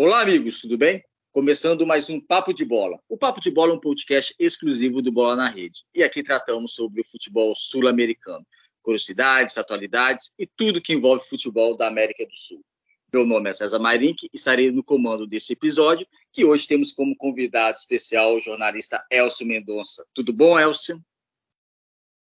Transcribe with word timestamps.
Olá, 0.00 0.20
amigos, 0.20 0.60
tudo 0.60 0.78
bem? 0.78 1.04
Começando 1.32 1.84
mais 1.84 2.08
um 2.08 2.20
Papo 2.20 2.54
de 2.54 2.64
Bola. 2.64 3.00
O 3.08 3.18
Papo 3.18 3.40
de 3.40 3.50
Bola 3.50 3.72
é 3.72 3.74
um 3.74 3.80
podcast 3.80 4.32
exclusivo 4.38 5.02
do 5.02 5.10
Bola 5.10 5.34
na 5.34 5.48
Rede. 5.48 5.84
E 5.92 6.04
aqui 6.04 6.22
tratamos 6.22 6.72
sobre 6.74 7.00
o 7.00 7.04
futebol 7.04 7.52
sul-americano, 7.56 8.46
curiosidades, 8.80 9.58
atualidades 9.58 10.32
e 10.38 10.46
tudo 10.46 10.80
que 10.80 10.92
envolve 10.94 11.28
futebol 11.28 11.76
da 11.76 11.88
América 11.88 12.24
do 12.24 12.36
Sul. 12.36 12.64
Meu 13.12 13.26
nome 13.26 13.50
é 13.50 13.54
César 13.54 13.80
Mairink, 13.80 14.30
estarei 14.32 14.70
no 14.70 14.84
comando 14.84 15.26
desse 15.26 15.54
episódio, 15.54 16.06
que 16.32 16.44
hoje 16.44 16.68
temos 16.68 16.92
como 16.92 17.16
convidado 17.16 17.76
especial 17.76 18.36
o 18.36 18.40
jornalista 18.40 19.04
Elcio 19.10 19.48
Mendonça. 19.48 20.06
Tudo 20.14 20.32
bom, 20.32 20.56
Elcio? 20.56 21.04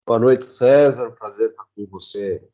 Boa 0.06 0.18
noite, 0.18 0.44
César. 0.44 1.10
Prazer 1.12 1.48
estar 1.48 1.64
com 1.74 1.86
você 1.86 2.46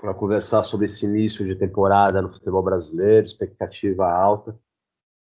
para 0.00 0.14
conversar 0.14 0.62
sobre 0.62 0.86
esse 0.86 1.04
início 1.04 1.44
de 1.46 1.54
temporada 1.54 2.22
no 2.22 2.32
futebol 2.32 2.62
brasileiro, 2.62 3.26
expectativa 3.26 4.10
alta. 4.10 4.58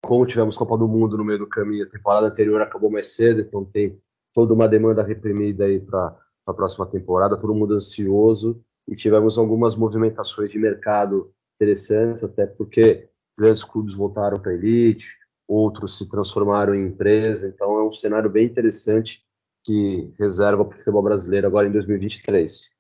Como 0.03 0.25
tivemos 0.25 0.57
Copa 0.57 0.77
do 0.77 0.87
Mundo 0.87 1.17
no 1.17 1.23
meio 1.23 1.39
do 1.39 1.47
caminho, 1.47 1.85
a 1.85 1.89
temporada 1.89 2.27
anterior 2.27 2.61
acabou 2.61 2.89
mais 2.89 3.15
cedo, 3.15 3.41
então 3.41 3.63
tem 3.63 3.99
toda 4.33 4.53
uma 4.53 4.67
demanda 4.67 5.03
reprimida 5.03 5.65
aí 5.65 5.79
para 5.79 6.17
a 6.47 6.53
próxima 6.53 6.85
temporada, 6.85 7.37
todo 7.37 7.53
mundo 7.53 7.75
ansioso 7.75 8.61
e 8.87 8.95
tivemos 8.95 9.37
algumas 9.37 9.75
movimentações 9.75 10.49
de 10.51 10.59
mercado 10.59 11.31
interessantes, 11.55 12.23
até 12.23 12.45
porque 12.45 13.07
grandes 13.37 13.63
clubes 13.63 13.95
voltaram 13.95 14.37
para 14.37 14.51
a 14.51 14.55
elite, 14.55 15.07
outros 15.47 15.97
se 15.97 16.09
transformaram 16.09 16.73
em 16.73 16.87
empresa, 16.87 17.47
então 17.47 17.79
é 17.79 17.83
um 17.83 17.91
cenário 17.91 18.29
bem 18.29 18.45
interessante 18.45 19.23
que 19.63 20.13
reserva 20.19 20.63
para 20.63 20.75
o 20.75 20.77
futebol 20.77 21.01
brasileiro 21.01 21.47
agora 21.47 21.67
em 21.67 21.71
2023. 21.71 22.74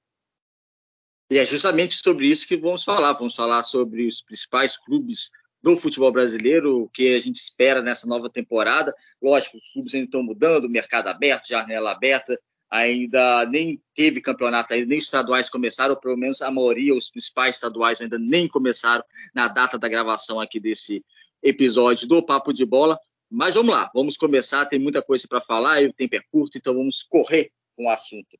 E 1.29 1.39
é 1.39 1.45
justamente 1.45 1.95
sobre 1.95 2.27
isso 2.27 2.47
que 2.47 2.55
vamos 2.55 2.83
falar. 2.83 3.13
Vamos 3.13 3.35
falar 3.35 3.63
sobre 3.63 4.05
os 4.07 4.21
principais 4.21 4.77
clubes 4.77 5.31
do 5.61 5.75
futebol 5.75 6.11
brasileiro, 6.11 6.83
o 6.83 6.89
que 6.89 7.15
a 7.15 7.19
gente 7.19 7.37
espera 7.37 7.81
nessa 7.81 8.05
nova 8.05 8.29
temporada. 8.29 8.93
Lógico, 9.19 9.57
os 9.57 9.71
clubes 9.71 9.95
ainda 9.95 10.05
estão 10.05 10.21
mudando, 10.21 10.69
mercado 10.69 11.07
aberto, 11.07 11.47
janela 11.47 11.91
aberta, 11.91 12.39
ainda 12.69 13.43
nem 13.47 13.81
teve 13.95 14.21
campeonato, 14.21 14.75
ainda 14.75 14.85
nem 14.85 14.99
os 14.99 15.05
estaduais 15.05 15.49
começaram, 15.49 15.95
ou 15.95 15.99
pelo 15.99 16.15
menos 16.15 16.43
a 16.43 16.51
maioria, 16.51 16.93
os 16.93 17.09
principais 17.09 17.55
estaduais 17.55 17.99
ainda 17.99 18.19
nem 18.19 18.47
começaram 18.47 19.03
na 19.33 19.47
data 19.47 19.79
da 19.79 19.87
gravação 19.87 20.39
aqui 20.39 20.59
desse 20.59 21.03
episódio 21.41 22.07
do 22.07 22.23
Papo 22.23 22.53
de 22.53 22.63
Bola. 22.63 22.99
Mas 23.27 23.55
vamos 23.55 23.73
lá, 23.73 23.89
vamos 23.91 24.15
começar, 24.15 24.67
tem 24.67 24.77
muita 24.77 25.01
coisa 25.01 25.27
para 25.27 25.41
falar, 25.41 25.81
e 25.81 25.87
o 25.87 25.93
tempo 25.93 26.15
é 26.15 26.21
curto, 26.31 26.59
então 26.59 26.75
vamos 26.75 27.01
correr 27.01 27.49
com 27.75 27.85
o 27.85 27.89
assunto. 27.89 28.37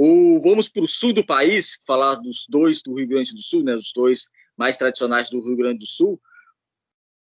O, 0.00 0.40
vamos 0.40 0.68
para 0.68 0.84
o 0.84 0.86
sul 0.86 1.12
do 1.12 1.26
país, 1.26 1.82
falar 1.84 2.14
dos 2.14 2.46
dois 2.48 2.80
do 2.82 2.94
Rio 2.94 3.08
Grande 3.08 3.34
do 3.34 3.42
Sul, 3.42 3.64
né, 3.64 3.74
os 3.74 3.92
dois 3.92 4.28
mais 4.56 4.76
tradicionais 4.76 5.28
do 5.28 5.40
Rio 5.40 5.56
Grande 5.56 5.80
do 5.80 5.86
Sul. 5.86 6.20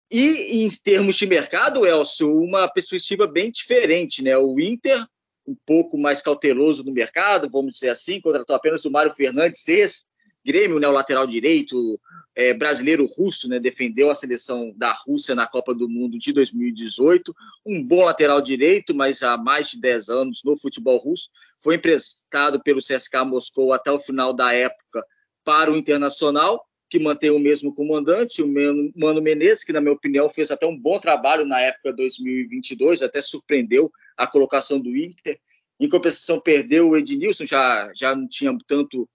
E 0.10 0.64
em 0.64 0.70
termos 0.72 1.16
de 1.16 1.28
mercado, 1.28 1.86
Elcio, 1.86 2.36
uma 2.36 2.68
perspectiva 2.68 3.28
bem 3.28 3.52
diferente. 3.52 4.24
Né? 4.24 4.36
O 4.36 4.60
Inter, 4.60 5.00
um 5.46 5.56
pouco 5.64 5.96
mais 5.96 6.24
cauteloso 6.24 6.84
no 6.84 6.92
mercado, 6.92 7.48
vamos 7.52 7.74
dizer 7.74 7.90
assim, 7.90 8.20
contratou 8.20 8.56
apenas 8.56 8.84
o 8.84 8.90
Mário 8.90 9.12
Fernandes, 9.12 9.68
ex-Grêmio, 9.68 10.80
né, 10.80 10.88
o 10.88 10.92
lateral 10.92 11.28
direito, 11.28 12.00
é, 12.36 12.54
brasileiro 12.54 13.06
russo, 13.06 13.48
né, 13.48 13.60
defendeu 13.60 14.12
a 14.12 14.16
seleção 14.16 14.74
da 14.76 14.92
Rússia 14.92 15.34
na 15.34 15.48
Copa 15.48 15.74
do 15.74 15.88
Mundo 15.88 16.18
de 16.18 16.34
2018. 16.34 17.34
Um 17.66 17.82
bom 17.82 18.04
lateral 18.04 18.42
direito, 18.42 18.94
mas 18.94 19.24
há 19.24 19.38
mais 19.38 19.70
de 19.70 19.80
10 19.80 20.10
anos 20.10 20.42
no 20.44 20.58
futebol 20.58 20.98
russo. 20.98 21.30
Foi 21.60 21.76
emprestado 21.76 22.62
pelo 22.62 22.82
CSKA 22.82 23.24
Moscou 23.24 23.72
até 23.72 23.90
o 23.90 24.00
final 24.00 24.34
da 24.34 24.54
época 24.54 25.06
para 25.46 25.72
o 25.72 25.78
Internacional, 25.78 26.68
que 26.90 27.00
mantém 27.00 27.30
o 27.30 27.40
mesmo 27.40 27.74
comandante, 27.74 28.44
o 28.44 28.48
Mano 28.96 29.22
Menezes, 29.22 29.64
que, 29.64 29.74
na 29.74 29.80
minha 29.80 29.94
opinião, 29.94 30.30
fez 30.30 30.52
até 30.52 30.66
um 30.68 30.78
bom 30.78 31.00
trabalho 31.00 31.46
na 31.46 31.60
época 31.62 31.94
2022, 31.94 33.02
até 33.02 33.22
surpreendeu 33.22 33.92
a 34.18 34.28
colocação 34.28 34.80
do 34.80 34.96
Inter. 34.96 35.40
Em 35.80 35.90
compensação, 35.90 36.40
perdeu 36.40 36.90
o 36.90 36.98
Ednilson, 36.98 37.46
já, 37.46 37.92
já 37.94 38.16
não 38.16 38.28
tinha 38.28 38.56
tanto 38.68 39.10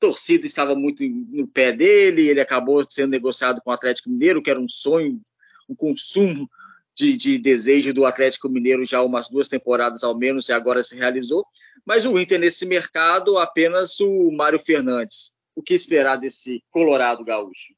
torcida 0.00 0.46
estava 0.46 0.74
muito 0.74 1.04
no 1.04 1.46
pé 1.46 1.72
dele, 1.72 2.28
ele 2.28 2.40
acabou 2.40 2.84
sendo 2.88 3.10
negociado 3.10 3.60
com 3.60 3.70
o 3.70 3.74
Atlético 3.74 4.08
Mineiro, 4.08 4.42
que 4.42 4.50
era 4.50 4.58
um 4.58 4.68
sonho, 4.68 5.20
um 5.68 5.74
consumo 5.74 6.48
de, 6.96 7.16
de, 7.16 7.38
desejo 7.38 7.92
do 7.92 8.04
Atlético 8.04 8.48
Mineiro 8.48 8.84
já 8.84 9.02
umas 9.02 9.28
duas 9.28 9.48
temporadas 9.48 10.02
ao 10.02 10.16
menos, 10.16 10.48
e 10.48 10.52
agora 10.52 10.82
se 10.82 10.96
realizou. 10.96 11.44
Mas 11.84 12.04
o 12.04 12.18
Inter 12.18 12.40
nesse 12.40 12.66
mercado, 12.66 13.38
apenas 13.38 14.00
o 14.00 14.32
Mário 14.32 14.58
Fernandes. 14.58 15.32
O 15.54 15.62
que 15.62 15.74
esperar 15.74 16.16
desse 16.16 16.64
Colorado 16.70 17.24
gaúcho? 17.24 17.74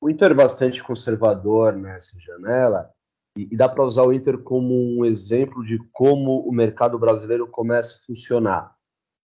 O 0.00 0.10
Inter 0.10 0.32
é 0.32 0.34
bastante 0.34 0.82
conservador 0.82 1.74
nessa 1.74 2.18
janela, 2.20 2.90
e, 3.36 3.48
e 3.50 3.56
dá 3.56 3.68
para 3.68 3.84
usar 3.84 4.02
o 4.02 4.12
Inter 4.12 4.38
como 4.38 4.74
um 4.74 5.04
exemplo 5.04 5.64
de 5.64 5.78
como 5.92 6.40
o 6.46 6.52
mercado 6.52 6.98
brasileiro 6.98 7.46
começa 7.46 7.96
a 7.96 8.06
funcionar. 8.06 8.75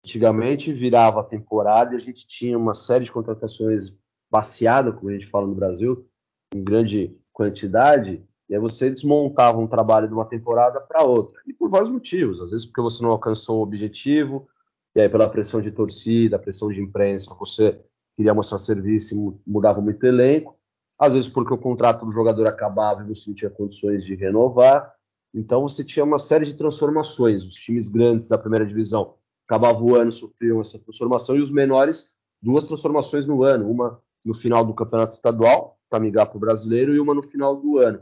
Antigamente 0.05 0.73
virava 0.73 1.23
temporada 1.23 1.95
e 1.95 1.97
a 1.97 2.01
gente 2.01 2.27
tinha 2.27 2.59
uma 2.59 2.75
série 2.75 3.05
de 3.05 3.13
contratações 3.13 3.95
baseadas, 4.31 4.95
como 4.95 5.11
a 5.11 5.13
gente 5.13 5.27
fala 5.27 5.47
no 5.47 5.55
Brasil, 5.55 6.07
em 6.55 6.63
grande 6.63 7.17
quantidade, 7.33 8.23
e 8.49 8.55
aí 8.55 8.61
você 8.61 8.91
desmontava 8.91 9.59
um 9.59 9.67
trabalho 9.67 10.09
de 10.09 10.15
uma 10.15 10.25
temporada 10.25 10.81
para 10.81 11.05
outra. 11.05 11.41
E 11.47 11.53
por 11.53 11.71
vários 11.71 11.91
motivos. 11.91 12.41
Às 12.41 12.51
vezes 12.51 12.67
porque 12.67 12.83
você 12.83 13.03
não 13.03 13.11
alcançou 13.11 13.61
o 13.61 13.63
objetivo, 13.63 14.49
e 14.95 15.01
aí 15.01 15.09
pela 15.09 15.29
pressão 15.29 15.63
de 15.63 15.71
torcida, 15.71 16.39
pressão 16.39 16.69
de 16.69 16.81
imprensa, 16.81 17.35
você 17.35 17.81
queria 18.17 18.35
mostrar 18.35 18.59
serviço 18.59 19.15
e 19.15 19.51
mudava 19.51 19.81
muito 19.81 20.05
elenco 20.05 20.59
às 21.03 21.15
vezes 21.15 21.29
porque 21.29 21.53
o 21.53 21.59
contrato 21.59 22.07
do 22.07 22.13
jogador 22.13 22.47
acabava 22.47 23.03
e 23.03 23.09
você 23.09 23.29
não 23.29 23.35
tinha 23.35 23.51
condições 23.51 24.05
de 24.05 24.15
renovar. 24.15 24.95
Então 25.35 25.63
você 25.63 25.85
tinha 25.85 26.05
uma 26.05 26.21
série 26.21 26.47
de 26.47 26.55
transformações. 26.55 27.43
Os 27.43 27.55
times 27.55 27.89
grandes 27.89 28.29
da 28.29 28.39
primeira 28.39 28.65
divisão 28.65 29.15
acabavam 29.53 29.85
o 29.85 29.95
ano, 29.95 30.11
sofriam 30.11 30.63
essa 30.63 30.79
transformação, 30.79 31.37
e 31.37 31.43
os 31.43 31.51
menores, 31.51 32.15
duas 32.41 32.67
transformações 32.67 33.27
no 33.27 33.43
ano, 33.43 33.71
uma 33.71 34.01
no 34.25 34.35
final 34.35 34.65
do 34.65 34.73
campeonato 34.73 35.15
estadual, 35.15 35.79
para 35.91 36.01
migrar 36.01 36.27
para 36.27 36.37
o 36.39 36.41
brasileiro, 36.41 36.95
e 36.95 37.01
uma 37.01 37.13
no 37.13 37.23
final 37.23 37.57
do 37.57 37.79
ano. 37.79 38.01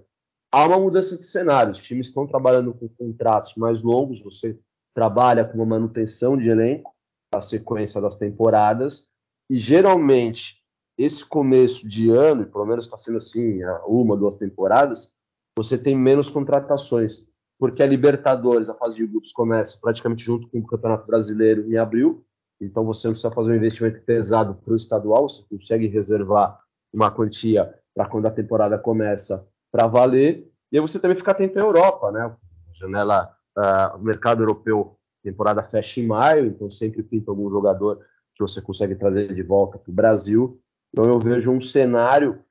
Há 0.53 0.66
uma 0.66 0.78
mudança 0.78 1.16
de 1.16 1.25
cenário, 1.25 1.72
os 1.72 1.81
times 1.81 2.09
estão 2.09 2.27
trabalhando 2.27 2.72
com 2.72 2.89
contratos 2.89 3.55
mais 3.56 3.83
longos, 3.83 4.22
você 4.22 4.59
trabalha 4.94 5.44
com 5.44 5.56
uma 5.56 5.66
manutenção 5.66 6.37
de 6.37 6.49
elenco, 6.49 6.94
a 7.34 7.41
sequência 7.41 8.00
das 8.00 8.16
temporadas, 8.16 9.09
e 9.49 9.59
geralmente 9.59 10.60
esse 10.97 11.25
começo 11.25 11.89
de 11.89 12.10
ano, 12.10 12.47
pelo 12.47 12.66
menos 12.66 12.84
está 12.84 12.99
sendo 12.99 13.19
assim 13.19 13.60
uma, 13.87 14.16
duas 14.16 14.37
temporadas, 14.37 15.15
você 15.56 15.77
tem 15.78 15.97
menos 15.97 16.28
contratações, 16.31 17.29
porque 17.60 17.82
a 17.82 17.87
Libertadores, 17.87 18.71
a 18.71 18.75
fase 18.75 18.97
de 18.97 19.06
grupos, 19.06 19.32
começa 19.32 19.78
praticamente 19.78 20.25
junto 20.25 20.48
com 20.48 20.60
o 20.60 20.66
Campeonato 20.66 21.06
Brasileiro 21.06 21.71
em 21.71 21.76
abril, 21.76 22.25
então 22.59 22.87
você 22.87 23.06
não 23.06 23.12
precisa 23.12 23.32
fazer 23.32 23.53
um 23.53 23.56
investimento 23.56 24.00
pesado 24.00 24.54
para 24.54 24.72
o 24.72 24.76
estadual, 24.76 25.28
você 25.28 25.44
consegue 25.47 25.87
reservar 25.87 26.59
uma 26.91 27.10
quantia 27.10 27.75
para 27.94 28.09
quando 28.09 28.25
a 28.25 28.31
temporada 28.31 28.78
começa 28.78 29.47
para 29.71 29.87
valer, 29.87 30.50
e 30.72 30.78
aí 30.78 30.81
você 30.81 30.98
também 30.98 31.19
fica 31.19 31.32
atento 31.32 31.59
à 31.59 31.62
Europa, 31.62 32.10
né? 32.10 32.34
Janela, 32.81 33.31
uh, 33.59 33.98
mercado 33.98 34.42
europeu, 34.42 34.97
temporada 35.22 35.62
fecha 35.62 36.00
em 36.00 36.06
maio, 36.06 36.47
então 36.47 36.71
sempre 36.71 37.03
pinta 37.03 37.31
algum 37.31 37.50
jogador 37.50 38.00
que 38.34 38.42
você 38.42 38.62
consegue 38.62 38.94
trazer 38.94 39.34
de 39.34 39.42
volta 39.42 39.77
para 39.77 39.91
o 39.91 39.94
Brasil. 39.94 40.59
Então 40.91 41.04
eu 41.04 41.19
vejo 41.19 41.50
um 41.50 41.60
cenário 41.60 42.42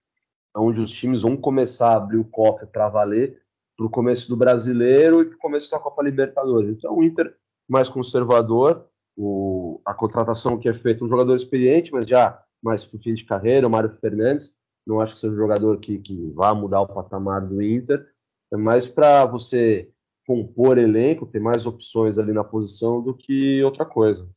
onde 0.55 0.79
os 0.79 0.91
times 0.91 1.23
vão 1.23 1.35
começar 1.35 1.93
a 1.93 1.97
abrir 1.97 2.17
o 2.17 2.25
cofre 2.25 2.67
para 2.67 2.89
valer 2.89 3.41
para 3.79 3.87
o 3.87 3.89
começo 3.89 4.27
do 4.27 4.35
brasileiro 4.35 5.21
e 5.21 5.25
para 5.25 5.35
o 5.37 5.39
começo 5.39 5.71
da 5.71 5.79
Copa 5.79 6.03
Libertadores. 6.03 6.67
Então 6.67 6.97
o 6.97 7.03
Inter 7.03 7.33
mais 7.65 7.87
conservador, 7.87 8.85
o, 9.15 9.79
a 9.85 9.93
contratação 9.93 10.57
que 10.57 10.67
é 10.67 10.73
feita, 10.73 11.05
um 11.05 11.07
jogador 11.07 11.33
experiente, 11.33 11.89
mas 11.93 12.05
já 12.05 12.43
mais 12.61 12.83
para 12.83 12.97
o 12.97 13.01
fim 13.01 13.13
de 13.13 13.23
carreira, 13.23 13.65
o 13.65 13.69
Mário 13.69 13.89
Fernandes, 14.01 14.57
não 14.85 14.99
acho 14.99 15.13
que 15.13 15.21
seja 15.21 15.33
um 15.33 15.37
jogador 15.37 15.79
que, 15.79 15.97
que 15.99 16.29
vá 16.31 16.53
mudar 16.53 16.81
o 16.81 16.87
patamar 16.87 17.39
do 17.47 17.61
Inter, 17.61 18.05
é 18.51 18.57
mais 18.57 18.85
para 18.85 19.25
você 19.25 19.89
compor 20.27 20.77
elenco, 20.77 21.25
ter 21.25 21.39
mais 21.39 21.65
opções 21.65 22.17
ali 22.17 22.33
na 22.33 22.43
posição 22.43 23.01
do 23.01 23.13
que 23.13 23.63
outra 23.63 23.85
coisa. 23.85 24.29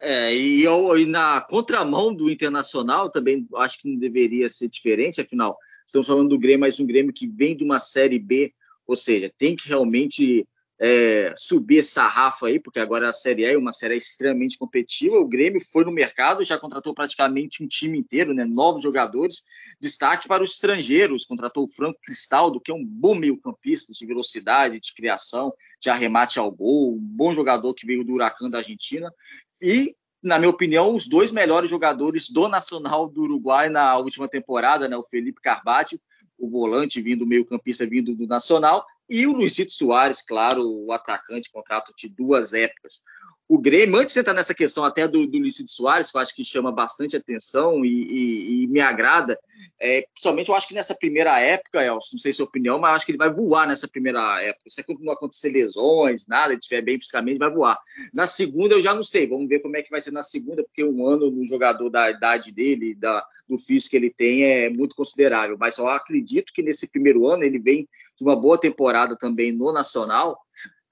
É, 0.00 0.34
e, 0.34 0.64
e, 0.64 1.06
na 1.06 1.42
contramão 1.42 2.14
do 2.14 2.30
Internacional, 2.30 3.10
também 3.10 3.46
acho 3.56 3.78
que 3.78 3.88
não 3.88 3.98
deveria 3.98 4.48
ser 4.48 4.68
diferente, 4.68 5.20
afinal, 5.20 5.58
estamos 5.86 6.06
falando 6.06 6.30
do 6.30 6.38
Grêmio, 6.38 6.60
mas 6.60 6.80
um 6.80 6.86
Grêmio 6.86 7.12
que 7.12 7.26
vem 7.26 7.54
de 7.54 7.62
uma 7.62 7.78
Série 7.78 8.18
B, 8.18 8.54
ou 8.86 8.96
seja, 8.96 9.30
tem 9.36 9.54
que 9.54 9.68
realmente 9.68 10.48
é, 10.82 11.34
subir 11.36 11.80
essa 11.80 12.06
rafa 12.06 12.46
aí, 12.46 12.58
porque 12.58 12.80
agora 12.80 13.10
a 13.10 13.12
Série 13.12 13.44
A 13.44 13.52
é 13.52 13.56
uma 13.56 13.72
série 13.72 13.96
extremamente 13.96 14.56
competitiva. 14.56 15.18
O 15.18 15.28
Grêmio 15.28 15.60
foi 15.60 15.84
no 15.84 15.92
mercado, 15.92 16.42
já 16.42 16.58
contratou 16.58 16.94
praticamente 16.94 17.62
um 17.62 17.68
time 17.68 17.98
inteiro, 17.98 18.32
né, 18.32 18.46
novos 18.46 18.82
jogadores. 18.82 19.44
Destaque 19.78 20.26
para 20.26 20.42
os 20.42 20.54
estrangeiros, 20.54 21.26
contratou 21.26 21.64
o 21.64 21.68
Franco 21.68 22.00
Cristaldo, 22.02 22.58
que 22.58 22.72
é 22.72 22.74
um 22.74 22.84
bom 22.84 23.14
meio-campista 23.14 23.92
de 23.92 24.06
velocidade, 24.06 24.80
de 24.80 24.94
criação, 24.94 25.52
de 25.78 25.90
arremate 25.90 26.38
ao 26.38 26.50
gol, 26.50 26.94
um 26.94 26.98
bom 26.98 27.34
jogador 27.34 27.74
que 27.74 27.86
veio 27.86 28.02
do 28.02 28.14
Huracan 28.14 28.48
da 28.48 28.58
Argentina. 28.58 29.12
E 29.60 29.94
na 30.22 30.38
minha 30.38 30.50
opinião, 30.50 30.94
os 30.94 31.08
dois 31.08 31.30
melhores 31.30 31.68
jogadores 31.68 32.30
do 32.30 32.46
Nacional 32.48 33.08
do 33.08 33.22
Uruguai 33.22 33.68
na 33.70 33.96
última 33.96 34.28
temporada, 34.28 34.86
né? 34.86 34.96
O 34.96 35.02
Felipe 35.02 35.40
Carbatio, 35.40 35.98
o 36.38 36.48
volante 36.48 37.00
vindo, 37.00 37.26
meio-campista 37.26 37.86
vindo 37.86 38.14
do 38.14 38.26
Nacional, 38.26 38.84
e 39.10 39.26
o 39.26 39.32
Luizito 39.32 39.72
Soares, 39.72 40.22
claro, 40.22 40.62
o 40.62 40.92
atacante, 40.92 41.50
contrato 41.50 41.92
de 41.96 42.08
duas 42.08 42.52
épocas 42.52 43.02
o 43.50 43.58
Grêmio, 43.58 43.96
antes 43.96 44.14
de 44.14 44.20
entrar 44.20 44.32
nessa 44.32 44.54
questão 44.54 44.84
até 44.84 45.08
do, 45.08 45.26
do 45.26 45.36
Lucido 45.36 45.68
Soares, 45.68 46.08
que 46.08 46.16
eu 46.16 46.20
acho 46.20 46.32
que 46.32 46.44
chama 46.44 46.70
bastante 46.70 47.16
atenção 47.16 47.84
e, 47.84 47.88
e, 47.88 48.62
e 48.62 48.66
me 48.68 48.80
agrada, 48.80 49.36
é, 49.80 50.02
principalmente 50.02 50.48
eu 50.48 50.54
acho 50.54 50.68
que 50.68 50.74
nessa 50.74 50.94
primeira 50.94 51.36
época, 51.40 51.84
Elson, 51.84 52.10
não 52.12 52.20
sei 52.20 52.32
se 52.32 52.40
é 52.40 52.44
opinião, 52.44 52.78
mas 52.78 52.90
eu 52.90 52.94
acho 52.94 53.06
que 53.06 53.10
ele 53.10 53.18
vai 53.18 53.28
voar 53.28 53.66
nessa 53.66 53.88
primeira 53.88 54.40
época. 54.40 54.70
Se 54.70 54.84
não 55.00 55.12
acontecer 55.12 55.50
lesões, 55.50 56.28
nada, 56.28 56.52
ele 56.52 56.60
estiver 56.60 56.80
bem 56.80 56.96
fisicamente, 56.96 57.40
vai 57.40 57.50
voar. 57.50 57.76
Na 58.14 58.24
segunda 58.24 58.76
eu 58.76 58.80
já 58.80 58.94
não 58.94 59.02
sei, 59.02 59.26
vamos 59.26 59.48
ver 59.48 59.58
como 59.58 59.76
é 59.76 59.82
que 59.82 59.90
vai 59.90 60.00
ser 60.00 60.12
na 60.12 60.22
segunda, 60.22 60.62
porque 60.62 60.84
um 60.84 61.04
ano 61.04 61.28
no 61.28 61.44
jogador 61.44 61.90
da 61.90 62.08
idade 62.08 62.52
dele, 62.52 62.94
da, 62.94 63.26
do 63.48 63.58
físico 63.58 63.90
que 63.90 63.96
ele 63.96 64.10
tem, 64.10 64.44
é 64.44 64.70
muito 64.70 64.94
considerável. 64.94 65.56
Mas 65.58 65.76
eu 65.76 65.88
acredito 65.88 66.52
que 66.54 66.62
nesse 66.62 66.86
primeiro 66.86 67.26
ano 67.26 67.42
ele 67.42 67.58
vem 67.58 67.88
de 68.16 68.22
uma 68.22 68.36
boa 68.36 68.56
temporada 68.56 69.16
também 69.16 69.50
no 69.50 69.72
Nacional, 69.72 70.38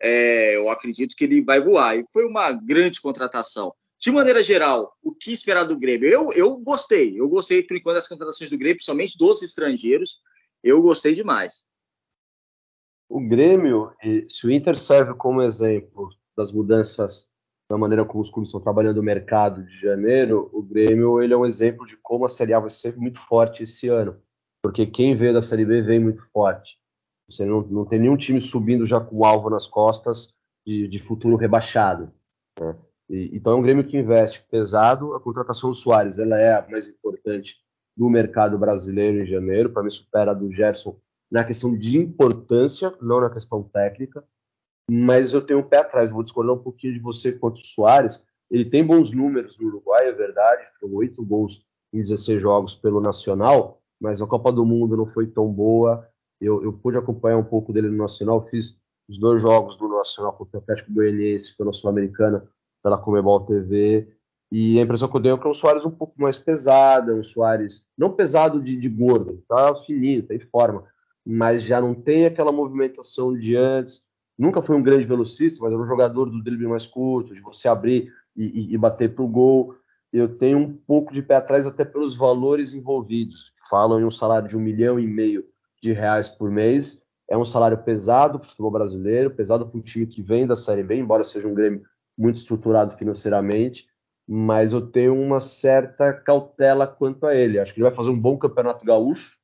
é, 0.00 0.56
eu 0.56 0.71
acredito 0.71 1.17
que 1.17 1.25
ele 1.25 1.43
vai 1.43 1.61
voar. 1.61 1.97
E 1.97 2.05
foi 2.12 2.25
uma 2.25 2.53
grande 2.53 3.00
contratação. 3.00 3.73
De 4.00 4.12
maneira 4.12 4.43
geral, 4.43 4.93
o 5.03 5.12
que 5.12 5.33
esperar 5.33 5.65
do 5.65 5.79
Grêmio? 5.79 6.09
Eu, 6.09 6.33
eu 6.33 6.56
gostei. 6.59 7.21
Eu 7.21 7.29
gostei, 7.29 7.62
por 7.62 7.77
enquanto, 7.77 7.97
das 7.97 8.06
contratações 8.06 8.50
do 8.50 8.56
Grêmio, 8.59 8.77
principalmente 8.77 9.19
dos 9.19 9.43
estrangeiros. 9.43 10.19
Eu 10.62 10.81
gostei 10.81 11.15
demais. 11.15 11.67
O 13.09 13.21
Grêmio, 13.21 13.93
se 14.29 14.47
o 14.47 14.50
Inter 14.50 14.77
serve 14.77 15.15
como 15.15 15.43
exemplo 15.43 16.11
das 16.37 16.53
mudanças 16.53 17.29
da 17.69 17.77
maneira 17.77 18.05
como 18.05 18.23
os 18.23 18.31
clubes 18.31 18.49
estão 18.49 18.61
trabalhando 18.61 18.97
no 18.97 19.03
mercado 19.03 19.62
de 19.62 19.79
janeiro, 19.79 20.49
o 20.53 20.62
Grêmio 20.62 21.21
ele 21.21 21.35
é 21.35 21.37
um 21.37 21.44
exemplo 21.44 21.87
de 21.87 21.97
como 21.99 22.25
a 22.25 22.29
Série 22.29 22.55
A 22.55 22.61
vai 22.61 22.71
ser 22.71 22.97
muito 22.97 23.21
forte 23.21 23.65
esse 23.65 23.89
ano. 23.89 24.19
Porque 24.62 24.87
quem 24.87 25.17
veio 25.17 25.35
da 25.35 25.43
Série 25.43 25.67
B 25.67 25.83
vem 25.83 25.99
muito 25.99 26.23
forte. 26.31 26.79
Você 27.29 27.45
não, 27.45 27.61
não 27.63 27.85
tem 27.85 27.99
nenhum 27.99 28.17
time 28.17 28.41
subindo 28.41 28.87
já 28.87 29.01
com 29.01 29.17
o 29.17 29.25
alvo 29.25 29.51
nas 29.51 29.67
costas 29.67 30.37
de, 30.67 30.89
de 30.89 30.99
futuro 30.99 31.37
rebaixado. 31.37 32.11
Né? 32.59 32.77
E, 33.09 33.37
então 33.37 33.53
é 33.53 33.57
um 33.57 33.63
Grêmio 33.63 33.85
que 33.85 33.99
investe 33.99 34.45
pesado. 34.51 35.15
A 35.15 35.21
contratação 35.21 35.71
do 35.71 35.77
Soares 35.77 36.19
ela 36.19 36.39
é 36.39 36.55
a 36.55 36.67
mais 36.69 36.87
importante 36.87 37.57
do 37.97 38.09
mercado 38.09 38.59
brasileiro 38.59 39.23
em 39.23 39.27
janeiro. 39.27 39.71
Para 39.71 39.83
mim, 39.83 39.91
supera 39.91 40.31
a 40.31 40.35
do 40.35 40.51
Gerson 40.51 40.99
na 41.31 41.45
questão 41.45 41.77
de 41.77 41.99
importância, 41.99 42.95
não 43.01 43.21
na 43.21 43.31
questão 43.31 43.63
técnica. 43.63 44.25
Mas 44.91 45.35
eu 45.35 45.43
tenho 45.43 45.61
um 45.61 45.69
pé 45.69 45.79
atrás, 45.79 46.11
vou 46.11 46.23
discordar 46.23 46.55
um 46.55 46.63
pouquinho 46.63 46.95
de 46.95 47.01
você 47.01 47.33
quanto 47.33 47.57
o 47.57 47.65
Soares. 47.65 48.25
Ele 48.51 48.65
tem 48.65 48.87
bons 48.87 49.13
números 49.13 49.59
no 49.59 49.69
Uruguai, 49.69 50.09
é 50.09 50.13
verdade, 50.13 50.65
foram 50.81 50.95
oito 50.95 51.23
gols 51.23 51.67
em 51.93 52.01
16 52.01 52.41
jogos 52.41 52.75
pelo 52.75 53.01
Nacional, 53.01 53.83
mas 54.01 54.23
a 54.23 54.27
Copa 54.27 54.51
do 54.51 54.65
Mundo 54.65 54.97
não 54.97 55.07
foi 55.07 55.27
tão 55.27 55.53
boa. 55.53 56.09
Eu, 56.40 56.62
eu 56.62 56.73
pude 56.73 56.96
acompanhar 56.96 57.37
um 57.37 57.44
pouco 57.44 57.73
dele 57.73 57.88
no 57.88 57.96
Nacional, 57.96 58.46
fiz 58.49 58.79
os 59.08 59.19
dois 59.19 59.40
jogos 59.40 59.76
do 59.76 59.88
Nacional 59.88 60.32
contra 60.32 60.58
o 60.58 60.62
Atlético 60.62 60.93
Goianiense 60.93 61.56
pela 61.56 61.73
Sul-Americana, 61.73 62.46
pela 62.82 62.99
Comebol 62.99 63.40
TV, 63.40 64.08
e 64.50 64.79
a 64.79 64.82
impressão 64.82 65.08
que 65.08 65.17
eu 65.17 65.20
tenho 65.20 65.35
é 65.35 65.38
que 65.38 65.46
é 65.46 65.50
um 65.50 65.55
Soares 65.55 65.85
um 65.85 65.90
pouco 65.90 66.14
mais 66.20 66.38
pesado, 66.38 67.11
é 67.11 67.14
um 67.14 67.23
Soares 67.23 67.87
não 67.96 68.12
pesado 68.12 68.62
de, 68.62 68.76
de 68.76 68.88
gordo, 68.88 69.43
tá 69.46 69.75
fininho, 69.85 70.26
tá 70.26 70.35
em 70.35 70.40
forma, 70.40 70.85
mas 71.25 71.62
já 71.62 71.81
não 71.81 71.94
tem 71.94 72.25
aquela 72.25 72.50
movimentação 72.50 73.37
de 73.37 73.55
antes. 73.56 74.06
Nunca 74.38 74.62
foi 74.62 74.76
um 74.76 74.82
grande 74.82 75.06
velocista, 75.06 75.61
mas 75.62 75.73
era 75.73 75.82
um 75.82 75.87
jogador 75.87 76.31
do 76.31 76.43
drible 76.43 76.69
mais 76.69 76.87
curto, 76.87 77.34
de 77.34 77.41
você 77.41 77.69
abrir 77.69 78.11
e, 78.34 78.44
e, 78.44 78.75
e 78.75 78.79
bater 78.79 79.14
pro 79.14 79.26
gol. 79.26 79.75
Eu 80.11 80.38
tenho 80.38 80.58
um 80.58 80.73
pouco 80.73 81.12
de 81.12 81.20
pé 81.20 81.37
atrás 81.37 81.67
até 81.67 81.84
pelos 81.84 82.17
valores 82.17 82.73
envolvidos. 82.73 83.52
Falam 83.69 84.00
em 84.00 84.05
um 84.05 84.11
salário 84.11 84.49
de 84.49 84.56
um 84.56 84.61
milhão 84.61 84.99
e 84.99 85.06
meio 85.06 85.44
de 85.83 85.93
reais 85.93 86.29
por 86.29 86.51
mês. 86.51 87.07
É 87.29 87.37
um 87.37 87.45
salário 87.45 87.79
pesado 87.79 88.39
para 88.39 88.47
o 88.47 88.49
futebol 88.49 88.71
brasileiro, 88.71 89.31
pesado 89.31 89.67
para 89.67 89.79
um 89.79 89.83
time 89.83 90.07
que 90.07 90.23
vem 90.23 90.47
da 90.47 90.57
Série 90.57 90.83
B, 90.83 90.97
embora 90.97 91.25
seja 91.25 91.47
um 91.47 91.55
Grêmio 91.55 91.83
muito 92.17 92.39
estruturado 92.39 92.97
financeiramente, 92.97 93.87
mas 94.27 94.73
eu 94.73 94.81
tenho 94.81 95.15
uma 95.15 95.41
certa 95.41 96.13
cautela 96.13 96.87
quanto 96.87 97.27
a 97.27 97.35
ele. 97.35 97.59
Acho 97.59 97.73
que 97.73 97.81
ele 97.81 97.89
vai 97.89 97.95
fazer 97.95 98.11
um 98.11 98.21
bom 98.21 98.37
campeonato 98.37 98.85
gaúcho, 98.85 99.37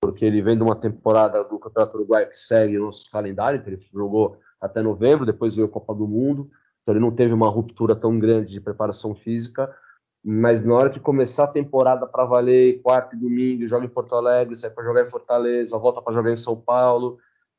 porque 0.00 0.24
ele 0.24 0.42
vem 0.42 0.56
de 0.56 0.62
uma 0.62 0.76
temporada 0.76 1.42
do 1.42 1.58
Campeonato 1.58 1.96
Uruguai 1.96 2.26
que 2.26 2.38
segue 2.38 2.78
o 2.78 2.86
nosso 2.86 3.10
calendário, 3.10 3.58
então 3.58 3.72
ele 3.72 3.82
jogou 3.92 4.38
até 4.60 4.82
novembro, 4.82 5.24
depois 5.24 5.54
veio 5.54 5.66
a 5.66 5.70
Copa 5.70 5.94
do 5.94 6.06
Mundo, 6.06 6.50
então 6.82 6.94
ele 6.94 7.00
não 7.00 7.10
teve 7.10 7.32
uma 7.32 7.48
ruptura 7.48 7.96
tão 7.96 8.18
grande 8.18 8.52
de 8.52 8.60
preparação 8.60 9.14
física, 9.14 9.74
mas 10.24 10.64
na 10.64 10.74
hora 10.74 10.90
que 10.90 10.98
começar 10.98 11.44
a 11.44 11.52
temporada 11.52 12.06
para 12.06 12.24
valer, 12.24 12.80
quarto 12.80 13.14
e 13.14 13.18
domingo, 13.18 13.68
joga 13.68 13.84
em 13.84 13.90
Porto 13.90 14.14
Alegre, 14.14 14.56
sai 14.56 14.70
para 14.70 14.84
jogar 14.84 15.04
em 15.04 15.10
Fortaleza, 15.10 15.76
volta 15.76 16.00
para 16.00 16.14
jogar 16.14 16.32
em 16.32 16.36
São 16.36 16.58
Paulo, 16.58 17.18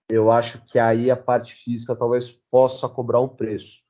eu 0.09 0.31
acho 0.31 0.63
que 0.65 0.79
aí 0.79 1.12
a 1.12 1.15
parte 1.15 1.53
física 1.53 1.95
talvez 1.95 2.29
possa 2.50 2.89
cobrar 2.89 3.21
um 3.21 3.27
preço. 3.27 3.83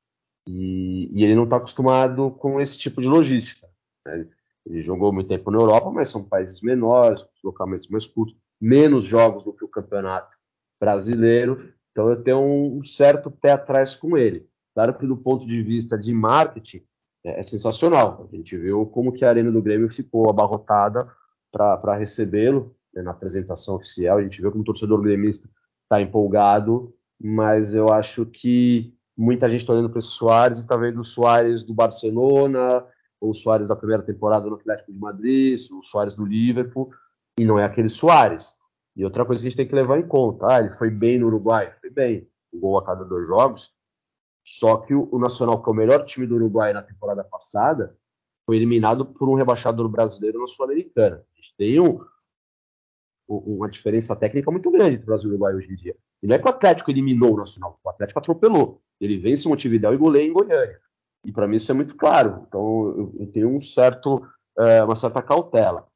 E, 0.46 1.10
e 1.12 1.24
ele 1.24 1.34
não 1.34 1.44
está 1.44 1.56
acostumado 1.56 2.30
com 2.32 2.60
esse 2.60 2.78
tipo 2.78 3.00
de 3.00 3.08
logística. 3.08 3.66
Né? 4.06 4.26
Ele 4.66 4.82
jogou 4.82 5.12
muito 5.12 5.28
tempo 5.28 5.50
na 5.50 5.58
Europa, 5.58 5.90
mas 5.90 6.08
são 6.08 6.22
países 6.22 6.60
menores, 6.60 7.24
deslocamentos 7.34 7.88
mais 7.88 8.06
curtos, 8.06 8.36
menos 8.60 9.04
jogos 9.04 9.42
do 9.42 9.52
que 9.52 9.64
o 9.64 9.68
campeonato 9.68 10.36
brasileiro. 10.80 11.72
Então 11.90 12.08
eu 12.08 12.22
tenho 12.22 12.40
um 12.40 12.82
certo 12.82 13.30
pé 13.30 13.52
atrás 13.52 13.94
com 13.94 14.16
ele. 14.16 14.48
Claro 14.74 14.94
que 14.98 15.06
do 15.06 15.16
ponto 15.16 15.46
de 15.46 15.62
vista 15.62 15.96
de 15.98 16.12
marketing, 16.12 16.82
é, 17.26 17.40
é, 17.40 17.42
sensacional. 17.42 18.28
A 18.32 18.36
gente 18.36 18.56
viu 18.56 18.86
como 18.86 19.12
que 19.12 19.24
a 19.24 19.28
Arena 19.28 19.50
do 19.50 19.60
Grêmio 19.60 19.90
ficou 19.90 20.30
abarrotada 20.30 21.10
para 21.50 21.96
recebê-lo 21.96 22.76
né, 22.94 23.02
na 23.02 23.10
apresentação 23.10 23.74
oficial. 23.74 24.18
A 24.18 24.22
gente 24.22 24.40
viu 24.40 24.52
como 24.52 24.62
o 24.62 24.64
torcedor 24.64 25.02
gremista 25.02 25.48
está 25.82 26.00
empolgado, 26.00 26.94
mas 27.20 27.74
eu 27.74 27.88
acho 27.88 28.26
que 28.26 28.94
muita 29.16 29.50
gente 29.50 29.62
está 29.62 29.72
olhando 29.72 29.90
para 29.90 29.98
esse 29.98 30.08
Soares 30.08 30.58
e 30.58 30.60
está 30.60 30.76
vendo 30.76 31.00
o 31.00 31.04
Soares 31.04 31.64
do 31.64 31.74
Barcelona, 31.74 32.84
ou 33.20 33.30
o 33.30 33.34
Soares 33.34 33.68
da 33.68 33.74
primeira 33.74 34.04
temporada 34.04 34.48
no 34.48 34.54
Atlético 34.54 34.92
de 34.92 34.98
Madrid, 34.98 35.58
o 35.72 35.82
Soares 35.82 36.14
do 36.14 36.24
Liverpool, 36.24 36.90
e 37.38 37.44
não 37.44 37.58
é 37.58 37.64
aquele 37.64 37.88
Soares. 37.88 38.54
E 38.94 39.04
outra 39.04 39.24
coisa 39.24 39.42
que 39.42 39.48
a 39.48 39.50
gente 39.50 39.56
tem 39.56 39.66
que 39.66 39.74
levar 39.74 39.98
em 39.98 40.06
conta, 40.06 40.46
ah, 40.48 40.60
ele 40.60 40.70
foi 40.70 40.90
bem 40.90 41.18
no 41.18 41.26
Uruguai, 41.26 41.72
foi 41.80 41.90
bem, 41.90 42.28
um 42.52 42.60
gol 42.60 42.78
a 42.78 42.84
cada 42.84 43.04
dois 43.04 43.26
jogos, 43.26 43.72
só 44.46 44.76
que 44.76 44.94
o, 44.94 45.08
o, 45.10 45.18
Nacional, 45.18 45.60
que 45.60 45.68
é 45.68 45.72
o 45.72 45.76
melhor 45.76 46.04
time 46.04 46.24
do 46.24 46.36
Uruguai 46.36 46.72
na 46.72 46.80
temporada 46.80 47.24
passada, 47.24 47.96
foi 48.46 48.54
eliminado 48.54 49.04
por 49.04 49.28
um 49.28 49.34
rebaixador 49.34 49.88
brasileiro 49.88 50.40
na 50.40 50.46
Sul-Americana. 50.46 51.16
A 51.16 51.36
gente 51.36 51.54
tem 51.58 51.80
um, 51.80 52.00
uma 53.28 53.68
diferença 53.68 54.14
técnica 54.14 54.48
muito 54.48 54.70
grande 54.70 54.94
entre 54.94 55.02
o 55.02 55.06
Brasil 55.06 55.28
e 55.28 55.32
Uruguai 55.32 55.52
hoje 55.52 55.72
em 55.72 55.74
dia. 55.74 55.96
E 56.22 56.28
não 56.28 56.36
é 56.36 56.38
que 56.38 56.46
o 56.46 56.48
Atlético 56.48 56.92
eliminou 56.92 57.34
o 57.34 57.36
Nacional, 57.38 57.80
o 57.82 57.90
Atlético 57.90 58.20
atropelou. 58.20 58.80
Ele 59.00 59.18
vence 59.18 59.46
o 59.46 59.50
Montevideo 59.50 59.92
e 59.92 59.96
goleia 59.96 60.28
em 60.28 60.32
Goiânia. 60.32 60.80
E 61.24 61.32
para 61.32 61.48
mim 61.48 61.56
isso 61.56 61.72
é 61.72 61.74
muito 61.74 61.96
claro. 61.96 62.44
Então 62.46 62.94
eu, 62.96 63.16
eu 63.18 63.26
tenho 63.32 63.48
um 63.48 63.60
certo, 63.60 64.24
é, 64.60 64.84
uma 64.84 64.94
certa 64.94 65.20
cautela. 65.20 65.88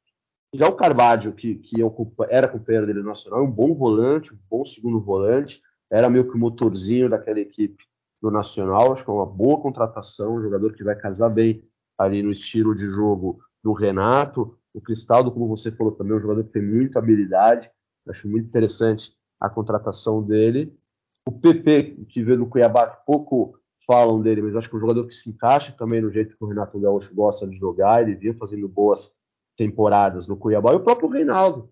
Já 0.53 0.67
o 0.67 0.75
Carvalho, 0.75 1.31
que, 1.31 1.55
que 1.55 1.81
ocupa, 1.81 2.27
era 2.29 2.49
companheiro 2.49 2.85
dele 2.85 2.99
no 2.99 3.07
Nacional, 3.07 3.39
é 3.39 3.43
um 3.43 3.49
bom 3.49 3.73
volante, 3.73 4.33
um 4.33 4.39
bom 4.49 4.65
segundo 4.65 4.99
volante, 4.99 5.61
era 5.89 6.09
meio 6.09 6.29
que 6.29 6.35
o 6.35 6.39
motorzinho 6.39 7.09
daquela 7.09 7.39
equipe 7.39 7.89
do 8.21 8.29
Nacional. 8.29 8.93
Acho 8.93 9.03
que 9.03 9.09
é 9.09 9.13
uma 9.13 9.25
boa 9.25 9.59
contratação, 9.61 10.35
um 10.35 10.41
jogador 10.41 10.73
que 10.73 10.83
vai 10.83 10.95
casar 10.95 11.29
bem 11.29 11.63
ali 11.97 12.21
no 12.21 12.31
estilo 12.31 12.75
de 12.75 12.85
jogo 12.85 13.39
do 13.63 13.73
Renato. 13.73 14.57
O 14.73 14.79
Cristaldo, 14.79 15.31
como 15.31 15.47
você 15.47 15.71
falou 15.71 15.93
também, 15.93 16.13
é 16.13 16.15
um 16.15 16.19
jogador 16.19 16.43
que 16.43 16.51
tem 16.51 16.63
muita 16.63 16.99
habilidade. 16.99 17.69
Acho 18.07 18.27
muito 18.27 18.47
interessante 18.47 19.13
a 19.39 19.49
contratação 19.49 20.21
dele. 20.21 20.77
O 21.25 21.31
PP, 21.31 22.05
que 22.09 22.23
veio 22.23 22.39
no 22.39 22.47
Cuiabá, 22.47 22.87
pouco 22.87 23.57
falam 23.85 24.21
dele, 24.21 24.41
mas 24.41 24.55
acho 24.55 24.69
que 24.69 24.75
é 24.75 24.77
um 24.77 24.81
jogador 24.81 25.05
que 25.07 25.13
se 25.13 25.29
encaixa 25.29 25.73
também 25.73 26.01
no 26.01 26.11
jeito 26.11 26.37
que 26.37 26.43
o 26.43 26.47
Renato 26.47 26.79
Gaúcho 26.79 27.13
gosta 27.13 27.47
de 27.47 27.55
jogar. 27.55 28.01
Ele 28.01 28.15
vinha 28.15 28.33
fazendo 28.35 28.67
boas 28.67 29.11
temporadas 29.57 30.27
no 30.27 30.37
Cuiabá. 30.37 30.71
E 30.71 30.75
o 30.75 30.83
próprio 30.83 31.09
Reinaldo. 31.09 31.69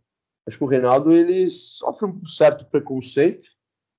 Acho 0.47 0.57
que 0.57 0.63
o 0.63 0.67
Reinaldo 0.67 1.11
ele 1.11 1.49
sofre 1.49 2.07
um 2.07 2.25
certo 2.25 2.65
preconceito 2.65 3.47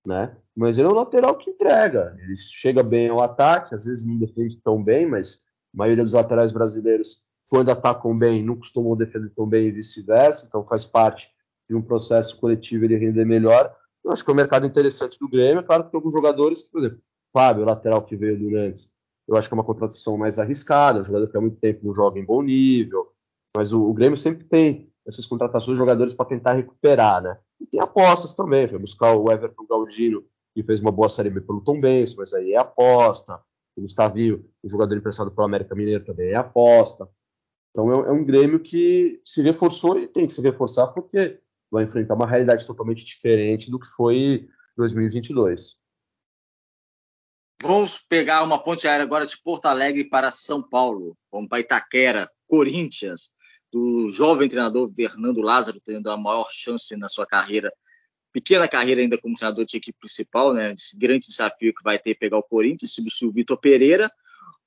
né? 0.04 0.36
Mas 0.56 0.78
ele 0.78 0.88
é 0.88 0.90
um 0.90 0.94
lateral 0.94 1.36
que 1.36 1.50
entrega. 1.50 2.16
Ele 2.20 2.36
chega 2.36 2.82
bem 2.82 3.08
ao 3.08 3.20
ataque, 3.20 3.74
às 3.74 3.84
vezes 3.84 4.06
não 4.06 4.18
defende 4.18 4.60
tão 4.62 4.82
bem, 4.82 5.06
mas 5.06 5.40
a 5.74 5.78
maioria 5.78 6.04
dos 6.04 6.12
laterais 6.12 6.52
brasileiros, 6.52 7.24
quando 7.48 7.70
atacam 7.70 8.16
bem, 8.16 8.42
não 8.42 8.56
costumam 8.56 8.96
defender 8.96 9.30
tão 9.34 9.46
bem 9.46 9.66
e 9.66 9.72
vice-versa. 9.72 10.46
Então 10.46 10.64
faz 10.64 10.84
parte 10.84 11.28
de 11.68 11.76
um 11.76 11.82
processo 11.82 12.38
coletivo 12.38 12.84
ele 12.84 12.96
render 12.96 13.24
melhor. 13.24 13.74
Eu 14.04 14.12
acho 14.12 14.24
que 14.24 14.30
é 14.30 14.32
um 14.32 14.36
mercado 14.36 14.66
interessante 14.66 15.18
do 15.18 15.28
Grêmio. 15.28 15.60
É 15.60 15.62
claro 15.62 15.84
que 15.84 15.90
tem 15.90 15.98
alguns 15.98 16.14
jogadores, 16.14 16.62
por 16.62 16.80
exemplo, 16.80 17.00
Fábio, 17.32 17.64
lateral 17.64 18.02
que 18.02 18.16
veio 18.16 18.38
do 18.38 18.50
Nantes, 18.50 18.92
eu 19.28 19.36
acho 19.36 19.48
que 19.48 19.54
é 19.54 19.56
uma 19.56 19.64
contratação 19.64 20.18
mais 20.18 20.38
arriscada, 20.40 21.00
um 21.00 21.04
jogador 21.04 21.28
que 21.28 21.36
há 21.36 21.40
muito 21.40 21.60
tempo 21.60 21.86
não 21.86 21.94
joga 21.94 22.18
em 22.18 22.24
bom 22.24 22.42
nível, 22.42 23.12
mas 23.56 23.72
o, 23.72 23.88
o 23.88 23.94
Grêmio 23.94 24.16
sempre 24.16 24.44
tem 24.44 24.89
essas 25.06 25.26
contratações 25.26 25.76
de 25.76 25.78
jogadores 25.78 26.14
para 26.14 26.26
tentar 26.26 26.52
recuperar, 26.54 27.22
né? 27.22 27.38
E 27.60 27.66
tem 27.66 27.80
apostas 27.80 28.34
também, 28.34 28.68
foi 28.68 28.78
buscar 28.78 29.14
o 29.14 29.30
Everton 29.30 29.66
Galdino, 29.66 30.24
que 30.54 30.62
fez 30.62 30.80
uma 30.80 30.92
boa 30.92 31.08
Série 31.08 31.30
B 31.30 31.40
pelo 31.40 31.62
Tom 31.62 31.80
Benz, 31.80 32.14
mas 32.14 32.32
aí 32.32 32.52
é 32.52 32.58
aposta. 32.58 33.40
O 33.76 33.82
Gustavinho, 33.82 34.44
um 34.62 34.68
jogador 34.68 34.96
emprestado 34.96 35.30
para 35.30 35.42
o 35.42 35.44
América 35.44 35.74
Mineiro, 35.74 36.04
também 36.04 36.30
é 36.30 36.36
aposta. 36.36 37.08
Então 37.70 37.92
é, 37.92 38.08
é, 38.08 38.12
um 38.12 38.24
Grêmio 38.24 38.60
que 38.60 39.20
se 39.24 39.42
reforçou 39.42 39.98
e 39.98 40.08
tem 40.08 40.26
que 40.26 40.32
se 40.32 40.42
reforçar 40.42 40.88
porque 40.88 41.38
vai 41.70 41.84
enfrentar 41.84 42.14
uma 42.14 42.26
realidade 42.26 42.66
totalmente 42.66 43.04
diferente 43.04 43.70
do 43.70 43.78
que 43.78 43.86
foi 43.96 44.48
2022. 44.76 45.78
Vamos 47.62 47.98
pegar 47.98 48.42
uma 48.42 48.60
ponte 48.60 48.88
aérea 48.88 49.04
agora 49.04 49.26
de 49.26 49.36
Porto 49.36 49.66
Alegre 49.66 50.08
para 50.08 50.30
São 50.30 50.62
Paulo. 50.62 51.16
Vamos 51.30 51.48
para 51.48 51.60
Itaquera, 51.60 52.28
Corinthians, 52.48 53.30
do 53.72 54.10
jovem 54.10 54.48
treinador 54.48 54.88
Fernando 54.94 55.40
Lázaro, 55.40 55.80
tendo 55.84 56.10
a 56.10 56.16
maior 56.16 56.48
chance 56.50 56.96
na 56.96 57.08
sua 57.08 57.26
carreira, 57.26 57.72
pequena 58.32 58.68
carreira 58.68 59.00
ainda 59.00 59.18
como 59.18 59.34
treinador 59.34 59.64
de 59.64 59.76
equipe 59.76 59.98
principal, 59.98 60.52
né? 60.52 60.72
Esse 60.72 60.96
grande 60.96 61.26
desafio 61.26 61.74
que 61.74 61.82
vai 61.82 61.98
ter 61.98 62.14
pegar 62.14 62.38
o 62.38 62.42
Corinthians, 62.42 62.92
substituir 62.92 63.28
o 63.28 63.32
Vitor 63.32 63.58
Pereira. 63.58 64.10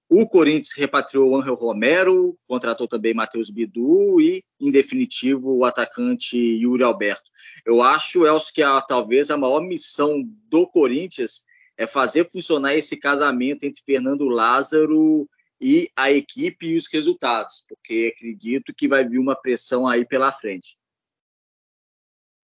O 0.09 0.27
Corinthians 0.27 0.73
repatriou 0.75 1.31
o 1.31 1.37
Angel 1.37 1.55
Romero, 1.55 2.37
contratou 2.47 2.87
também 2.87 3.13
Matheus 3.13 3.49
Bidu 3.49 4.21
e, 4.21 4.43
em 4.59 4.69
definitivo, 4.69 5.57
o 5.57 5.65
atacante 5.65 6.37
Yuri 6.37 6.83
Alberto. 6.83 7.31
Eu 7.65 7.81
acho, 7.81 8.25
Elcio, 8.25 8.53
que 8.53 8.61
a, 8.61 8.79
talvez 8.81 9.31
a 9.31 9.37
maior 9.37 9.61
missão 9.61 10.21
do 10.49 10.67
Corinthians 10.67 11.43
é 11.77 11.87
fazer 11.87 12.29
funcionar 12.29 12.75
esse 12.75 12.97
casamento 12.97 13.63
entre 13.63 13.81
Fernando 13.83 14.25
Lázaro 14.25 15.27
e 15.63 15.89
a 15.95 16.11
equipe 16.11 16.67
e 16.67 16.75
os 16.75 16.87
resultados, 16.91 17.63
porque 17.69 18.13
acredito 18.13 18.73
que 18.73 18.85
vai 18.85 19.07
vir 19.07 19.17
uma 19.17 19.33
pressão 19.33 19.87
aí 19.87 20.05
pela 20.05 20.29
frente. 20.29 20.77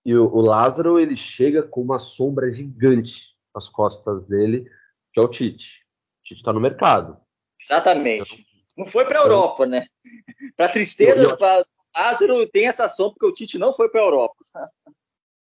E 0.05 0.15
o, 0.15 0.25
o 0.33 0.39
Lázaro 0.39 0.97
ele 0.97 1.17
chega 1.17 1.61
com 1.61 1.81
uma 1.81 1.99
sombra 1.99 2.49
gigante 2.49 3.35
nas 3.53 3.67
costas 3.67 4.25
dele, 4.25 4.63
que 5.11 5.19
é 5.19 5.21
o 5.21 5.27
Tite. 5.27 5.85
O 6.21 6.23
Tite 6.23 6.39
está 6.39 6.53
no 6.53 6.61
mercado. 6.61 7.19
Exatamente. 7.61 8.47
Não 8.77 8.85
foi 8.85 9.03
para 9.03 9.19
a 9.19 9.23
Europa, 9.23 9.65
né? 9.65 9.85
Para 10.55 10.71
tristeza, 10.71 11.35
para 11.35 11.65
Lázaro 11.93 12.47
tem 12.47 12.67
essa 12.67 12.87
sombra 12.87 13.15
porque 13.15 13.25
o 13.25 13.33
Tite 13.33 13.57
não 13.57 13.73
foi 13.73 13.89
para 13.89 13.99
a 13.99 14.05
Europa. 14.05 14.35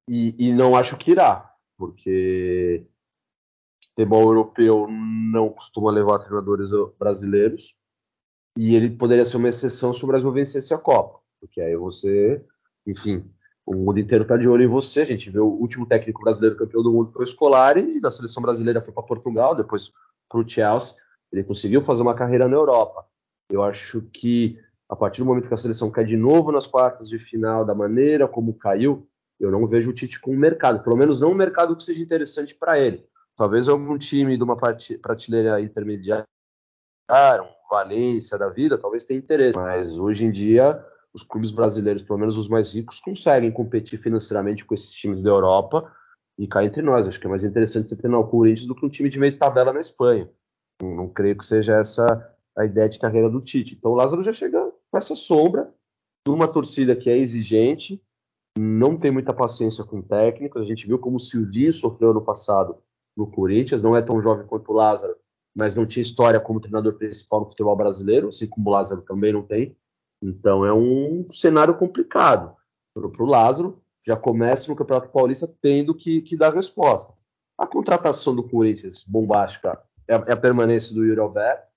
E, 0.09 0.49
e 0.49 0.53
não 0.53 0.77
acho 0.77 0.99
que 0.99 1.13
irá, 1.13 1.51
porque 1.79 2.87
futebol 3.95 4.23
europeu 4.23 4.89
não 4.89 5.49
costuma 5.49 5.91
levar 5.91 6.19
treinadores 6.19 6.71
brasileiros 6.99 7.77
e 8.59 8.75
ele 8.75 8.91
poderia 8.91 9.25
ser 9.25 9.37
uma 9.37 9.49
exceção 9.49 9.93
se 9.93 10.05
o 10.05 10.07
Brasil 10.07 10.31
vencesse 10.33 10.75
a 10.75 10.79
Copa, 10.79 11.21
porque 11.41 11.61
aí 11.61 11.77
você, 11.77 12.45
enfim, 12.87 13.31
o 13.65 13.75
mundo 13.75 13.99
inteiro 13.99 14.23
está 14.23 14.37
de 14.37 14.49
olho 14.49 14.65
em 14.65 14.69
você. 14.69 15.03
A 15.03 15.07
gente 15.07 15.31
vê 15.31 15.39
o 15.39 15.47
último 15.47 15.87
técnico 15.87 16.23
brasileiro 16.23 16.57
campeão 16.57 16.83
do 16.83 16.93
mundo 16.93 17.11
foi 17.11 17.25
o 17.25 17.27
Scolari 17.27 17.97
e 17.97 18.01
da 18.01 18.11
seleção 18.11 18.43
brasileira 18.43 18.83
foi 18.83 18.93
para 18.93 19.03
Portugal, 19.03 19.55
depois 19.55 19.91
para 20.29 20.41
o 20.41 20.49
Chelsea. 20.49 20.97
Ele 21.33 21.45
conseguiu 21.45 21.83
fazer 21.83 22.03
uma 22.03 22.15
carreira 22.15 22.49
na 22.49 22.57
Europa. 22.57 23.07
Eu 23.51 23.63
acho 23.63 24.03
que 24.13 24.59
a 24.89 24.95
partir 24.95 25.23
do 25.23 25.27
momento 25.27 25.49
que 25.49 25.55
a 25.55 25.57
seleção 25.57 25.91
cai 25.91 26.05
de 26.05 26.17
novo 26.17 26.53
nas 26.53 26.67
quartas 26.67 27.09
de 27.09 27.19
final, 27.19 27.65
da 27.65 27.75
maneira 27.75 28.29
como 28.29 28.55
caiu, 28.55 29.09
eu 29.41 29.51
não 29.51 29.67
vejo 29.67 29.91
o 29.91 29.93
Tite 29.93 30.21
com 30.21 30.31
o 30.31 30.37
mercado, 30.37 30.83
pelo 30.85 30.97
menos 30.97 31.21
não 31.21 31.33
um 31.33 31.35
mercado 31.35 31.75
que 31.75 31.83
seja 31.83 32.03
interessante 32.03 32.55
para 32.55 32.79
ele. 32.79 33.05
Talvez 33.37 33.69
algum 33.69 33.99
time 33.99 34.37
de 34.37 34.45
uma 34.45 34.57
prateleira 34.57 35.61
intermediária, 35.61 36.27
um 37.11 37.55
Valência 37.71 38.39
da 38.39 38.49
vida, 38.49 38.79
talvez 38.79 39.05
tenha 39.05 39.19
interesse. 39.19 39.59
Mas 39.59 39.99
hoje 39.99 40.25
em 40.25 40.31
dia, 40.31 40.85
os 41.13 41.25
clubes 41.25 41.51
brasileiros, 41.51 42.03
pelo 42.03 42.19
menos 42.19 42.39
os 42.39 42.49
mais 42.49 42.73
ricos, 42.73 43.01
conseguem 43.01 43.51
competir 43.51 43.99
financeiramente 44.01 44.65
com 44.65 44.75
esses 44.75 44.93
times 44.93 45.23
da 45.23 45.31
Europa 45.31 45.93
e 46.39 46.47
cá 46.47 46.65
entre 46.65 46.83
nós. 46.83 47.07
Acho 47.07 47.19
que 47.19 47.27
é 47.27 47.31
mais 47.31 47.43
interessante 47.43 47.89
você 47.89 47.97
treinar 47.97 48.21
o 48.21 48.29
Corinthians 48.29 48.69
do 48.69 48.77
que 48.77 48.87
um 48.87 48.89
time 48.89 49.11
de 49.11 49.19
meio 49.19 49.33
de 49.33 49.39
tabela 49.39 49.73
na 49.73 49.81
Espanha. 49.81 50.31
Não, 50.81 50.95
não 50.95 51.09
creio 51.09 51.37
que 51.37 51.45
seja 51.45 51.75
essa 51.75 52.31
a 52.57 52.65
ideia 52.65 52.89
de 52.89 53.01
carreira 53.01 53.29
do 53.29 53.41
Tite. 53.41 53.75
Então 53.75 53.91
o 53.91 53.97
Lázaro 53.97 54.23
já 54.23 54.33
chega 54.33 54.73
com 54.89 54.99
essa 54.99 55.17
sombra 55.17 55.75
de 56.25 56.33
uma 56.33 56.47
torcida 56.47 56.95
que 56.95 57.11
é 57.11 57.19
exigente, 57.19 58.01
não 58.57 58.97
tem 58.97 59.11
muita 59.11 59.35
paciência 59.35 59.83
com 59.83 60.01
técnicos. 60.01 60.63
A 60.63 60.65
gente 60.65 60.87
viu 60.87 60.99
como 60.99 61.17
o 61.17 61.21
Silvinho 61.21 61.73
sofreu 61.73 62.15
no 62.15 62.23
passado 62.23 62.79
no 63.17 63.31
Corinthians, 63.31 63.83
não 63.83 63.97
é 63.97 64.03
tão 64.03 64.21
jovem 64.21 64.47
quanto 64.47 64.71
o 64.71 64.75
Lázaro, 64.75 65.17
mas 65.55 65.77
não 65.77 65.87
tinha 65.87 66.03
história 66.03 66.41
como 66.41 66.61
treinador 66.61 66.95
principal 66.95 67.41
no 67.41 67.47
futebol 67.47 67.77
brasileiro, 67.77 68.29
assim 68.29 68.47
como 68.47 68.69
o 68.69 68.73
Lázaro 68.73 69.03
também 69.03 69.33
não 69.33 69.43
tem. 69.43 69.77
Então 70.23 70.65
é 70.65 70.73
um 70.73 71.31
cenário 71.31 71.77
complicado 71.77 72.57
para 72.95 73.23
o 73.23 73.27
Lázaro. 73.27 73.81
Já 74.07 74.17
começa 74.17 74.69
no 74.69 74.77
Campeonato 74.77 75.11
Paulista 75.11 75.49
tendo 75.61 75.95
que, 75.95 76.23
que, 76.23 76.37
dar 76.37 76.55
resposta. 76.55 77.15
A 77.59 77.67
contratação 77.67 78.35
do 78.35 78.49
Corinthians, 78.49 79.05
bombástica, 79.05 79.81
é, 80.09 80.15
é 80.15 80.33
a 80.33 80.37
permanência 80.37 80.95
do 80.95 81.05
Yuri 81.05 81.21
Alberto, 81.21 81.71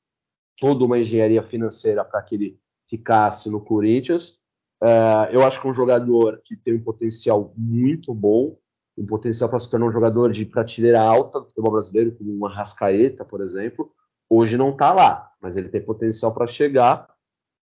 toda 0.58 0.84
uma 0.84 1.00
engenharia 1.00 1.44
financeira 1.44 2.04
para 2.04 2.22
que 2.22 2.36
ele 2.36 2.60
ficasse 2.90 3.50
no 3.50 3.62
Corinthians. 3.62 4.40
Uh, 4.82 5.32
eu 5.32 5.46
acho 5.46 5.62
que 5.62 5.68
é 5.68 5.70
um 5.70 5.74
jogador 5.74 6.42
que 6.44 6.56
tem 6.56 6.76
um 6.76 6.84
potencial 6.84 7.54
muito 7.56 8.14
bom, 8.14 8.58
um 8.98 9.06
potencial 9.06 9.50
para 9.50 9.60
se 9.60 9.70
tornar 9.70 9.86
um 9.86 9.92
jogador 9.92 10.32
de 10.32 10.46
prateleira 10.46 11.02
alta 11.02 11.40
do 11.40 11.46
futebol 11.46 11.72
brasileiro, 11.72 12.16
como 12.16 12.34
uma 12.34 12.52
Rascaeta, 12.52 13.24
por 13.24 13.42
exemplo. 13.42 13.92
Hoje 14.30 14.58
não 14.58 14.72
está 14.72 14.92
lá, 14.92 15.32
mas 15.42 15.56
ele 15.56 15.70
tem 15.70 15.82
potencial 15.82 16.34
para 16.34 16.48
chegar. 16.48 17.08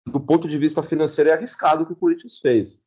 Do 0.07 0.21
ponto 0.21 0.47
de 0.49 0.59
vista 0.59 0.83
financeiro, 0.83 1.31
é 1.31 1.33
arriscado 1.33 1.83
o 1.83 1.87
que 1.87 1.93
o 1.93 1.97
Corinthians 1.97 2.39
fez. 2.39 2.83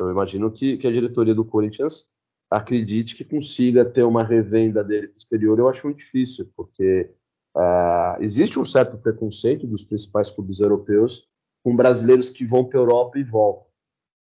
Eu 0.00 0.10
imagino 0.10 0.50
que, 0.50 0.78
que 0.78 0.86
a 0.86 0.90
diretoria 0.90 1.34
do 1.34 1.44
Corinthians 1.44 2.08
acredite 2.50 3.14
que 3.14 3.24
consiga 3.24 3.84
ter 3.84 4.02
uma 4.02 4.24
revenda 4.24 4.82
dele 4.82 5.08
posterior. 5.08 5.58
Eu 5.58 5.68
acho 5.68 5.86
muito 5.86 5.98
difícil, 5.98 6.50
porque 6.56 7.10
uh, 7.56 8.20
existe 8.20 8.58
um 8.58 8.64
certo 8.64 8.96
preconceito 8.98 9.66
dos 9.66 9.84
principais 9.84 10.30
clubes 10.30 10.58
europeus 10.58 11.28
com 11.62 11.76
brasileiros 11.76 12.30
que 12.30 12.46
vão 12.46 12.64
para 12.64 12.78
a 12.78 12.82
Europa 12.82 13.18
e 13.18 13.24
voltam. 13.24 13.66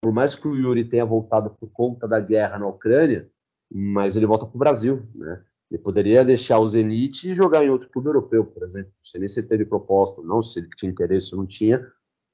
Por 0.02 0.14
mais 0.14 0.36
que 0.36 0.48
o 0.48 0.56
Yuri 0.56 0.86
tenha 0.86 1.06
voltado 1.06 1.50
por 1.52 1.70
conta 1.72 2.08
da 2.08 2.20
guerra 2.20 2.60
na 2.60 2.68
Ucrânia, 2.68 3.30
mas 3.72 4.16
ele 4.16 4.26
volta 4.26 4.46
para 4.46 4.56
o 4.56 4.60
Brasil, 4.60 5.08
né? 5.16 5.44
Ele 5.70 5.82
poderia 5.82 6.26
deixar 6.26 6.58
o 6.60 6.68
Zenit 6.68 7.30
e 7.30 7.36
jogar 7.36 7.64
em 7.64 7.70
outro 7.70 7.90
clube 7.90 8.10
europeu, 8.10 8.44
por 8.44 8.64
exemplo. 8.64 8.90
Não 8.90 9.06
sei 9.06 9.20
nem 9.20 9.30
se 9.30 9.40
ele 9.40 9.48
teve 9.48 9.66
proposta, 9.66 10.22
não 10.22 10.42
se 10.42 10.60
ele 10.60 10.70
tinha 10.76 10.92
interesse 10.92 11.34
ou 11.34 11.42
não 11.42 11.48
tinha, 11.48 11.86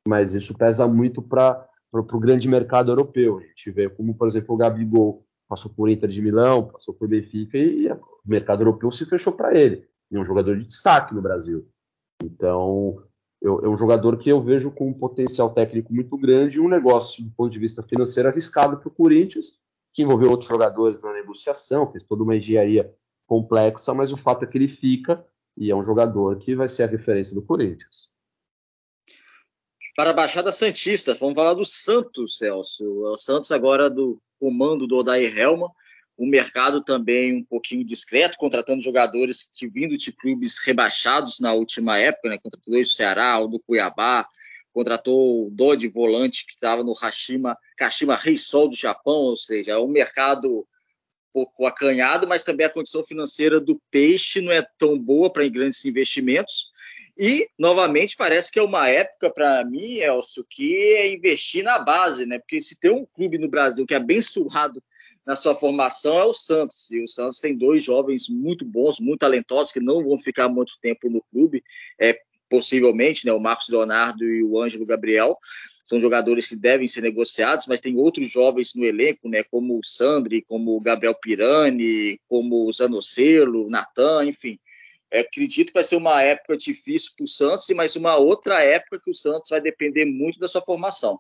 mas 0.07 0.33
isso 0.33 0.57
pesa 0.57 0.87
muito 0.87 1.21
para 1.21 1.67
o 1.91 2.19
grande 2.19 2.47
mercado 2.47 2.91
europeu. 2.91 3.39
A 3.39 3.41
gente 3.41 3.71
vê 3.71 3.89
como, 3.89 4.15
por 4.15 4.27
exemplo, 4.27 4.55
o 4.55 4.57
Gabigol 4.57 5.25
passou 5.49 5.69
por 5.69 5.89
Inter 5.89 6.09
de 6.09 6.21
Milão, 6.21 6.69
passou 6.69 6.93
por 6.93 7.09
Benfica 7.09 7.57
e, 7.57 7.87
e 7.87 7.91
o 7.91 7.99
mercado 8.25 8.61
europeu 8.61 8.89
se 8.91 9.05
fechou 9.05 9.33
para 9.33 9.53
ele. 9.53 9.85
é 10.11 10.17
um 10.17 10.25
jogador 10.25 10.57
de 10.57 10.65
destaque 10.65 11.13
no 11.13 11.21
Brasil. 11.21 11.67
Então, 12.23 13.03
eu, 13.41 13.65
é 13.65 13.67
um 13.67 13.77
jogador 13.77 14.17
que 14.17 14.29
eu 14.29 14.41
vejo 14.41 14.71
com 14.71 14.89
um 14.89 14.93
potencial 14.93 15.53
técnico 15.53 15.93
muito 15.93 16.17
grande 16.17 16.57
e 16.57 16.61
um 16.61 16.69
negócio, 16.69 17.23
do 17.23 17.31
ponto 17.31 17.51
de 17.51 17.59
vista 17.59 17.83
financeiro, 17.83 18.29
arriscado 18.29 18.77
para 18.77 18.87
o 18.87 18.91
Corinthians, 18.91 19.59
que 19.95 20.03
envolveu 20.03 20.29
outros 20.29 20.49
jogadores 20.49 21.01
na 21.01 21.13
negociação, 21.13 21.89
fez 21.89 22.03
toda 22.03 22.21
uma 22.21 22.35
engenharia 22.35 22.93
complexa, 23.25 23.93
mas 23.93 24.11
o 24.11 24.17
fato 24.17 24.43
é 24.43 24.47
que 24.47 24.57
ele 24.57 24.67
fica 24.67 25.25
e 25.57 25.71
é 25.71 25.75
um 25.75 25.81
jogador 25.81 26.37
que 26.37 26.53
vai 26.53 26.67
ser 26.67 26.83
a 26.83 26.87
referência 26.87 27.33
do 27.33 27.41
Corinthians. 27.41 28.09
Para 29.95 30.09
a 30.09 30.13
Baixada 30.13 30.51
Santista, 30.51 31.13
vamos 31.13 31.35
falar 31.35 31.53
do 31.53 31.63
Santos, 31.63 32.37
Celso. 32.37 32.83
O 32.83 33.17
Santos 33.17 33.53
agora 33.53 33.89
do 33.89 34.21
comando 34.37 34.85
do 34.85 34.97
Odair 34.97 35.37
Helma, 35.37 35.71
o 36.17 36.25
mercado 36.25 36.83
também 36.83 37.33
um 37.33 37.43
pouquinho 37.45 37.85
discreto, 37.85 38.37
contratando 38.37 38.81
jogadores 38.81 39.49
que 39.55 39.65
vindo 39.65 39.95
de 39.95 40.11
clubes 40.11 40.57
rebaixados 40.59 41.39
na 41.39 41.53
última 41.53 41.97
época, 41.97 42.27
né? 42.27 42.37
Contratou 42.37 42.75
o 42.75 42.85
Ceará, 42.85 43.39
o 43.39 43.47
do 43.47 43.61
Cuiabá, 43.61 44.27
contratou 44.75 45.47
o 45.47 45.49
Dodi 45.49 45.87
volante 45.87 46.45
que 46.45 46.51
estava 46.51 46.83
no 46.83 46.91
Hashima, 46.91 47.57
Kashima 47.77 48.17
Reisol 48.17 48.67
do 48.67 48.75
Japão, 48.75 49.13
ou 49.13 49.37
seja, 49.37 49.71
é 49.71 49.77
um 49.77 49.87
mercado 49.87 50.59
um 50.59 50.65
pouco 51.31 51.65
acanhado, 51.65 52.27
mas 52.27 52.43
também 52.43 52.65
a 52.65 52.69
condição 52.69 53.01
financeira 53.01 53.61
do 53.61 53.81
peixe 53.89 54.41
não 54.41 54.51
é 54.51 54.61
tão 54.77 54.99
boa 54.99 55.31
para 55.31 55.47
grandes 55.47 55.85
investimentos. 55.85 56.71
E, 57.17 57.49
novamente, 57.57 58.17
parece 58.17 58.51
que 58.51 58.59
é 58.59 58.61
uma 58.61 58.89
época 58.89 59.29
para 59.29 59.63
mim, 59.63 59.99
Elcio, 59.99 60.45
que 60.49 60.75
é 60.75 61.07
investir 61.13 61.63
na 61.63 61.79
base, 61.79 62.25
né? 62.25 62.37
Porque 62.37 62.59
se 62.59 62.77
tem 62.77 62.91
um 62.91 63.05
clube 63.05 63.37
no 63.37 63.47
Brasil 63.47 63.85
que 63.85 63.93
é 63.93 63.97
abençoado 63.97 64.83
na 65.25 65.37
sua 65.37 65.55
formação 65.55 66.19
é 66.19 66.25
o 66.25 66.33
Santos. 66.33 66.91
E 66.91 67.01
o 67.01 67.07
Santos 67.07 67.39
tem 67.39 67.57
dois 67.57 67.81
jovens 67.81 68.27
muito 68.27 68.65
bons, 68.65 68.99
muito 68.99 69.21
talentosos, 69.21 69.71
que 69.71 69.79
não 69.79 70.03
vão 70.03 70.17
ficar 70.17 70.49
muito 70.49 70.73
tempo 70.81 71.09
no 71.09 71.21
clube. 71.31 71.63
É, 71.99 72.19
possivelmente, 72.49 73.25
né, 73.25 73.33
o 73.33 73.39
Marcos 73.39 73.69
Leonardo 73.69 74.23
e 74.23 74.43
o 74.43 74.61
Ângelo 74.61 74.85
Gabriel, 74.85 75.37
são 75.83 75.99
jogadores 75.99 76.47
que 76.47 76.55
devem 76.55 76.87
ser 76.87 77.01
negociados, 77.01 77.67
mas 77.67 77.79
tem 77.79 77.95
outros 77.95 78.29
jovens 78.31 78.73
no 78.73 78.83
elenco, 78.83 79.29
né, 79.29 79.43
como 79.43 79.77
o 79.77 79.83
Sandri, 79.83 80.41
como 80.41 80.75
o 80.75 80.81
Gabriel 80.81 81.13
Pirani, 81.13 82.19
como 82.27 82.65
o 82.65 82.73
Zanocelo, 82.73 83.67
o 83.67 83.69
Natan, 83.69 84.25
enfim. 84.25 84.59
É, 85.11 85.19
acredito 85.19 85.67
que 85.67 85.75
vai 85.75 85.83
ser 85.83 85.95
uma 85.95 86.21
época 86.21 86.57
difícil 86.57 87.11
para 87.15 87.23
o 87.23 87.27
Santos, 87.27 87.69
mas 87.75 87.95
uma 87.95 88.17
outra 88.17 88.63
época 88.63 88.99
que 88.99 89.11
o 89.11 89.13
Santos 89.13 89.51
vai 89.51 89.61
depender 89.61 90.05
muito 90.05 90.39
da 90.39 90.47
sua 90.47 90.61
formação. 90.61 91.19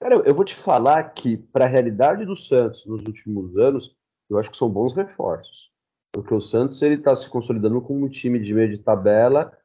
Cara, 0.00 0.16
eu 0.24 0.34
vou 0.34 0.44
te 0.44 0.54
falar 0.54 1.02
que, 1.10 1.36
para 1.36 1.64
a 1.64 1.68
realidade 1.68 2.24
do 2.24 2.36
Santos 2.36 2.84
nos 2.84 3.02
últimos 3.02 3.56
anos, 3.56 3.96
eu 4.28 4.38
acho 4.38 4.50
que 4.50 4.56
são 4.56 4.68
bons 4.68 4.94
reforços. 4.94 5.70
Porque 6.12 6.34
o 6.34 6.40
Santos 6.40 6.80
ele 6.82 6.94
está 6.96 7.14
se 7.14 7.28
consolidando 7.28 7.80
como 7.80 8.04
um 8.04 8.08
time 8.08 8.38
de 8.38 8.54
meio 8.54 8.70
de 8.70 8.78
tabela 8.78 9.56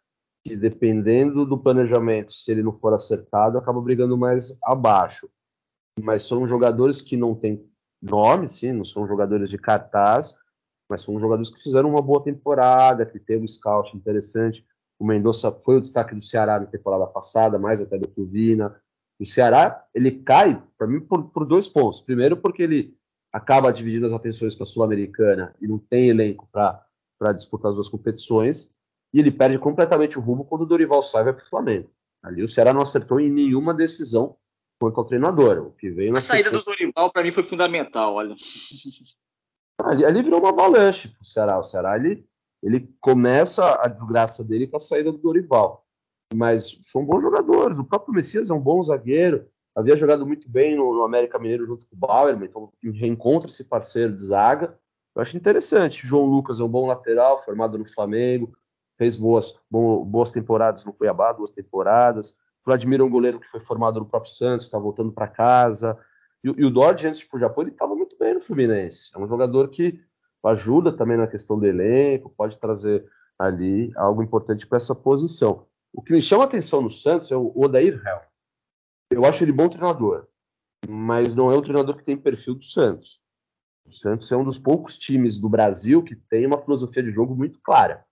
que, 0.43 0.55
dependendo 0.55 1.45
do 1.45 1.57
planejamento, 1.57 2.33
se 2.33 2.51
ele 2.51 2.61
não 2.61 2.77
for 2.77 2.93
acertado, 2.93 3.57
acaba 3.57 3.81
brigando 3.81 4.17
mais 4.17 4.57
abaixo. 4.63 5.29
Mas 6.01 6.23
são 6.23 6.45
jogadores 6.45 7.01
que 7.01 7.15
não 7.15 7.33
têm 7.33 7.65
nome, 8.01 8.49
sim, 8.49 8.73
não 8.73 8.83
são 8.83 9.07
jogadores 9.07 9.49
de 9.49 9.57
cartaz, 9.57 10.35
mas 10.89 11.01
são 11.01 11.17
jogadores 11.19 11.49
que 11.49 11.63
fizeram 11.63 11.89
uma 11.89 12.01
boa 12.01 12.21
temporada, 12.21 13.05
que 13.05 13.19
teve 13.19 13.43
um 13.43 13.47
scout 13.47 13.95
interessante. 13.95 14.65
O 14.99 15.05
Mendonça 15.05 15.51
foi 15.51 15.77
o 15.77 15.81
destaque 15.81 16.13
do 16.13 16.21
Ceará 16.21 16.59
na 16.59 16.65
temporada 16.65 17.07
passada, 17.07 17.57
mais 17.57 17.79
até 17.79 17.97
do 17.97 18.07
que 18.07 18.19
o 18.19 18.27
Vina. 18.27 18.75
O 19.19 19.25
Ceará, 19.25 19.85
ele 19.93 20.11
cai, 20.11 20.61
para 20.77 20.87
mim, 20.87 20.99
por, 20.99 21.29
por, 21.29 21.45
dois 21.45 21.67
pontos. 21.67 22.01
Primeiro, 22.01 22.37
porque 22.37 22.63
ele 22.63 22.97
acaba 23.33 23.73
dividindo 23.73 24.05
as 24.05 24.13
atenções 24.13 24.53
com 24.53 24.63
a 24.63 24.67
Sul-Americana 24.67 25.55
e 25.59 25.67
não 25.67 25.79
tem 25.79 26.09
elenco 26.09 26.47
para 26.51 27.33
disputar 27.33 27.71
as 27.71 27.75
duas 27.75 27.89
competições. 27.89 28.71
E 29.11 29.19
ele 29.19 29.31
perde 29.31 29.57
completamente 29.57 30.17
o 30.17 30.21
rumo 30.21 30.45
quando 30.45 30.61
o 30.61 30.65
Dorival 30.65 31.01
sai 31.01 31.23
vai 31.23 31.33
para 31.33 31.43
o 31.43 31.49
Flamengo. 31.49 31.89
Ali 32.21 32.43
o 32.43 32.47
Ceará 32.47 32.71
não 32.73 32.81
acertou 32.81 33.19
em 33.19 33.29
nenhuma 33.29 33.73
decisão 33.73 34.37
quanto 34.79 34.99
ao 34.99 35.05
treinador. 35.05 35.59
O 35.59 35.71
que 35.71 35.89
veio 35.89 36.15
a 36.15 36.21
saída 36.21 36.51
do 36.51 36.63
Dorival, 36.63 37.11
para 37.11 37.23
mim, 37.23 37.31
foi 37.31 37.43
fundamental. 37.43 38.15
Olha. 38.15 38.35
Ali, 39.81 40.05
ali 40.05 40.21
virou 40.21 40.39
uma 40.39 40.49
avalanche 40.49 41.07
para 41.07 41.21
o 41.23 41.25
Ceará. 41.25 41.59
O 41.59 41.63
Ceará 41.63 41.95
ele, 41.97 42.23
ele 42.61 42.95
começa 43.01 43.65
a 43.81 43.87
desgraça 43.87 44.43
dele 44.43 44.67
com 44.67 44.77
a 44.77 44.79
saída 44.79 45.11
do 45.11 45.17
Dorival. 45.17 45.83
Mas 46.33 46.79
são 46.83 47.03
bons 47.03 47.21
jogadores. 47.21 47.79
O 47.79 47.83
próprio 47.83 48.13
Messias 48.13 48.51
é 48.51 48.53
um 48.53 48.59
bom 48.59 48.81
zagueiro. 48.83 49.49
Havia 49.75 49.97
jogado 49.97 50.25
muito 50.25 50.49
bem 50.49 50.75
no, 50.75 50.93
no 50.93 51.03
América 51.03 51.39
Mineiro 51.39 51.65
junto 51.65 51.85
com 51.87 51.95
o 51.95 51.99
Bauer, 51.99 52.37
então 52.41 52.71
reencontra 52.83 53.49
esse 53.49 53.63
parceiro 53.63 54.13
de 54.15 54.23
zaga. 54.23 54.77
Eu 55.15 55.21
acho 55.21 55.35
interessante. 55.35 56.05
João 56.05 56.25
Lucas 56.25 56.59
é 56.59 56.63
um 56.63 56.69
bom 56.69 56.85
lateral, 56.85 57.43
formado 57.43 57.77
no 57.77 57.85
Flamengo, 57.85 58.53
fez 58.97 59.15
boas, 59.15 59.59
boas 59.69 60.31
temporadas 60.31 60.85
no 60.85 60.93
Cuiabá, 60.93 61.31
duas 61.33 61.51
temporadas. 61.51 62.35
Vladimir 62.65 63.01
é 63.01 63.03
um 63.03 63.09
goleiro 63.09 63.39
que 63.39 63.49
foi 63.49 63.59
formado 63.59 63.99
no 63.99 64.05
próprio 64.05 64.31
Santos, 64.31 64.67
está 64.67 64.77
voltando 64.77 65.11
para 65.11 65.27
casa. 65.27 65.97
E, 66.43 66.47
e 66.49 66.65
o 66.65 66.69
Dodge, 66.69 67.07
antes 67.07 67.19
de 67.19 67.25
ir 67.25 67.29
para 67.29 67.37
o 67.37 67.39
Japão, 67.39 67.63
ele 67.63 67.71
estava 67.71 67.95
muito 67.95 68.17
bem 68.17 68.33
no 68.33 68.41
Fluminense. 68.41 69.09
É 69.15 69.19
um 69.19 69.27
jogador 69.27 69.69
que 69.69 69.99
ajuda 70.45 70.91
também 70.91 71.17
na 71.17 71.27
questão 71.27 71.57
do 71.57 71.65
elenco, 71.65 72.33
pode 72.35 72.57
trazer 72.59 73.05
ali 73.39 73.91
algo 73.95 74.21
importante 74.21 74.67
para 74.67 74.77
essa 74.77 74.93
posição. 74.93 75.65
O 75.93 76.01
que 76.01 76.13
me 76.13 76.21
chama 76.21 76.43
atenção 76.43 76.81
no 76.81 76.89
Santos 76.89 77.31
é 77.31 77.35
o 77.35 77.51
Odair 77.55 78.01
Hell. 78.05 78.32
Eu 79.13 79.25
acho 79.25 79.43
ele 79.43 79.51
bom 79.51 79.69
treinador, 79.69 80.27
mas 80.89 81.35
não 81.35 81.51
é 81.51 81.55
o 81.55 81.61
treinador 81.61 81.95
que 81.97 82.03
tem 82.03 82.17
perfil 82.17 82.55
do 82.55 82.63
Santos. 82.63 83.21
O 83.85 83.91
Santos 83.91 84.31
é 84.31 84.37
um 84.37 84.43
dos 84.43 84.57
poucos 84.57 84.97
times 84.97 85.39
do 85.39 85.47
Brasil 85.47 86.01
que 86.03 86.15
tem 86.15 86.45
uma 86.47 86.61
filosofia 86.61 87.03
de 87.03 87.11
jogo 87.11 87.35
muito 87.35 87.59
clara. 87.61 88.03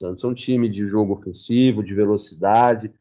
O 0.00 0.06
Santos 0.06 0.24
é 0.24 0.26
um 0.26 0.34
time 0.34 0.68
de 0.68 0.88
jogo 0.88 1.14
ofensivo, 1.14 1.84
de 1.84 1.94
velocidade, 1.94 2.92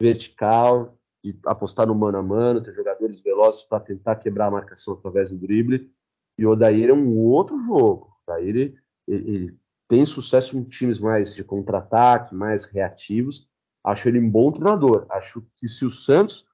vertical, 0.00 0.96
de 1.22 1.38
apostar 1.44 1.86
no 1.86 1.94
mano 1.94 2.18
a 2.18 2.22
mano, 2.22 2.62
ter 2.62 2.74
jogadores 2.74 3.20
velozes 3.20 3.62
para 3.62 3.80
tentar 3.80 4.16
quebrar 4.16 4.46
a 4.46 4.52
marcação 4.52 4.94
através 4.94 5.30
do 5.30 5.36
drible. 5.36 5.90
E 6.38 6.46
o 6.46 6.50
Odair 6.50 6.88
é 6.88 6.94
um 6.94 7.18
outro 7.18 7.58
jogo. 7.58 8.16
O 8.26 8.32
Odair 8.32 8.48
ele, 8.48 8.78
ele 9.06 9.58
tem 9.88 10.06
sucesso 10.06 10.56
em 10.56 10.64
times 10.64 10.98
mais 10.98 11.34
de 11.34 11.44
contra-ataque, 11.44 12.34
mais 12.34 12.64
reativos. 12.64 13.46
Acho 13.84 14.08
ele 14.08 14.20
um 14.20 14.30
bom 14.30 14.50
treinador. 14.50 15.06
Acho 15.10 15.44
que 15.56 15.68
se 15.68 15.84
o 15.84 15.90
Santos 15.90 16.46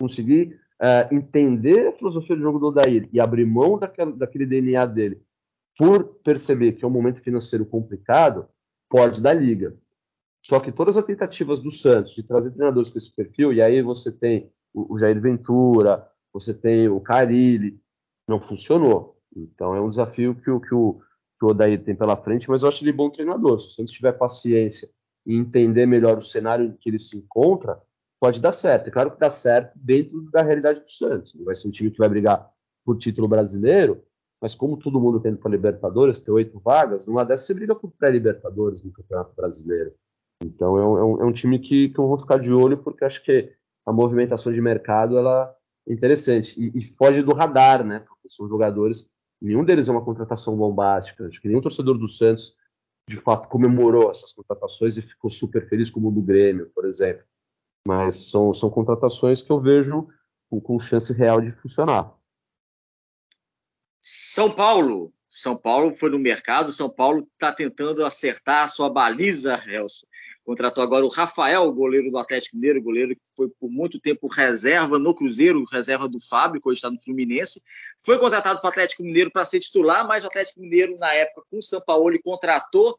conseguir 0.00 0.58
uh, 0.80 1.14
entender 1.14 1.88
a 1.88 1.92
filosofia 1.92 2.34
do 2.34 2.42
jogo 2.42 2.58
do 2.58 2.68
Odair 2.68 3.08
e 3.12 3.20
abrir 3.20 3.44
mão 3.44 3.78
daquele, 3.78 4.12
daquele 4.12 4.46
DNA 4.46 4.86
dele 4.86 5.20
por 5.80 6.04
perceber 6.22 6.72
que 6.72 6.84
é 6.84 6.88
um 6.88 6.90
momento 6.90 7.22
financeiro 7.22 7.64
complicado, 7.64 8.46
pode 8.86 9.22
dar 9.22 9.32
liga. 9.32 9.74
Só 10.44 10.60
que 10.60 10.70
todas 10.70 10.96
as 10.98 11.06
tentativas 11.06 11.60
do 11.60 11.70
Santos 11.70 12.14
de 12.14 12.22
trazer 12.22 12.50
treinadores 12.50 12.90
com 12.90 12.98
esse 12.98 13.10
perfil, 13.14 13.50
e 13.50 13.62
aí 13.62 13.80
você 13.80 14.12
tem 14.12 14.50
o, 14.74 14.98
Jair 14.98 15.18
Ventura, 15.18 16.06
você 16.32 16.52
tem 16.52 16.86
o 16.88 17.00
Carilli, 17.00 17.80
não 18.28 18.40
funcionou. 18.40 19.16
Então 19.34 19.74
é 19.74 19.80
um 19.80 19.88
desafio 19.88 20.34
que 20.34 20.50
o, 20.50 20.60
que 20.60 20.74
o, 20.74 21.00
que 21.38 21.46
o 21.46 21.48
Odair 21.48 21.82
tem 21.82 21.94
pela 21.94 22.16
frente, 22.16 22.48
mas 22.50 22.62
eu 22.62 22.68
acho 22.68 22.84
ele 22.84 22.92
bom 22.92 23.08
treinador. 23.08 23.58
Se 23.58 23.68
o 23.68 23.70
Santos 23.70 23.94
tiver 23.94 24.12
paciência 24.12 24.86
e 25.26 25.34
entender 25.34 25.86
melhor 25.86 26.18
o 26.18 26.22
cenário 26.22 26.66
em 26.66 26.72
que 26.72 26.90
ele 26.90 26.98
se 26.98 27.16
encontra, 27.16 27.80
pode 28.20 28.40
dar 28.40 28.52
certo. 28.52 28.88
É 28.88 28.90
claro 28.90 29.10
que 29.10 29.18
dá 29.18 29.30
certo 29.30 29.72
dentro 29.74 30.30
da 30.30 30.42
realidade 30.42 30.80
do 30.80 30.90
Santos. 30.90 31.34
Não 31.34 31.44
vai 31.44 31.54
ser 31.54 31.66
um 31.66 31.70
time 31.70 31.90
que 31.90 31.98
vai 31.98 32.08
brigar 32.08 32.48
por 32.84 32.98
título 32.98 33.26
brasileiro, 33.26 34.04
mas 34.40 34.54
como 34.54 34.76
todo 34.76 35.00
mundo 35.00 35.20
tem 35.20 35.34
para 35.34 35.50
Libertadores, 35.50 36.20
tem 36.20 36.32
oito 36.32 36.60
vagas, 36.60 37.06
numa 37.06 37.24
dessas 37.24 37.46
você 37.46 37.54
briga 37.54 37.74
por 37.74 37.90
pré-Libertadores 37.92 38.82
no 38.82 38.92
Campeonato 38.92 39.34
Brasileiro. 39.34 39.94
Então 40.42 40.78
é 40.78 40.86
um, 40.86 41.20
é 41.20 41.24
um, 41.24 41.30
é 41.30 41.32
time 41.32 41.58
que, 41.58 41.88
que, 41.88 41.98
eu 41.98 42.06
vou 42.06 42.18
ficar 42.18 42.38
de 42.38 42.52
olho 42.52 42.78
porque 42.78 43.04
acho 43.04 43.22
que 43.22 43.52
a 43.86 43.92
movimentação 43.92 44.52
de 44.52 44.60
mercado 44.60 45.18
ela 45.18 45.54
é 45.86 45.92
interessante 45.92 46.58
e, 46.58 46.78
e, 46.78 46.94
foge 46.96 47.22
do 47.22 47.34
radar, 47.34 47.84
né? 47.84 48.00
Porque 48.00 48.28
são 48.28 48.48
jogadores, 48.48 49.10
nenhum 49.40 49.64
deles 49.64 49.88
é 49.88 49.92
uma 49.92 50.04
contratação 50.04 50.56
bombástica. 50.56 51.26
Acho 51.26 51.40
que 51.40 51.48
nenhum 51.48 51.60
torcedor 51.60 51.98
do 51.98 52.08
Santos 52.08 52.56
de 53.08 53.16
fato 53.16 53.48
comemorou 53.48 54.10
essas 54.10 54.32
contratações 54.32 54.96
e 54.96 55.02
ficou 55.02 55.30
super 55.30 55.68
feliz 55.68 55.90
como 55.90 56.08
o 56.08 56.12
do 56.12 56.22
Grêmio, 56.22 56.70
por 56.74 56.86
exemplo. 56.86 57.24
Mas 57.86 58.30
são, 58.30 58.52
são 58.52 58.70
contratações 58.70 59.42
que 59.42 59.50
eu 59.50 59.60
vejo 59.60 60.08
com, 60.48 60.60
com 60.60 60.78
chance 60.78 61.12
real 61.12 61.40
de 61.40 61.52
funcionar. 61.52 62.14
São 64.02 64.54
Paulo 64.54 65.12
são 65.30 65.56
Paulo 65.56 65.92
foi 65.92 66.10
no 66.10 66.18
mercado, 66.18 66.72
São 66.72 66.90
Paulo 66.90 67.24
está 67.34 67.52
tentando 67.52 68.04
acertar 68.04 68.64
a 68.64 68.68
sua 68.68 68.90
baliza, 68.90 69.54
Helson. 69.64 70.04
Contratou 70.42 70.82
agora 70.82 71.06
o 71.06 71.08
Rafael, 71.08 71.72
goleiro 71.72 72.10
do 72.10 72.18
Atlético 72.18 72.56
Mineiro, 72.56 72.82
goleiro 72.82 73.14
que 73.14 73.22
foi 73.36 73.48
por 73.48 73.70
muito 73.70 74.00
tempo 74.00 74.26
reserva 74.26 74.98
no 74.98 75.14
Cruzeiro, 75.14 75.62
reserva 75.70 76.08
do 76.08 76.18
Fábio, 76.18 76.60
que 76.60 76.68
hoje 76.68 76.78
está 76.78 76.90
no 76.90 77.00
Fluminense. 77.00 77.62
Foi 78.04 78.18
contratado 78.18 78.60
para 78.60 78.66
o 78.66 78.70
Atlético 78.70 79.04
Mineiro 79.04 79.30
para 79.30 79.46
ser 79.46 79.60
titular, 79.60 80.04
mas 80.04 80.24
o 80.24 80.26
Atlético 80.26 80.60
Mineiro, 80.60 80.98
na 80.98 81.14
época, 81.14 81.46
com 81.48 81.58
o 81.58 81.62
São 81.62 81.80
Paulo, 81.80 82.10
ele 82.10 82.20
contratou 82.20 82.96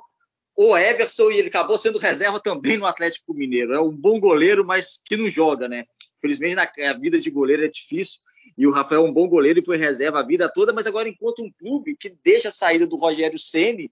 o 0.56 0.78
Everson 0.78 1.32
e 1.32 1.40
ele 1.40 1.48
acabou 1.48 1.78
sendo 1.78 1.98
reserva 1.98 2.40
também 2.40 2.78
no 2.78 2.86
Atlético 2.86 3.34
Mineiro. 3.34 3.74
É 3.74 3.82
um 3.82 3.92
bom 3.92 4.20
goleiro, 4.20 4.66
mas 4.66 5.02
que 5.04 5.16
não 5.16 5.30
joga, 5.30 5.68
né? 5.68 5.86
Infelizmente, 6.18 6.60
a 6.60 6.94
vida 6.94 7.20
de 7.20 7.30
goleiro 7.30 7.66
é 7.66 7.68
difícil. 7.68 8.20
E 8.58 8.68
o 8.68 8.72
Rafael 8.72 9.06
é 9.06 9.10
um 9.10 9.14
bom 9.14 9.28
goleiro 9.28 9.60
e 9.60 9.66
foi 9.66 9.78
reserva 9.78 10.20
a 10.20 10.26
vida 10.26 10.52
toda, 10.54 10.74
mas 10.74 10.86
agora 10.86 11.08
encontra 11.08 11.44
um 11.44 11.52
clube 11.52 11.96
que 11.96 12.16
deixa 12.24 12.50
a 12.50 12.52
saída 12.52 12.86
do 12.86 12.96
Rogério 12.96 13.40
Ceni 13.40 13.92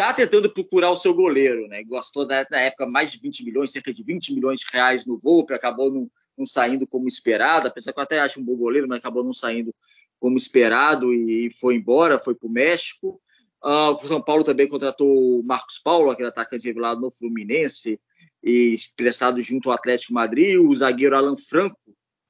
está 0.00 0.12
tentando 0.12 0.48
procurar 0.48 0.90
o 0.90 0.96
seu 0.96 1.12
goleiro, 1.12 1.66
né? 1.66 1.82
Gostou 1.82 2.24
da, 2.24 2.46
na 2.50 2.60
época 2.60 2.86
mais 2.86 3.10
de 3.10 3.18
20 3.20 3.44
milhões, 3.44 3.72
cerca 3.72 3.92
de 3.92 4.04
20 4.04 4.32
milhões 4.32 4.60
de 4.60 4.66
reais 4.72 5.04
no 5.04 5.18
Volpe, 5.18 5.52
acabou 5.52 5.90
não, 5.90 6.08
não 6.36 6.46
saindo 6.46 6.86
como 6.86 7.08
esperado, 7.08 7.66
apesar 7.66 7.92
que 7.92 7.98
eu 7.98 8.04
até 8.04 8.20
acho 8.20 8.40
um 8.40 8.44
bom 8.44 8.56
goleiro, 8.56 8.86
mas 8.86 9.00
acabou 9.00 9.24
não 9.24 9.32
saindo 9.32 9.74
como 10.20 10.36
esperado 10.36 11.12
e 11.12 11.50
foi 11.50 11.74
embora, 11.74 12.18
foi 12.18 12.34
para 12.34 12.46
o 12.46 12.50
México. 12.50 13.20
Uh, 13.64 13.92
o 13.92 13.98
São 14.06 14.22
Paulo 14.22 14.44
também 14.44 14.68
contratou 14.68 15.40
o 15.40 15.42
Marcos 15.42 15.78
Paulo, 15.78 16.10
aquele 16.10 16.28
atacante 16.28 16.66
revelado 16.66 17.00
no 17.00 17.10
Fluminense, 17.10 18.00
e 18.42 18.76
prestado 18.96 19.40
junto 19.42 19.68
ao 19.68 19.74
Atlético 19.74 20.12
Madrid, 20.12 20.58
o 20.58 20.74
zagueiro 20.74 21.16
Alan 21.16 21.36
Franco, 21.36 21.78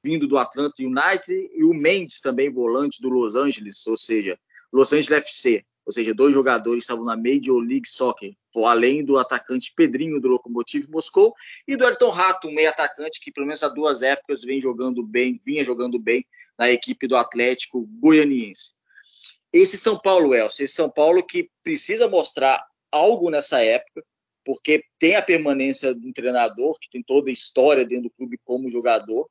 vindo 0.03 0.27
do 0.27 0.37
Atlanta 0.37 0.81
United, 0.81 1.49
e 1.53 1.63
o 1.63 1.73
Mendes, 1.73 2.21
também 2.21 2.51
volante 2.51 3.01
do 3.01 3.09
Los 3.09 3.35
Angeles, 3.35 3.85
ou 3.85 3.95
seja, 3.95 4.39
Los 4.71 4.91
Angeles 4.91 5.23
FC, 5.23 5.63
ou 5.85 5.91
seja, 5.91 6.13
dois 6.13 6.33
jogadores 6.33 6.83
estavam 6.83 7.03
na 7.03 7.17
Major 7.17 7.59
League 7.59 7.89
Soccer, 7.89 8.33
além 8.65 9.03
do 9.03 9.17
atacante 9.17 9.73
Pedrinho 9.75 10.21
do 10.21 10.27
Lokomotiv 10.27 10.87
Moscou 10.89 11.33
e 11.67 11.75
do 11.75 11.85
Ayrton 11.85 12.09
Rato, 12.09 12.47
um 12.47 12.53
meio 12.53 12.69
atacante 12.69 13.19
que 13.19 13.31
pelo 13.31 13.47
menos 13.47 13.63
há 13.63 13.69
duas 13.69 14.03
épocas 14.03 14.43
vem 14.43 14.59
jogando 14.59 15.01
bem, 15.01 15.41
vinha 15.43 15.63
jogando 15.63 15.97
bem 15.97 16.23
na 16.57 16.69
equipe 16.69 17.07
do 17.07 17.15
Atlético 17.15 17.87
Goianiense. 17.99 18.73
Esse 19.51 19.77
São 19.77 19.99
Paulo, 19.99 20.35
Elcio, 20.35 20.63
esse 20.63 20.75
São 20.75 20.89
Paulo 20.89 21.25
que 21.25 21.49
precisa 21.63 22.07
mostrar 22.07 22.63
algo 22.91 23.29
nessa 23.29 23.63
época, 23.63 24.03
porque 24.45 24.83
tem 24.97 25.15
a 25.15 25.21
permanência 25.21 25.93
de 25.93 26.07
um 26.07 26.13
treinador 26.13 26.77
que 26.79 26.89
tem 26.89 27.03
toda 27.03 27.29
a 27.29 27.33
história 27.33 27.85
dentro 27.85 28.03
do 28.03 28.11
clube 28.11 28.37
como 28.43 28.69
jogador, 28.69 29.29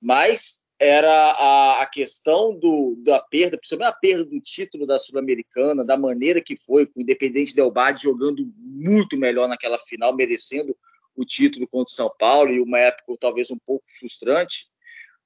mas 0.00 0.66
era 0.78 1.10
a, 1.10 1.82
a 1.82 1.86
questão 1.86 2.56
do, 2.56 2.96
da 3.02 3.20
perda, 3.20 3.58
principalmente 3.58 3.94
a 3.94 3.98
perda 3.98 4.24
do 4.24 4.40
título 4.40 4.86
da 4.86 4.98
Sul-Americana, 4.98 5.84
da 5.84 5.96
maneira 5.96 6.40
que 6.40 6.56
foi, 6.56 6.86
com 6.86 7.00
o 7.00 7.02
Independente 7.02 7.54
Del 7.54 7.70
Bade 7.70 8.02
jogando 8.02 8.48
muito 8.56 9.16
melhor 9.16 9.48
naquela 9.48 9.78
final, 9.78 10.14
merecendo 10.14 10.76
o 11.16 11.24
título 11.24 11.66
contra 11.66 11.90
o 11.90 11.94
São 11.94 12.10
Paulo, 12.16 12.52
e 12.52 12.60
uma 12.60 12.78
época 12.78 13.16
talvez 13.18 13.50
um 13.50 13.58
pouco 13.58 13.84
frustrante. 13.98 14.68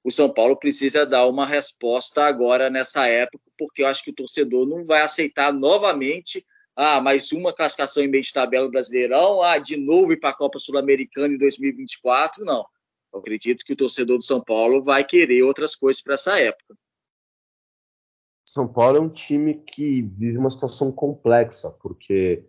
O 0.03 0.11
São 0.11 0.29
Paulo 0.29 0.57
precisa 0.57 1.05
dar 1.05 1.25
uma 1.27 1.45
resposta 1.45 2.25
agora 2.25 2.69
nessa 2.69 3.07
época, 3.07 3.43
porque 3.57 3.83
eu 3.83 3.87
acho 3.87 4.03
que 4.03 4.11
o 4.11 4.15
torcedor 4.15 4.67
não 4.67 4.85
vai 4.85 5.01
aceitar 5.01 5.53
novamente 5.53 6.45
ah, 6.75 6.99
mais 6.99 7.31
uma 7.31 7.53
classificação 7.53 8.03
em 8.03 8.07
meio 8.07 8.23
de 8.23 8.33
tabela 8.33 8.69
Brasileirão, 8.69 9.41
ah, 9.41 9.57
de 9.57 9.77
novo 9.77 10.11
ir 10.11 10.19
para 10.19 10.31
a 10.31 10.35
Copa 10.35 10.59
Sul-Americana 10.59 11.33
em 11.33 11.37
2024, 11.37 12.43
não. 12.43 12.65
Eu 13.13 13.19
acredito 13.19 13.63
que 13.63 13.73
o 13.73 13.75
torcedor 13.75 14.17
do 14.17 14.23
São 14.23 14.43
Paulo 14.43 14.83
vai 14.83 15.03
querer 15.05 15.43
outras 15.43 15.75
coisas 15.75 16.01
para 16.01 16.15
essa 16.15 16.39
época. 16.39 16.75
São 18.45 18.67
Paulo 18.67 18.97
é 18.97 19.01
um 19.01 19.09
time 19.09 19.63
que 19.63 20.01
vive 20.01 20.37
uma 20.37 20.49
situação 20.49 20.91
complexa, 20.91 21.71
porque 21.81 22.43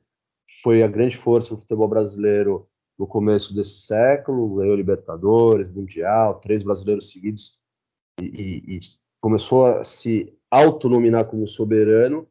foi 0.63 0.83
a 0.83 0.89
grande 0.89 1.17
força 1.17 1.55
do 1.55 1.61
futebol 1.61 1.87
brasileiro 1.87 2.69
no 2.99 3.07
começo 3.07 3.55
desse 3.55 3.87
século, 3.87 4.57
ganhou 4.57 4.77
Libertadores, 4.77 5.69
Mundial, 5.69 6.41
três 6.41 6.63
brasileiros 6.63 7.11
seguidos 7.11 7.59
e, 8.21 8.25
e, 8.25 8.77
e 8.77 8.79
começou 9.21 9.67
a 9.67 9.85
se 9.85 10.33
autonominar 10.51 11.25
como 11.25 11.47
soberano. 11.49 12.27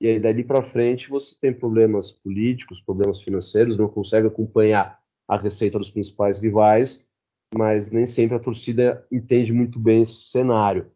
E 0.00 0.06
aí 0.06 0.20
dali 0.20 0.44
para 0.44 0.62
frente 0.62 1.08
você 1.08 1.34
tem 1.40 1.52
problemas 1.52 2.12
políticos, 2.12 2.80
problemas 2.80 3.20
financeiros, 3.20 3.76
não 3.76 3.88
consegue 3.88 4.28
acompanhar 4.28 5.00
a 5.28 5.36
receita 5.36 5.78
dos 5.78 5.90
principais 5.90 6.38
rivais, 6.38 7.08
mas 7.56 7.90
nem 7.90 8.06
sempre 8.06 8.36
a 8.36 8.40
torcida 8.40 9.04
entende 9.10 9.52
muito 9.52 9.78
bem 9.78 10.02
esse 10.02 10.30
cenário. 10.30 10.90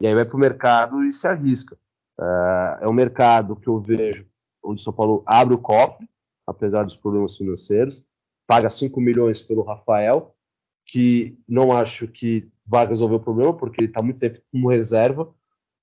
E 0.00 0.06
aí 0.06 0.14
vai 0.14 0.24
para 0.24 0.36
o 0.36 0.40
mercado 0.40 1.04
e 1.04 1.12
se 1.12 1.26
arrisca. 1.26 1.76
Uh, 2.18 2.82
é 2.82 2.88
um 2.88 2.92
mercado 2.92 3.56
que 3.56 3.68
eu 3.68 3.78
vejo 3.78 4.26
onde 4.64 4.80
o 4.80 4.84
São 4.84 4.92
Paulo 4.92 5.22
abre 5.26 5.54
o 5.54 5.58
cofre, 5.58 6.08
apesar 6.46 6.84
dos 6.84 6.96
problemas 6.96 7.36
financeiros, 7.36 8.04
paga 8.46 8.70
5 8.70 9.00
milhões 9.00 9.42
pelo 9.42 9.62
Rafael, 9.62 10.34
que 10.86 11.38
não 11.48 11.72
acho 11.72 12.06
que 12.06 12.48
vai 12.66 12.86
resolver 12.86 13.16
o 13.16 13.20
problema, 13.20 13.56
porque 13.56 13.80
ele 13.80 13.88
está 13.88 14.02
muito 14.02 14.18
tempo 14.18 14.40
como 14.50 14.70
reserva, 14.70 15.32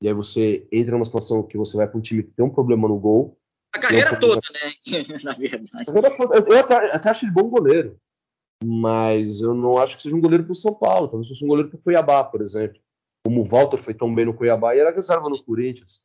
e 0.02 0.08
aí 0.08 0.14
você 0.14 0.68
entra 0.72 0.94
numa 0.94 1.06
situação 1.06 1.44
que 1.44 1.58
você 1.58 1.78
vai 1.78 1.88
para 1.88 1.98
um 1.98 2.02
time 2.02 2.24
que 2.24 2.32
tem 2.32 2.46
um 2.46 2.50
problema 2.50 2.88
no 2.88 3.00
gol. 3.00 3.38
A 3.74 3.80
carreira 3.80 4.10
é 4.10 4.18
um 4.18 4.20
toda, 4.20 4.42
né? 4.54 4.74
Na 5.24 5.32
verdade. 5.32 5.70
Eu 6.48 6.60
até, 6.60 6.96
até 6.96 7.10
acho 7.10 7.26
ele 7.26 7.32
bom 7.32 7.50
goleiro, 7.50 7.98
mas 8.64 9.42
eu 9.42 9.54
não 9.54 9.78
acho 9.78 9.98
que 9.98 10.04
seja 10.04 10.16
um 10.16 10.22
goleiro 10.22 10.44
para 10.44 10.52
o 10.52 10.56
São 10.56 10.74
Paulo. 10.74 11.08
Talvez 11.08 11.30
fosse 11.30 11.44
um 11.44 11.48
goleiro 11.48 11.70
para 11.70 11.78
o 11.78 11.82
Cuiabá, 11.82 12.24
por 12.24 12.42
exemplo. 12.42 12.80
Como 13.26 13.42
o 13.42 13.46
Walter 13.46 13.82
foi 13.82 13.94
tão 13.94 14.14
bem 14.14 14.26
no 14.26 14.34
Cuiabá 14.34 14.76
e 14.76 14.80
era 14.80 14.94
reserva 14.94 15.30
no 15.30 15.42
Corinthians. 15.42 16.02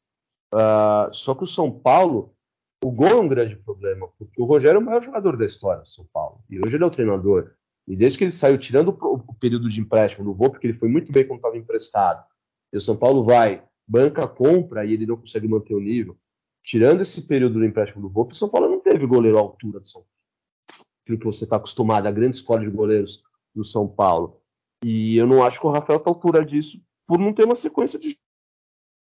Uh, 0.54 1.12
só 1.12 1.34
que 1.34 1.44
o 1.44 1.48
São 1.48 1.70
Paulo, 1.70 2.34
o 2.82 2.90
gol 2.90 3.08
é 3.08 3.16
um 3.16 3.28
grande 3.28 3.56
problema, 3.56 4.08
porque 4.18 4.40
o 4.40 4.44
Rogério 4.44 4.76
é 4.76 4.80
o 4.80 4.84
maior 4.84 5.02
jogador 5.02 5.36
da 5.36 5.44
história 5.44 5.82
do 5.82 5.88
São 5.88 6.06
Paulo. 6.12 6.40
E 6.48 6.60
hoje 6.60 6.76
ele 6.76 6.84
é 6.84 6.86
o 6.86 6.90
treinador. 6.90 7.52
E 7.86 7.96
desde 7.96 8.18
que 8.18 8.24
ele 8.24 8.30
saiu, 8.30 8.58
tirando 8.58 8.88
o, 8.88 9.34
período 9.34 9.68
de 9.68 9.80
empréstimo 9.80 10.24
do 10.24 10.34
Vô, 10.34 10.50
porque 10.50 10.66
ele 10.66 10.74
foi 10.74 10.88
muito 10.88 11.10
bem 11.10 11.26
quando 11.26 11.38
estava 11.38 11.56
emprestado, 11.56 12.24
e 12.72 12.76
o 12.76 12.80
São 12.80 12.96
Paulo 12.96 13.24
vai, 13.24 13.64
banca 13.86 14.28
compra 14.28 14.84
e 14.84 14.92
ele 14.92 15.06
não 15.06 15.16
consegue 15.16 15.48
manter 15.48 15.74
o 15.74 15.80
nível. 15.80 16.16
Tirando 16.62 17.00
esse 17.00 17.26
período 17.26 17.54
do 17.54 17.64
empréstimo 17.64 18.02
do 18.02 18.10
Volpe, 18.10 18.34
o 18.34 18.36
São 18.36 18.48
Paulo 18.48 18.68
não 18.68 18.80
teve 18.80 19.06
goleiro 19.06 19.38
à 19.38 19.40
altura 19.40 19.80
do 19.80 19.88
São 19.88 20.02
Paulo. 20.02 20.84
Aquilo 21.02 21.18
que 21.18 21.24
você 21.24 21.44
está 21.44 21.56
acostumado, 21.56 22.06
a 22.06 22.12
grande 22.12 22.36
escola 22.36 22.60
de 22.60 22.70
goleiros 22.70 23.22
do 23.54 23.64
São 23.64 23.88
Paulo. 23.88 24.42
E 24.84 25.16
eu 25.16 25.26
não 25.26 25.42
acho 25.42 25.58
que 25.58 25.66
o 25.66 25.70
Rafael 25.70 25.98
está 25.98 26.10
à 26.10 26.12
altura 26.12 26.44
disso 26.44 26.80
por 27.06 27.18
não 27.18 27.32
ter 27.32 27.44
uma 27.44 27.54
sequência 27.54 27.98
de 27.98 28.18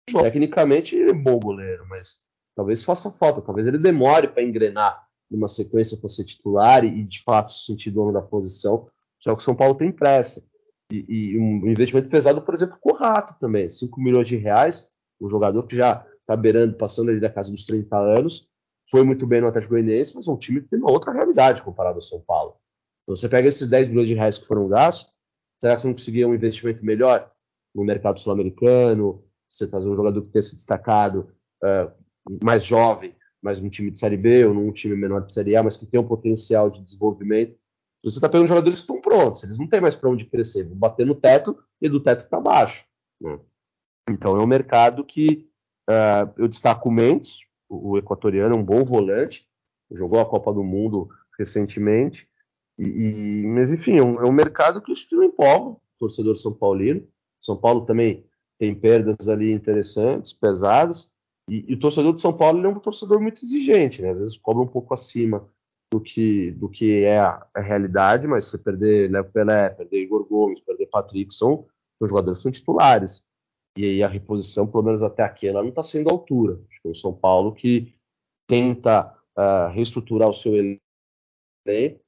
jogos. 0.07 0.27
Tecnicamente, 0.27 0.95
ele 0.95 1.09
é 1.09 1.13
bom 1.13 1.39
goleiro, 1.39 1.87
mas 1.89 2.21
talvez 2.55 2.83
faça 2.83 3.11
falta, 3.11 3.41
talvez 3.41 3.67
ele 3.67 3.77
demore 3.77 4.27
para 4.27 4.43
engrenar 4.43 5.05
numa 5.29 5.47
sequência 5.47 5.97
para 5.97 6.09
ser 6.09 6.23
titular 6.23 6.83
e, 6.83 7.03
de 7.03 7.21
fato 7.23 7.51
se 7.51 7.65
sentir 7.65 7.91
dono 7.91 8.13
da 8.13 8.21
posição. 8.21 8.87
Só 9.19 9.35
que 9.35 9.41
o 9.41 9.43
São 9.43 9.55
Paulo 9.55 9.75
tem 9.75 9.91
pressa. 9.91 10.43
E, 10.91 11.05
e, 11.07 11.39
um 11.39 11.67
investimento 11.67 12.09
pesado, 12.09 12.41
por 12.41 12.53
exemplo, 12.53 12.77
com 12.79 12.91
o 12.91 12.95
Rato 12.95 13.35
também, 13.39 13.69
5 13.69 13.99
milhões 13.99 14.27
de 14.27 14.37
reais, 14.37 14.89
um 15.19 15.27
jogador 15.27 15.63
que 15.63 15.75
já 15.75 16.05
está 16.21 16.35
beirando, 16.35 16.75
passando 16.75 17.09
ali 17.09 17.19
da 17.19 17.29
casa 17.29 17.51
dos 17.51 17.65
30 17.65 17.97
anos, 17.97 18.47
foi 18.89 19.03
muito 19.03 19.25
bem 19.25 19.41
no 19.41 19.47
Atlético 19.47 19.73
Goianiense, 19.73 20.15
mas 20.15 20.27
é 20.27 20.31
um 20.31 20.37
time 20.37 20.61
que 20.61 20.69
tem 20.69 20.79
uma 20.79 20.91
outra 20.91 21.11
realidade 21.11 21.61
comparado 21.63 21.95
ao 21.95 22.01
São 22.01 22.21
Paulo. 22.21 22.55
Então 23.03 23.15
você 23.15 23.27
pega 23.27 23.49
esses 23.49 23.67
10 23.67 23.89
milhões 23.89 24.07
de 24.07 24.13
reais 24.13 24.37
que 24.37 24.45
foram 24.45 24.67
gastos, 24.67 25.11
será 25.59 25.75
que 25.75 25.81
você 25.81 25.87
não 25.87 25.95
conseguia 25.95 26.27
um 26.27 26.35
investimento 26.35 26.85
melhor 26.85 27.31
no 27.73 27.83
mercado 27.83 28.19
sul-americano? 28.19 29.23
Você 29.49 29.67
trazer 29.67 29.89
um 29.89 29.95
jogador 29.95 30.21
que 30.21 30.31
tenha 30.31 30.43
se 30.43 30.55
destacado 30.55 31.31
uh, 31.63 32.04
mais 32.43 32.65
jovem, 32.65 33.15
mais 33.41 33.59
um 33.59 33.69
time 33.69 33.91
de 33.91 33.99
Série 33.99 34.17
B 34.17 34.45
ou 34.45 34.53
num 34.53 34.71
time 34.71 34.95
menor 34.95 35.21
de 35.21 35.33
Série 35.33 35.55
A, 35.55 35.63
mas 35.63 35.77
que 35.77 35.85
tem 35.85 35.99
um 35.99 36.07
potencial 36.07 36.69
de 36.69 36.81
desenvolvimento 36.81 37.57
você 38.05 38.19
está 38.19 38.29
pegando 38.29 38.47
jogadores 38.47 38.77
que 38.79 38.83
estão 38.83 39.01
prontos, 39.01 39.43
eles 39.43 39.57
não 39.57 39.67
têm 39.67 39.81
mais 39.81 39.95
para 39.95 40.09
onde 40.09 40.25
crescer, 40.25 40.63
vão 40.63 40.77
bater 40.77 41.05
no 41.07 41.15
teto 41.15 41.57
e 41.81 41.89
do 41.89 41.99
teto 41.99 42.29
para 42.29 42.39
baixo. 42.39 42.85
Né? 43.19 43.39
Então 44.07 44.37
é 44.37 44.43
um 44.43 44.47
mercado 44.47 45.03
que 45.03 45.49
uh, 45.89 46.31
eu 46.37 46.47
destaco 46.47 46.87
o 46.87 46.91
Mendes, 46.91 47.39
o, 47.67 47.97
equatoriano, 47.97 48.55
é 48.55 48.57
um 48.57 48.63
bom 48.63 48.85
volante, 48.85 49.47
jogou 49.91 50.19
a 50.19 50.25
Copa 50.25 50.53
do 50.53 50.63
Mundo 50.63 51.09
recentemente, 51.37 52.29
e, 52.77 53.41
e 53.41 53.47
mas 53.47 53.71
enfim, 53.71 53.97
é 53.97 54.03
um, 54.03 54.19
é 54.21 54.25
um, 54.25 54.31
mercado 54.31 54.81
que 54.81 54.93
não 55.11 55.23
empolga 55.23 55.71
o 55.71 55.81
torcedor 55.97 56.37
São 56.37 56.53
Paulino. 56.53 57.07
São 57.41 57.57
Paulo 57.57 57.85
também 57.85 58.23
tem 58.59 58.75
perdas 58.75 59.27
ali 59.27 59.51
interessantes, 59.51 60.31
pesadas, 60.31 61.11
e, 61.49 61.65
e 61.71 61.73
o 61.75 61.79
torcedor 61.79 62.13
de 62.13 62.21
São 62.21 62.35
Paulo 62.35 62.65
é 62.65 62.69
um 62.69 62.79
torcedor 62.79 63.21
muito 63.21 63.43
exigente, 63.43 64.01
né? 64.01 64.11
às 64.11 64.19
vezes 64.19 64.37
cobra 64.37 64.63
um 64.63 64.67
pouco 64.67 64.93
acima 64.93 65.47
do 65.91 66.01
que, 66.01 66.51
do 66.51 66.67
que 66.67 67.03
é 67.03 67.19
a, 67.19 67.45
a 67.53 67.61
realidade, 67.61 68.27
mas 68.27 68.45
se 68.45 68.57
perder 68.57 69.11
Léo 69.11 69.25
Pelé, 69.25 69.69
perder 69.69 70.01
Igor 70.01 70.27
Gomes, 70.27 70.59
perder 70.59 70.87
Patrick, 70.87 71.33
são, 71.33 71.67
são 71.99 72.07
jogadores 72.07 72.39
que 72.39 72.43
são 72.43 72.51
titulares. 72.51 73.23
E 73.77 73.85
aí 73.85 74.03
a 74.03 74.07
reposição, 74.07 74.65
pelo 74.65 74.83
menos 74.83 75.03
até 75.03 75.21
aqui, 75.23 75.47
ela 75.47 75.61
não 75.61 75.69
está 75.69 75.83
sendo 75.83 76.09
à 76.09 76.13
altura. 76.13 76.59
Acho 76.69 76.81
que 76.81 76.87
é 76.87 76.91
o 76.91 76.95
São 76.95 77.13
Paulo 77.13 77.53
que 77.53 77.93
tenta 78.47 79.13
uh, 79.37 79.69
reestruturar 79.71 80.29
o 80.29 80.33
seu 80.33 80.55
elenco, 80.55 80.81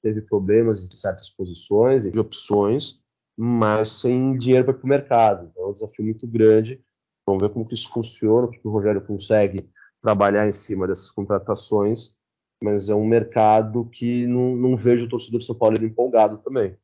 teve 0.02 0.22
problemas 0.22 0.84
em 0.84 0.96
certas 0.96 1.30
posições, 1.30 2.10
de 2.10 2.20
opções, 2.20 3.02
mas 3.38 3.90
sem 3.90 4.38
dinheiro 4.38 4.66
para 4.66 4.84
o 4.84 4.88
mercado. 4.88 5.48
Então 5.52 5.66
é 5.66 5.68
um 5.68 5.74
desafio 5.74 6.06
muito 6.06 6.28
grande. 6.28 6.82
Vamos 7.28 7.44
ver 7.44 7.54
como 7.54 7.68
que 7.68 7.76
isso 7.76 7.90
funciona, 7.90 8.48
o 8.48 8.50
que 8.50 8.60
o 8.64 8.72
Rogério 8.72 9.06
consegue 9.06 9.70
trabalhar 10.02 10.48
em 10.48 10.54
cima 10.54 10.88
dessas 10.88 11.12
contratações 11.12 12.18
mas 12.62 12.90
é 12.90 12.96
um 12.96 13.06
mercado 13.06 13.86
que 13.86 14.26
não, 14.28 14.56
não 14.56 14.76
vejo 14.76 15.06
o 15.06 15.10
torcedor 15.10 15.40
de 15.40 15.46
São 15.46 15.56
Paulo 15.56 15.84
empolgado 15.84 16.38
também. 16.40 16.78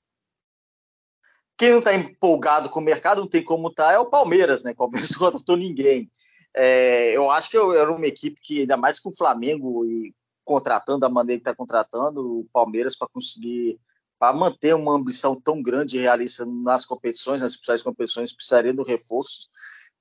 Quem 1.58 1.72
não 1.72 1.80
está 1.80 1.94
empolgado 1.94 2.70
com 2.70 2.80
o 2.80 2.84
mercado, 2.84 3.22
não 3.22 3.28
tem 3.28 3.44
como 3.44 3.70
estar, 3.70 3.88
tá, 3.88 3.94
é 3.94 4.00
o 4.00 4.10
Palmeiras, 4.10 4.64
né? 4.64 4.72
O 4.72 4.76
Palmeiras 4.76 5.12
não 5.12 5.20
contratou 5.32 5.56
ninguém. 5.56 6.10
É, 6.56 7.16
eu 7.16 7.32
acho 7.32 7.50
que 7.50 7.58
era 7.58 7.92
uma 7.92 8.06
equipe 8.06 8.40
que, 8.42 8.62
ainda 8.62 8.78
mais 8.78 9.00
com 9.00 9.10
o 9.10 9.16
Flamengo 9.16 9.86
e 9.86 10.14
contratando 10.44 11.00
da 11.00 11.10
maneira 11.10 11.40
que 11.40 11.50
está 11.50 11.56
contratando, 11.56 12.40
o 12.40 12.48
Palmeiras 12.52 12.96
para 12.96 13.08
conseguir, 13.08 13.80
para 14.20 14.36
manter 14.36 14.76
uma 14.76 14.94
ambição 14.94 15.40
tão 15.40 15.62
grande 15.62 15.98
e 15.98 16.02
realista 16.02 16.46
nas 16.46 16.86
competições, 16.86 17.42
nas 17.42 17.56
principais 17.56 17.82
competições, 17.82 18.34
precisaria 18.34 18.74
do 18.74 18.84
reforço 18.84 19.48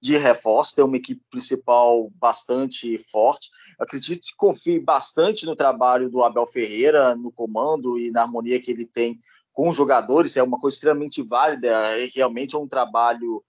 de 0.02 0.16
reforço, 0.16 0.74
tem 0.74 0.84
uma 0.84 0.96
equipe 0.96 1.22
principal 1.30 2.10
bastante 2.16 2.98
forte. 2.98 3.50
Acredito 3.78 4.22
que 4.22 4.36
confie 4.36 4.80
bastante 4.80 5.46
no 5.46 5.54
trabalho 5.54 6.10
do 6.10 6.24
Abel 6.24 6.44
Ferreira, 6.44 7.14
no 7.14 7.30
comando 7.30 7.96
e 7.96 8.10
na 8.10 8.22
harmonia 8.22 8.60
que 8.60 8.72
ele 8.72 8.84
tem 8.84 9.20
com 9.52 9.68
os 9.68 9.76
jogadores, 9.76 10.36
é 10.36 10.42
uma 10.42 10.58
coisa 10.58 10.74
extremamente 10.74 11.22
válida, 11.22 11.68
é 11.68 12.08
realmente 12.12 12.56
é 12.56 12.58
um 12.58 12.66
trabalho 12.66 13.44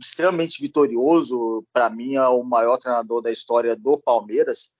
extremamente 0.00 0.60
vitorioso, 0.60 1.64
para 1.72 1.88
mim 1.88 2.16
é 2.16 2.26
o 2.26 2.42
maior 2.42 2.78
treinador 2.78 3.22
da 3.22 3.30
história 3.30 3.76
do 3.76 3.96
Palmeiras, 3.96 4.72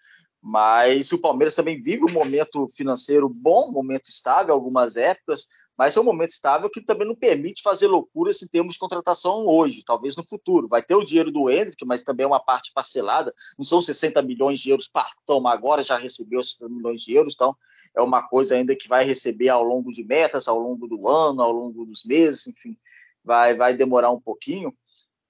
mas 0.42 1.12
o 1.12 1.18
Palmeiras 1.18 1.55
também 1.55 1.81
vive 1.81 2.05
um 2.05 2.12
momento 2.12 2.66
financeiro 2.68 3.31
bom, 3.42 3.70
momento 3.70 4.09
estável, 4.09 4.52
algumas 4.52 4.96
épocas, 4.96 5.46
mas 5.78 5.96
é 5.96 6.00
um 6.00 6.05
momento 6.05 6.31
estável 6.31 6.68
que 6.68 6.81
também 6.81 7.07
não 7.07 7.14
permite 7.14 7.62
fazer 7.62 7.87
loucuras 7.87 8.42
em 8.42 8.48
termos 8.48 8.74
de 8.74 8.81
contratação 8.81 9.46
hoje, 9.46 9.85
talvez 9.87 10.16
no 10.16 10.24
futuro. 10.24 10.66
Vai 10.66 10.83
ter 10.83 10.96
o 10.96 11.05
dinheiro 11.05 11.31
do 11.31 11.48
Hendrick, 11.48 11.85
mas 11.87 12.02
também 12.02 12.24
é 12.24 12.26
uma 12.26 12.42
parte 12.42 12.72
parcelada, 12.74 13.33
não 13.57 13.64
são 13.64 13.81
60 13.81 14.20
milhões 14.22 14.59
de 14.59 14.70
euros 14.70 14.88
para 14.88 15.09
toma 15.24 15.52
agora, 15.52 15.85
já 15.85 15.96
recebeu 15.96 16.42
60 16.42 16.68
milhões 16.68 17.02
de 17.02 17.14
euros, 17.14 17.35
então 17.35 17.57
é 17.96 18.02
uma 18.02 18.26
coisa 18.26 18.57
ainda 18.57 18.74
que 18.74 18.88
vai 18.88 19.05
receber 19.05 19.48
ao 19.48 19.62
longo 19.62 19.92
de 19.92 20.02
metas, 20.02 20.48
ao 20.48 20.59
longo 20.59 20.88
do 20.88 21.09
ano, 21.09 21.40
ao 21.40 21.52
longo 21.52 21.87
dos 21.87 22.05
meses, 22.05 22.48
enfim, 22.48 22.76
vai, 23.24 23.55
vai 23.55 23.74
demorar 23.74 24.11
um 24.11 24.20
pouquinho 24.20 24.74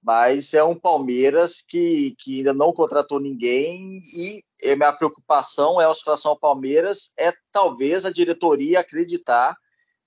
mas 0.02 0.52
é 0.52 0.64
um 0.64 0.74
Palmeiras 0.74 1.62
que, 1.62 2.14
que 2.18 2.38
ainda 2.38 2.52
não 2.52 2.72
contratou 2.72 3.20
ninguém 3.20 4.00
e 4.16 4.42
a 4.72 4.76
minha 4.76 4.92
preocupação 4.92 5.80
é 5.80 5.86
a 5.86 5.94
situação 5.94 6.32
ao 6.32 6.38
Palmeiras 6.38 7.12
é 7.18 7.32
talvez 7.52 8.04
a 8.04 8.10
diretoria 8.10 8.80
acreditar 8.80 9.56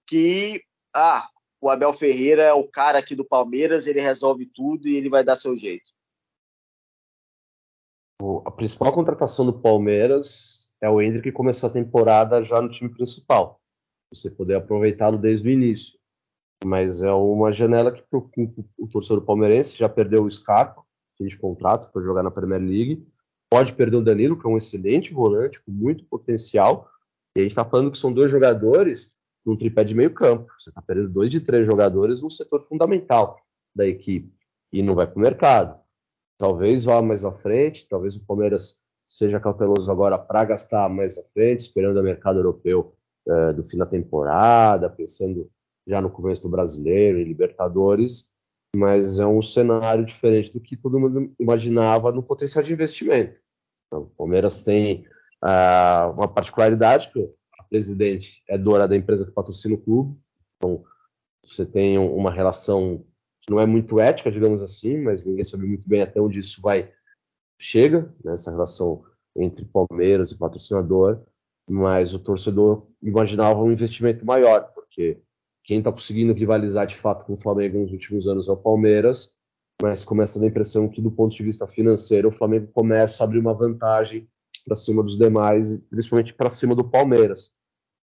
que 0.06 0.62
ah, 0.94 1.28
o 1.62 1.70
Abel 1.70 1.94
Ferreira 1.94 2.44
é 2.44 2.54
o 2.54 2.68
cara 2.68 3.00
aqui 3.00 3.16
do 3.16 3.26
Palmeiras, 3.26 3.88
ele 3.88 4.02
resolve 4.02 4.46
tudo 4.46 4.88
e 4.88 4.96
ele 4.96 5.10
vai 5.10 5.24
dar 5.24 5.36
seu 5.36 5.56
jeito. 5.56 5.94
A 8.46 8.52
principal 8.52 8.94
contratação 8.94 9.46
do 9.46 9.60
Palmeiras 9.62 10.70
é 10.82 10.90
o 10.90 11.02
Hendrick 11.02 11.24
que 11.24 11.32
começou 11.32 11.70
a 11.70 11.74
temporada 11.74 12.44
já 12.44 12.62
no 12.62 12.70
time 12.70 12.90
principal. 12.90 13.60
Você 14.14 14.30
poder 14.30 14.56
aproveitá-lo 14.56 15.18
desde 15.18 15.48
o 15.48 15.52
início 15.52 15.98
mas 16.64 17.02
é 17.02 17.12
uma 17.12 17.52
janela 17.52 17.92
que 17.92 18.04
o 18.78 18.88
torcedor 18.88 19.24
palmeirense. 19.24 19.78
Já 19.78 19.90
perdeu 19.90 20.24
o 20.24 20.32
Scarpa, 20.32 20.84
fim 21.18 21.26
de 21.26 21.38
contrato, 21.38 21.92
para 21.92 22.02
jogar 22.02 22.24
na 22.24 22.32
Premier 22.32 22.62
League. 22.62 23.08
Pode 23.50 23.74
perder 23.74 23.98
o 23.98 24.04
Danilo, 24.04 24.40
que 24.40 24.48
é 24.48 24.50
um 24.50 24.58
excelente 24.58 25.14
volante, 25.14 25.62
com 25.62 25.72
muito 25.72 26.04
potencial. 26.06 26.90
E 27.36 27.40
a 27.40 27.44
gente 27.44 27.52
está 27.52 27.66
falando 27.66 27.92
que 27.92 27.98
são 27.98 28.12
dois 28.12 28.32
jogadores 28.32 29.18
num 29.46 29.56
tripé 29.56 29.84
de 29.84 29.94
meio 29.94 30.14
campo. 30.14 30.52
Você 30.60 30.70
está 30.70 30.82
perdendo 30.82 31.10
dois 31.10 31.30
de 31.30 31.42
três 31.42 31.66
jogadores 31.66 32.22
no 32.22 32.32
setor 32.32 32.66
fundamental 32.68 33.38
da 33.76 33.86
equipe. 33.86 34.34
E 34.74 34.82
não 34.82 34.96
vai 34.96 35.06
para 35.06 35.18
o 35.18 35.22
mercado. 35.22 35.80
talvez 36.38 36.84
vá 36.84 37.02
mais 37.02 37.24
à 37.24 37.32
frente, 37.32 37.88
talvez 37.88 38.16
o 38.16 38.26
Palmeiras 38.26 38.84
seja 39.08 39.40
cauteloso 39.40 39.90
agora 39.90 40.18
para 40.18 40.44
gastar 40.44 40.90
mais 40.90 41.18
à 41.18 41.24
frente, 41.34 41.62
esperando 41.62 42.00
o 42.00 42.04
mercado 42.04 42.40
europeu 42.40 42.94
é, 43.28 43.54
do 43.54 43.64
fim 43.64 43.78
da 43.78 43.86
temporada, 43.86 44.90
pensando 44.90 45.50
já 45.88 46.02
no 46.02 46.10
começo 46.10 46.44
do 46.44 46.50
brasileiro, 46.50 47.20
em 47.20 47.24
Libertadores, 47.24 48.34
mas 48.76 49.20
é 49.20 49.26
um 49.26 49.42
cenário 49.42 50.06
diferente 50.06 50.52
do 50.52 50.60
que 50.60 50.76
todo 50.76 51.00
mundo 51.00 51.34
imaginava 51.40 52.12
no 52.12 52.24
potencial 52.24 52.64
de 52.64 52.74
investimento. 52.74 53.40
Então, 53.88 54.04
o 54.04 54.10
Palmeiras 54.18 54.62
tem 54.62 55.06
uh, 55.44 56.12
uma 56.14 56.28
particularidade, 56.28 57.12
que 57.12 57.30
a 57.60 57.64
presidente 57.64 58.44
é 58.50 58.58
dona 58.58 58.88
da 58.88 58.96
empresa 58.96 59.26
que 59.26 59.32
patrocina 59.32 59.76
o 59.76 59.82
clube, 59.82 60.18
então 60.58 60.84
você 61.44 61.66
tem 61.66 61.98
uma 61.98 62.32
relação 62.32 63.06
que 63.42 63.52
não 63.52 63.60
é 63.60 63.66
muito 63.66 64.00
ética, 64.00 64.32
digamos 64.32 64.64
assim, 64.64 64.98
mas 64.98 65.24
ninguém 65.24 65.44
sabe 65.44 65.66
muito 65.66 65.88
bem 65.88 66.02
até 66.02 66.20
onde 66.20 66.40
isso 66.40 66.62
vai 66.62 66.92
chega, 67.60 68.14
né, 68.24 68.34
essa 68.34 68.52
relação 68.52 69.04
entre 69.36 69.66
Palmeiras 69.66 70.32
e 70.32 70.38
patrocinador, 70.38 71.22
mas 71.70 72.14
o 72.14 72.20
torcedor 72.20 72.88
imaginava 73.02 73.62
um 73.62 73.72
investimento 73.72 74.26
maior, 74.26 74.72
porque 74.74 75.22
quem 75.66 75.80
está 75.80 75.92
conseguindo 75.92 76.32
rivalizar 76.32 76.86
de 76.86 76.96
fato 76.96 77.26
com 77.26 77.34
o 77.34 77.38
Flamengo 77.38 77.80
nos 77.80 77.92
últimos 77.92 78.28
anos 78.28 78.48
é 78.48 78.52
o 78.52 78.58
Palmeiras, 78.58 79.36
mas 79.82 80.04
começa 80.04 80.38
a 80.38 80.42
dar 80.42 80.48
impressão 80.48 80.88
que, 80.88 81.02
do 81.02 81.12
ponto 81.12 81.36
de 81.36 81.44
vista 81.44 81.68
financeiro, 81.68 82.30
o 82.30 82.32
Flamengo 82.32 82.68
começa 82.72 83.24
a 83.24 83.26
abrir 83.26 83.40
uma 83.40 83.54
vantagem 83.54 84.30
para 84.64 84.76
cima 84.76 85.04
dos 85.04 85.18
demais, 85.18 85.78
principalmente 85.90 86.34
para 86.34 86.52
cima 86.52 86.76
do 86.76 86.88
Palmeiras. 86.88 87.54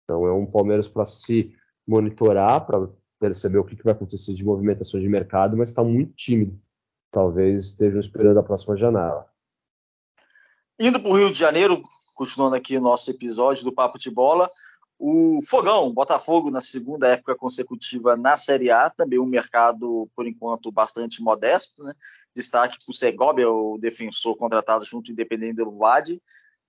Então, 0.04 0.26
é 0.26 0.32
um 0.32 0.46
Palmeiras 0.46 0.86
para 0.86 1.04
se 1.04 1.52
monitorar, 1.86 2.64
para 2.64 2.88
perceber 3.18 3.58
o 3.58 3.64
que, 3.64 3.76
que 3.76 3.84
vai 3.84 3.92
acontecer 3.92 4.32
de 4.32 4.44
movimentação 4.44 5.00
de 5.00 5.08
mercado, 5.08 5.56
mas 5.56 5.70
está 5.70 5.82
muito 5.82 6.14
tímido. 6.14 6.58
Talvez 7.10 7.66
estejam 7.66 8.00
esperando 8.00 8.38
a 8.38 8.44
próxima 8.44 8.76
janela. 8.76 9.26
Indo 10.78 11.00
para 11.00 11.10
o 11.10 11.16
Rio 11.16 11.30
de 11.30 11.38
Janeiro, 11.38 11.82
continuando 12.14 12.54
aqui 12.54 12.76
o 12.76 12.80
nosso 12.80 13.10
episódio 13.10 13.64
do 13.64 13.74
Papo 13.74 13.98
de 13.98 14.10
Bola, 14.10 14.48
o 15.02 15.40
Fogão, 15.40 15.94
Botafogo, 15.94 16.50
na 16.50 16.60
segunda 16.60 17.08
época 17.08 17.34
consecutiva 17.34 18.18
na 18.18 18.36
Série 18.36 18.70
A, 18.70 18.90
também 18.90 19.18
um 19.18 19.24
mercado, 19.24 20.06
por 20.14 20.26
enquanto, 20.26 20.70
bastante 20.70 21.22
modesto. 21.22 21.82
Né? 21.82 21.94
Destaque 22.36 22.76
para 22.84 22.92
o 22.92 22.94
Segovia, 22.94 23.50
o 23.50 23.78
defensor 23.78 24.36
contratado 24.36 24.84
junto 24.84 25.10
ao 25.10 25.14
Independente 25.14 25.54
do 25.54 25.70
Vade. 25.78 26.20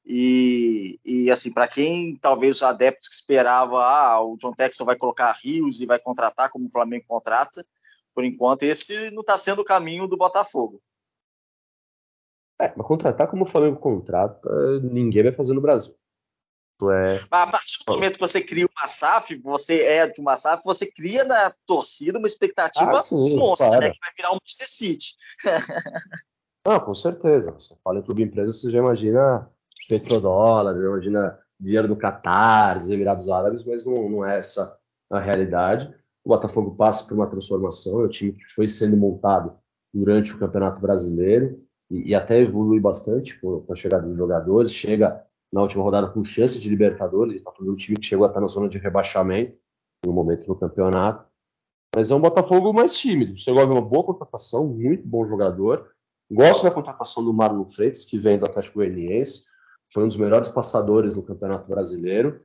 E, 0.06 0.98
e 1.04 1.30
assim, 1.30 1.52
para 1.52 1.68
quem 1.68 2.16
talvez 2.16 2.56
os 2.56 2.64
adeptos 2.64 3.10
que 3.10 3.16
esperava, 3.16 3.84
ah, 3.84 4.22
o 4.22 4.38
John 4.38 4.54
Texton 4.54 4.86
vai 4.86 4.96
colocar 4.96 5.38
Rios 5.44 5.82
e 5.82 5.86
vai 5.86 6.00
contratar 6.00 6.50
como 6.50 6.68
o 6.68 6.72
Flamengo 6.72 7.04
contrata, 7.06 7.66
por 8.16 8.24
enquanto 8.24 8.64
esse 8.64 9.12
não 9.12 9.22
está 9.22 9.38
sendo 9.38 9.62
o 9.62 9.66
caminho 9.66 10.08
do 10.08 10.16
Botafogo. 10.16 10.82
É, 12.62 12.74
mas 12.78 12.88
contratar 12.88 13.28
como 13.30 13.44
o 13.44 13.48
Flamengo 13.48 13.78
contrata, 13.78 14.50
ninguém 14.82 15.24
vai 15.24 15.34
fazer 15.34 15.54
no 15.54 15.60
Brasil. 15.60 15.94
É... 16.90 17.22
A 17.30 17.48
partir 17.48 17.84
do 17.86 17.94
momento 17.94 18.14
que 18.14 18.20
você 18.20 18.42
cria 18.42 18.66
uma 18.66 18.88
SAF, 18.88 19.36
você 19.44 19.84
é 19.84 20.08
de 20.08 20.22
uma 20.22 20.38
SAF, 20.38 20.64
você 20.64 20.90
cria 20.90 21.24
na 21.24 21.54
torcida 21.68 22.18
uma 22.18 22.28
expectativa 22.28 23.00
ah, 23.00 23.04
sim, 23.04 23.36
monstra, 23.38 23.68
né, 23.68 23.78
claro. 23.78 23.88
né? 23.88 23.94
Que 23.94 24.00
vai 24.00 24.12
virar 24.18 24.32
um 24.32 24.36
Manchester 24.36 24.70
City. 24.70 25.16
ah, 26.66 26.80
com 26.80 26.96
certeza. 26.96 27.52
Você 27.52 27.76
fala 27.84 28.00
em 28.00 28.04
clube 28.04 28.24
empresa, 28.24 28.54
você 28.54 28.72
já 28.72 28.80
imagina 28.80 29.48
petrodólar, 29.88 30.76
já 30.76 30.88
imagina 30.88 31.40
dinheiro 31.60 31.88
do 31.88 31.96
Catar, 31.96 32.80
dos 32.80 32.90
Emirados 32.90 33.30
Árabes, 33.30 33.64
mas 33.64 33.86
não, 33.86 34.10
não 34.10 34.26
é 34.26 34.40
essa 34.40 34.78
a 35.10 35.20
realidade. 35.20 35.94
O 36.24 36.30
Botafogo 36.30 36.76
passa 36.76 37.08
por 37.08 37.16
uma 37.16 37.30
transformação, 37.30 38.02
é 38.02 38.06
um 38.06 38.10
time 38.10 38.34
que 38.34 38.46
foi 38.56 38.68
sendo 38.68 38.96
montado 38.96 39.56
durante 39.94 40.34
o 40.34 40.40
Campeonato 40.40 40.80
Brasileiro 40.80 41.60
e, 41.90 42.10
e 42.10 42.16
até 42.16 42.40
evolui 42.40 42.80
bastante 42.80 43.38
com 43.40 43.66
a 43.70 43.76
chegada 43.76 44.08
dos 44.08 44.18
jogadores, 44.18 44.72
chega 44.72 45.24
na 45.52 45.62
última 45.62 45.84
rodada 45.84 46.08
com 46.08 46.24
chance 46.24 46.60
de 46.60 46.70
Libertadores, 46.70 47.36
está 47.36 47.52
falando 47.52 47.70
de 47.70 47.74
um 47.74 47.78
time 47.78 47.98
que 47.98 48.06
chegou 48.06 48.26
a 48.26 48.30
estar 48.30 48.40
na 48.40 48.48
zona 48.48 48.70
de 48.70 48.78
rebaixamento 48.78 49.58
no 50.06 50.14
momento 50.14 50.46
do 50.46 50.56
campeonato. 50.56 51.26
Mas 51.94 52.10
é 52.10 52.16
um 52.16 52.22
Botafogo 52.22 52.72
mais 52.72 52.94
tímido. 52.94 53.38
Chegou 53.38 53.62
a 53.62 53.66
ver 53.66 53.74
uma 53.74 53.82
boa 53.82 54.04
contratação, 54.04 54.66
muito 54.66 55.06
bom 55.06 55.26
jogador. 55.26 55.92
Gosto 56.32 56.64
da 56.64 56.72
contratação 56.72 57.24
do 57.24 57.34
Marlon 57.34 57.66
Freitas, 57.66 58.06
que 58.06 58.18
vem 58.18 58.40
do 58.40 58.46
Atlético 58.46 58.76
Goianiense. 58.76 59.46
Foi 59.94 60.06
um 60.06 60.08
dos 60.08 60.16
melhores 60.16 60.48
passadores 60.48 61.14
no 61.14 61.22
Campeonato 61.22 61.68
Brasileiro. 61.68 62.40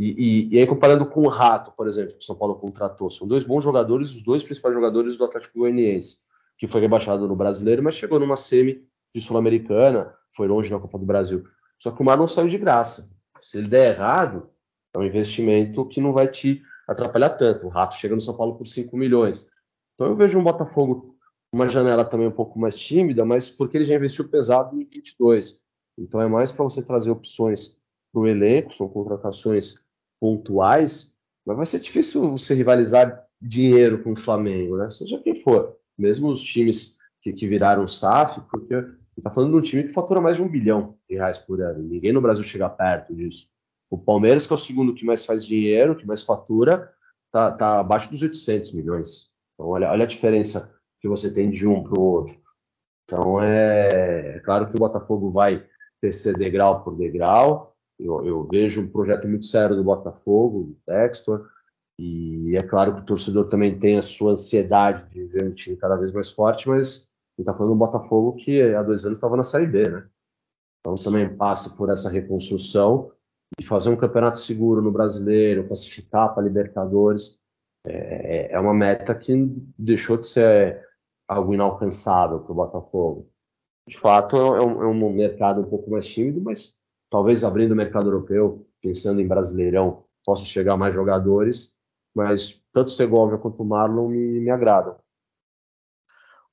E, 0.00 0.48
e, 0.50 0.54
e, 0.54 0.58
aí, 0.58 0.66
comparando 0.66 1.04
com 1.06 1.22
o 1.22 1.28
Rato, 1.28 1.72
por 1.72 1.88
exemplo, 1.88 2.12
que 2.12 2.22
o 2.22 2.22
São 2.22 2.36
Paulo 2.36 2.54
contratou, 2.54 3.10
são 3.10 3.26
dois 3.26 3.44
bons 3.44 3.62
jogadores, 3.62 4.14
os 4.14 4.22
dois 4.22 4.42
principais 4.42 4.74
jogadores 4.74 5.16
do 5.16 5.24
Atlético 5.24 5.58
Goianiense, 5.58 6.18
que 6.56 6.68
foi 6.68 6.80
rebaixado 6.80 7.26
no 7.26 7.36
Brasileiro, 7.36 7.82
mas 7.82 7.96
chegou 7.96 8.18
numa 8.18 8.36
semi 8.36 8.86
de 9.14 9.20
Sul-Americana, 9.20 10.14
foi 10.34 10.48
longe 10.48 10.70
na 10.70 10.78
Copa 10.78 10.98
do 10.98 11.04
Brasil. 11.04 11.44
Só 11.82 11.90
que 11.90 12.00
o 12.00 12.04
mar 12.04 12.16
não 12.16 12.28
saiu 12.28 12.46
de 12.46 12.56
graça. 12.58 13.10
Se 13.40 13.58
ele 13.58 13.66
der 13.66 13.92
errado, 13.92 14.48
é 14.94 14.98
um 15.00 15.02
investimento 15.02 15.84
que 15.84 16.00
não 16.00 16.12
vai 16.12 16.28
te 16.28 16.62
atrapalhar 16.86 17.30
tanto. 17.30 17.66
O 17.66 17.68
Rato 17.68 17.96
chega 17.96 18.14
no 18.14 18.20
São 18.20 18.36
Paulo 18.36 18.54
por 18.54 18.68
5 18.68 18.96
milhões. 18.96 19.50
Então 19.92 20.06
eu 20.06 20.14
vejo 20.14 20.38
um 20.38 20.44
Botafogo 20.44 21.16
uma 21.52 21.68
janela 21.68 22.04
também 22.04 22.28
um 22.28 22.32
pouco 22.32 22.56
mais 22.56 22.76
tímida, 22.76 23.24
mas 23.24 23.50
porque 23.50 23.76
ele 23.76 23.84
já 23.84 23.96
investiu 23.96 24.28
pesado 24.28 24.80
em 24.80 24.84
22. 24.84 25.60
Então 25.98 26.20
é 26.20 26.28
mais 26.28 26.52
para 26.52 26.62
você 26.62 26.84
trazer 26.84 27.10
opções 27.10 27.76
para 28.12 28.22
o 28.22 28.28
elenco, 28.28 28.72
são 28.72 28.88
contratações 28.88 29.74
pontuais, 30.20 31.16
mas 31.44 31.56
vai 31.56 31.66
ser 31.66 31.80
difícil 31.80 32.30
você 32.30 32.54
rivalizar 32.54 33.26
dinheiro 33.40 34.04
com 34.04 34.12
o 34.12 34.16
Flamengo, 34.16 34.76
né? 34.76 34.88
Seja 34.88 35.18
quem 35.18 35.42
for. 35.42 35.76
Mesmo 35.98 36.28
os 36.28 36.40
times 36.40 36.96
que, 37.20 37.32
que 37.32 37.48
viraram 37.48 37.88
SAF, 37.88 38.40
porque 38.48 39.01
está 39.20 39.30
falando 39.30 39.50
de 39.50 39.56
um 39.56 39.62
time 39.62 39.84
que 39.84 39.92
fatura 39.92 40.20
mais 40.20 40.36
de 40.36 40.42
um 40.42 40.48
bilhão 40.48 40.96
de 41.08 41.16
reais 41.16 41.38
por 41.38 41.60
ano. 41.60 41.82
Ninguém 41.82 42.12
no 42.12 42.20
Brasil 42.20 42.42
chega 42.44 42.68
perto 42.68 43.14
disso. 43.14 43.48
O 43.90 43.98
Palmeiras, 43.98 44.46
que 44.46 44.52
é 44.52 44.56
o 44.56 44.58
segundo 44.58 44.94
que 44.94 45.04
mais 45.04 45.26
faz 45.26 45.44
dinheiro, 45.44 45.96
que 45.96 46.06
mais 46.06 46.22
fatura, 46.22 46.90
está 47.26 47.50
tá 47.52 47.80
abaixo 47.80 48.10
dos 48.10 48.22
800 48.22 48.72
milhões. 48.72 49.30
Então, 49.54 49.68
olha, 49.68 49.90
olha 49.90 50.04
a 50.04 50.08
diferença 50.08 50.74
que 51.00 51.08
você 51.08 51.32
tem 51.32 51.50
de 51.50 51.66
um 51.66 51.82
para 51.82 51.98
o 51.98 52.02
outro. 52.02 52.36
Então, 53.04 53.42
é, 53.42 54.36
é, 54.36 54.40
claro 54.40 54.68
que 54.68 54.76
o 54.76 54.78
Botafogo 54.78 55.30
vai 55.30 55.66
descer 56.02 56.36
degrau 56.36 56.82
por 56.82 56.96
degrau. 56.96 57.76
Eu, 57.98 58.24
eu, 58.24 58.48
vejo 58.50 58.80
um 58.80 58.88
projeto 58.88 59.28
muito 59.28 59.46
sério 59.46 59.76
do 59.76 59.84
Botafogo, 59.84 60.64
do 60.64 60.76
Textor, 60.86 61.46
e 61.98 62.56
é 62.56 62.62
claro 62.62 62.94
que 62.94 63.02
o 63.02 63.04
torcedor 63.04 63.48
também 63.48 63.78
tem 63.78 63.98
a 63.98 64.02
sua 64.02 64.32
ansiedade 64.32 65.08
de 65.10 65.24
ver 65.24 65.44
um 65.44 65.52
time 65.52 65.76
cada 65.76 65.96
vez 65.96 66.10
mais 66.12 66.32
forte, 66.32 66.68
mas 66.68 67.11
gente 67.42 67.48
está 67.48 67.54
falando 67.54 67.72
do 67.72 67.78
Botafogo 67.78 68.36
que 68.36 68.62
há 68.62 68.82
dois 68.82 69.04
anos 69.04 69.18
estava 69.18 69.36
na 69.36 69.42
Série 69.42 69.66
B, 69.66 69.88
né? 69.88 70.06
Então 70.80 70.94
também 70.94 71.36
passa 71.36 71.76
por 71.76 71.90
essa 71.90 72.08
reconstrução 72.08 73.12
e 73.58 73.64
fazer 73.64 73.90
um 73.90 73.96
campeonato 73.96 74.38
seguro 74.38 74.80
no 74.80 74.90
brasileiro, 74.90 75.66
classificar 75.66 76.34
para 76.34 76.42
Libertadores, 76.42 77.40
é, 77.86 78.52
é, 78.52 78.60
uma 78.60 78.72
meta 78.72 79.14
que 79.14 79.34
deixou 79.78 80.16
de 80.16 80.26
ser 80.26 80.84
algo 81.28 81.52
inalcançável 81.52 82.40
para 82.40 82.52
o 82.52 82.54
Botafogo. 82.54 83.28
De 83.88 83.98
fato, 83.98 84.36
é 84.36 84.64
um, 84.64 84.82
é 84.82 84.86
um, 84.86 85.12
mercado 85.12 85.60
um 85.60 85.68
pouco 85.68 85.90
mais 85.90 86.06
tímido, 86.06 86.40
mas 86.40 86.80
talvez 87.10 87.44
abrindo 87.44 87.72
o 87.72 87.76
mercado 87.76 88.06
europeu, 88.06 88.66
pensando 88.80 89.20
em 89.20 89.26
Brasileirão, 89.26 90.04
possa 90.24 90.44
chegar 90.44 90.76
mais 90.76 90.94
jogadores, 90.94 91.76
mas 92.14 92.64
tanto 92.72 92.88
o 92.88 92.92
Segovia 92.92 93.38
quanto 93.38 93.62
o 93.62 93.66
Marlon 93.66 94.08
me, 94.08 94.40
me 94.40 94.50
agradam. 94.50 94.96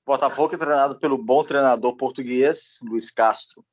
Botafogo 0.10 0.56
é 0.56 0.58
treinado 0.58 0.98
pelo 0.98 1.19
bom 1.19 1.43
treinador 1.43 1.95
português, 1.95 2.80
Luiz 2.82 3.12
Castro. 3.12 3.63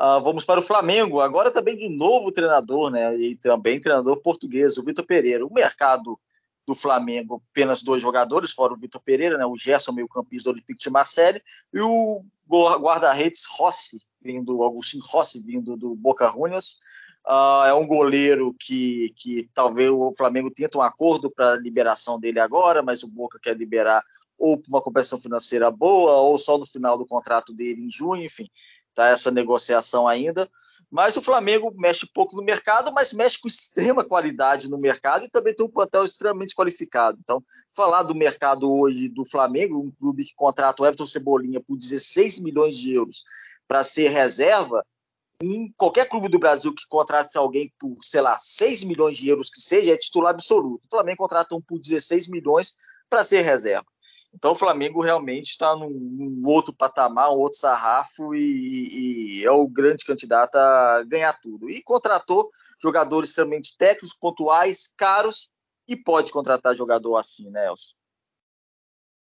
Uh, 0.00 0.18
vamos 0.22 0.42
para 0.42 0.58
o 0.58 0.62
Flamengo, 0.62 1.20
agora 1.20 1.50
também 1.50 1.76
de 1.76 1.86
novo 1.94 2.32
treinador, 2.32 2.90
né? 2.90 3.14
E 3.18 3.36
também 3.36 3.78
treinador 3.78 4.22
português, 4.22 4.78
o 4.78 4.82
Vitor 4.82 5.04
Pereira. 5.04 5.44
O 5.44 5.52
mercado 5.52 6.18
do 6.66 6.74
Flamengo, 6.74 7.42
apenas 7.50 7.82
dois 7.82 8.00
jogadores, 8.00 8.52
fora 8.52 8.72
o 8.72 8.76
Vitor 8.76 9.02
Pereira, 9.02 9.36
né? 9.36 9.44
O 9.44 9.54
Gerson, 9.54 9.92
meio-campista 9.92 10.48
do 10.48 10.54
Olympique 10.54 10.82
de 10.82 10.88
Marseille, 10.88 11.42
e 11.74 11.80
o 11.82 12.24
guarda-redes 12.48 13.44
Rossi, 13.44 13.98
vindo, 14.22 14.64
Agostinho 14.64 15.04
Rossi, 15.06 15.42
vindo 15.42 15.76
do 15.76 15.94
Boca 15.94 16.26
Juniors. 16.30 16.78
Uh, 17.26 17.66
é 17.66 17.74
um 17.74 17.86
goleiro 17.86 18.56
que, 18.58 19.12
que 19.14 19.50
talvez 19.52 19.90
o 19.90 20.14
Flamengo 20.16 20.50
tenta 20.50 20.78
um 20.78 20.82
acordo 20.82 21.30
para 21.30 21.52
a 21.52 21.60
liberação 21.60 22.18
dele 22.18 22.40
agora, 22.40 22.82
mas 22.82 23.02
o 23.02 23.08
Boca 23.08 23.38
quer 23.38 23.54
liberar 23.54 24.02
ou 24.38 24.58
por 24.58 24.68
uma 24.68 24.82
compensação 24.82 25.18
financeira 25.18 25.70
boa, 25.70 26.12
ou 26.16 26.38
só 26.38 26.58
no 26.58 26.66
final 26.66 26.98
do 26.98 27.06
contrato 27.06 27.54
dele 27.54 27.82
em 27.82 27.90
junho, 27.90 28.24
enfim, 28.24 28.48
tá 28.94 29.08
essa 29.08 29.30
negociação 29.30 30.08
ainda. 30.08 30.50
Mas 30.90 31.16
o 31.16 31.22
Flamengo 31.22 31.72
mexe 31.76 32.06
pouco 32.06 32.36
no 32.36 32.42
mercado, 32.42 32.92
mas 32.92 33.12
mexe 33.12 33.38
com 33.38 33.46
extrema 33.46 34.02
qualidade 34.02 34.70
no 34.70 34.78
mercado 34.78 35.24
e 35.24 35.30
também 35.30 35.54
tem 35.54 35.66
um 35.66 35.70
plantel 35.70 36.04
extremamente 36.04 36.54
qualificado. 36.54 37.18
Então, 37.20 37.42
falar 37.74 38.02
do 38.02 38.14
mercado 38.14 38.72
hoje 38.72 39.08
do 39.08 39.24
Flamengo, 39.24 39.78
um 39.78 39.90
clube 39.90 40.24
que 40.24 40.34
contrata 40.34 40.82
o 40.82 40.86
Everton 40.86 41.06
Cebolinha 41.06 41.60
por 41.60 41.76
16 41.76 42.40
milhões 42.40 42.76
de 42.78 42.92
euros 42.94 43.22
para 43.68 43.84
ser 43.84 44.08
reserva, 44.08 44.84
em 45.42 45.70
qualquer 45.76 46.08
clube 46.08 46.28
do 46.28 46.38
Brasil 46.38 46.74
que 46.74 46.86
contrate 46.88 47.36
alguém 47.36 47.70
por, 47.78 47.98
sei 48.00 48.22
lá, 48.22 48.38
6 48.38 48.84
milhões 48.84 49.18
de 49.18 49.28
euros 49.28 49.50
que 49.50 49.60
seja, 49.60 49.92
é 49.92 49.96
titular 49.96 50.32
absoluto. 50.32 50.86
O 50.86 50.90
Flamengo 50.90 51.18
contrata 51.18 51.54
um 51.54 51.60
por 51.60 51.78
16 51.78 52.28
milhões 52.28 52.74
para 53.10 53.22
ser 53.22 53.42
reserva. 53.42 53.86
Então 54.36 54.52
o 54.52 54.56
Flamengo 54.56 55.02
realmente 55.02 55.48
está 55.48 55.74
num, 55.74 55.88
num, 55.88 56.42
outro 56.46 56.72
patamar, 56.72 57.30
um 57.30 57.38
outro 57.38 57.58
sarrafo 57.58 58.34
e, 58.34 59.40
e, 59.40 59.44
é 59.44 59.50
o 59.50 59.66
grande 59.66 60.04
candidato 60.04 60.56
a 60.56 61.02
ganhar 61.04 61.32
tudo. 61.40 61.70
E 61.70 61.82
contratou 61.82 62.48
jogadores 62.80 63.30
extremamente 63.30 63.74
técnicos, 63.76 64.14
pontuais, 64.14 64.90
caros 64.94 65.48
e 65.88 65.96
pode 65.96 66.30
contratar 66.32 66.74
jogador 66.74 67.16
assim, 67.16 67.50
né, 67.50 67.66
Elcio? 67.66 67.96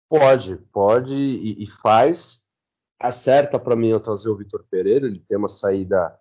Pode, 0.09 0.57
pode 0.73 1.15
e, 1.15 1.63
e 1.63 1.67
faz. 1.81 2.43
Acerta 2.99 3.59
para 3.59 3.77
mim 3.77 3.89
eu 3.89 4.01
trazer 4.01 4.29
o 4.29 4.37
Vitor 4.37 4.65
Pereira, 4.69 5.07
ele 5.07 5.21
tem 5.21 5.39
uma 5.39 5.49
saída. 5.49 6.19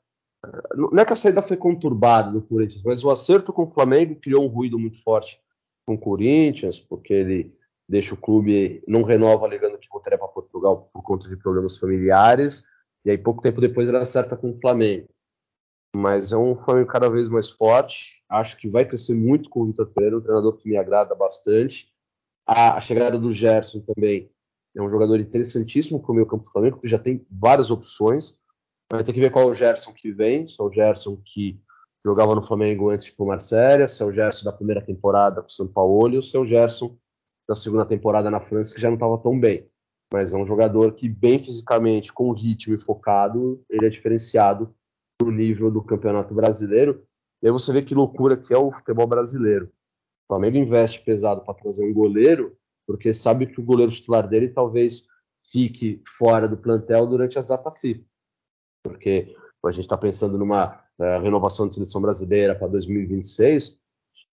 Não 0.76 1.02
é 1.02 1.06
que 1.06 1.14
a 1.14 1.16
saída 1.16 1.42
foi 1.42 1.58
conturbada 1.58 2.32
do 2.32 2.42
Corinthians, 2.44 2.84
mas 2.84 3.04
o 3.04 3.10
acerto 3.10 3.52
com 3.52 3.64
o 3.64 3.72
Flamengo 3.72 4.20
criou 4.20 4.44
um 4.44 4.50
ruído 4.50 4.78
muito 4.78 5.02
forte 5.02 5.42
com 5.86 5.96
o 5.96 6.00
Corinthians, 6.00 6.80
porque 6.80 7.14
ele 7.14 7.58
deixa 7.94 8.16
o 8.16 8.18
clube, 8.18 8.84
não 8.88 9.04
renova 9.04 9.46
alegando 9.46 9.78
que 9.78 9.88
voltaria 9.88 10.18
para 10.18 10.28
Portugal 10.28 10.90
por 10.92 11.04
conta 11.04 11.30
de 11.30 11.38
problemas 11.38 11.78
familiares, 11.78 12.66
e 13.06 13.12
aí 13.12 13.18
pouco 13.20 13.40
tempo 13.40 13.62
depois 13.62 13.88
ele 13.88 13.98
acerta 13.98 14.36
com 14.36 14.50
o 14.50 14.60
Flamengo. 14.60 15.08
Mas 15.96 16.32
é 16.32 16.38
um 16.38 16.56
Flamengo 16.56 16.88
cada 16.88 17.08
vez 17.08 17.30
mais 17.30 17.52
forte, 17.52 18.24
acho 18.28 18.58
que 18.58 18.68
vai 18.68 18.84
crescer 18.84 19.14
muito 19.14 19.48
com 19.48 19.62
o 19.62 19.66
Vitor 19.68 19.86
Pereira, 19.94 20.18
um 20.18 20.22
treinador 20.22 20.58
que 20.58 20.68
me 20.68 20.76
agrada 20.76 21.14
bastante. 21.14 21.88
A, 22.48 22.78
a 22.78 22.82
chegada 22.82 23.20
do 23.20 23.32
Gerson 23.32 23.82
também 23.82 24.32
é 24.76 24.82
um 24.82 24.90
jogador 24.90 25.20
interessantíssimo 25.20 26.02
para 26.02 26.12
o 26.12 26.16
meio 26.16 26.26
campo 26.26 26.46
do 26.46 26.52
Flamengo, 26.52 26.78
porque 26.78 26.88
já 26.88 26.98
tem 26.98 27.24
várias 27.30 27.70
opções. 27.70 28.36
Vai 28.92 29.04
ter 29.04 29.14
que 29.14 29.20
ver 29.20 29.32
qual 29.32 29.48
é 29.48 29.52
o 29.52 29.56
Gerson 29.56 29.94
que 29.94 30.12
vem, 30.12 30.48
se 30.48 30.56
é 30.60 30.64
o 30.64 30.72
Gerson 30.72 31.22
que 31.24 31.62
jogava 32.04 32.34
no 32.34 32.42
Flamengo 32.42 32.90
antes 32.90 33.06
de 33.06 33.12
ir 33.12 33.16
para 33.16 33.24
o 33.24 33.28
Marcélia, 33.28 33.88
se 33.88 34.02
é 34.02 34.06
o 34.06 34.12
Gerson 34.12 34.46
da 34.46 34.52
primeira 34.52 34.82
temporada 34.82 35.42
com 35.42 35.48
o 35.48 35.52
São 35.52 35.68
Paulo, 35.68 36.16
ou 36.16 36.22
se 36.24 36.36
é 36.36 36.40
o 36.40 36.46
Gerson 36.46 36.98
da 37.48 37.56
segunda 37.56 37.86
temporada 37.86 38.32
na 38.32 38.40
França, 38.40 38.74
que 38.74 38.82
já 38.82 38.88
não 38.88 38.96
estava 38.96 39.18
tão 39.18 39.40
bem. 39.40 39.68
Mas 40.14 40.32
é 40.32 40.38
um 40.38 40.46
jogador 40.46 40.94
que, 40.94 41.10
bem 41.10 41.44
fisicamente, 41.44 42.14
com 42.14 42.32
ritmo 42.32 42.76
e 42.76 42.80
focado, 42.80 43.64
ele 43.70 43.86
é 43.86 43.90
diferenciado 43.90 44.74
no 45.22 45.32
nível 45.32 45.72
do 45.72 45.84
Campeonato 45.84 46.34
Brasileiro. 46.34 47.06
E 47.42 47.48
aí 47.48 47.52
você 47.52 47.74
vê 47.74 47.82
que 47.82 47.96
loucura 47.96 48.38
que 48.38 48.54
é 48.54 48.58
o 48.58 48.72
futebol 48.72 49.08
brasileiro. 49.08 49.66
O 49.66 50.34
Flamengo 50.34 50.58
investe 50.58 51.04
pesado 51.04 51.42
para 51.42 51.54
trazer 51.54 51.84
um 51.84 51.94
goleiro, 51.94 52.56
porque 52.88 53.14
sabe 53.14 53.48
que 53.48 53.60
o 53.60 53.64
goleiro 53.64 53.92
titular 53.92 54.28
dele 54.28 54.50
talvez 54.50 55.08
fique 55.52 56.02
fora 56.18 56.48
do 56.48 56.58
plantel 56.58 57.06
durante 57.08 57.38
as 57.38 57.48
datas 57.48 57.80
FIFA. 57.80 58.06
Porque 58.84 59.36
a 59.66 59.72
gente 59.72 59.86
está 59.86 59.98
pensando 59.98 60.38
numa 60.38 60.84
uh, 61.00 61.22
renovação 61.22 61.68
de 61.68 61.76
seleção 61.76 62.02
brasileira 62.02 62.56
para 62.56 62.68
2026, 62.68 63.80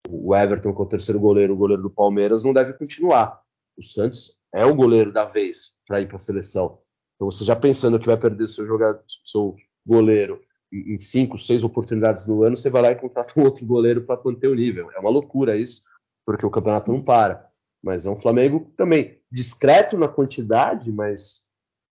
o 0.09 0.35
Everton, 0.35 0.73
com 0.73 0.83
o 0.83 0.87
terceiro 0.87 1.19
goleiro, 1.19 1.53
o 1.53 1.57
goleiro 1.57 1.81
do 1.81 1.89
Palmeiras, 1.89 2.43
não 2.43 2.53
deve 2.53 2.73
continuar. 2.73 3.41
O 3.77 3.83
Santos 3.83 4.37
é 4.53 4.65
o 4.65 4.75
goleiro 4.75 5.11
da 5.11 5.25
vez 5.25 5.75
para 5.85 6.01
ir 6.01 6.07
para 6.07 6.15
a 6.15 6.19
seleção. 6.19 6.79
Então, 7.15 7.29
você 7.29 7.43
já 7.43 7.55
pensando 7.55 7.99
que 7.99 8.05
vai 8.05 8.17
perder 8.17 8.47
seu, 8.47 8.65
jogador, 8.65 9.03
seu 9.25 9.55
goleiro 9.85 10.41
em 10.71 10.99
cinco, 10.99 11.37
seis 11.37 11.63
oportunidades 11.63 12.27
no 12.27 12.43
ano, 12.43 12.57
você 12.57 12.69
vai 12.69 12.81
lá 12.81 12.91
e 12.91 12.95
contrata 12.95 13.39
um 13.39 13.43
outro 13.43 13.65
goleiro 13.65 14.03
para 14.03 14.21
manter 14.23 14.47
o 14.47 14.55
nível. 14.55 14.91
É 14.91 14.99
uma 14.99 15.09
loucura 15.09 15.55
isso, 15.55 15.83
porque 16.25 16.45
o 16.45 16.51
campeonato 16.51 16.91
não 16.91 17.01
para. 17.01 17.47
Mas 17.81 18.05
é 18.05 18.09
um 18.09 18.19
Flamengo 18.19 18.71
também 18.75 19.19
discreto 19.31 19.97
na 19.97 20.07
quantidade, 20.07 20.91
mas 20.91 21.45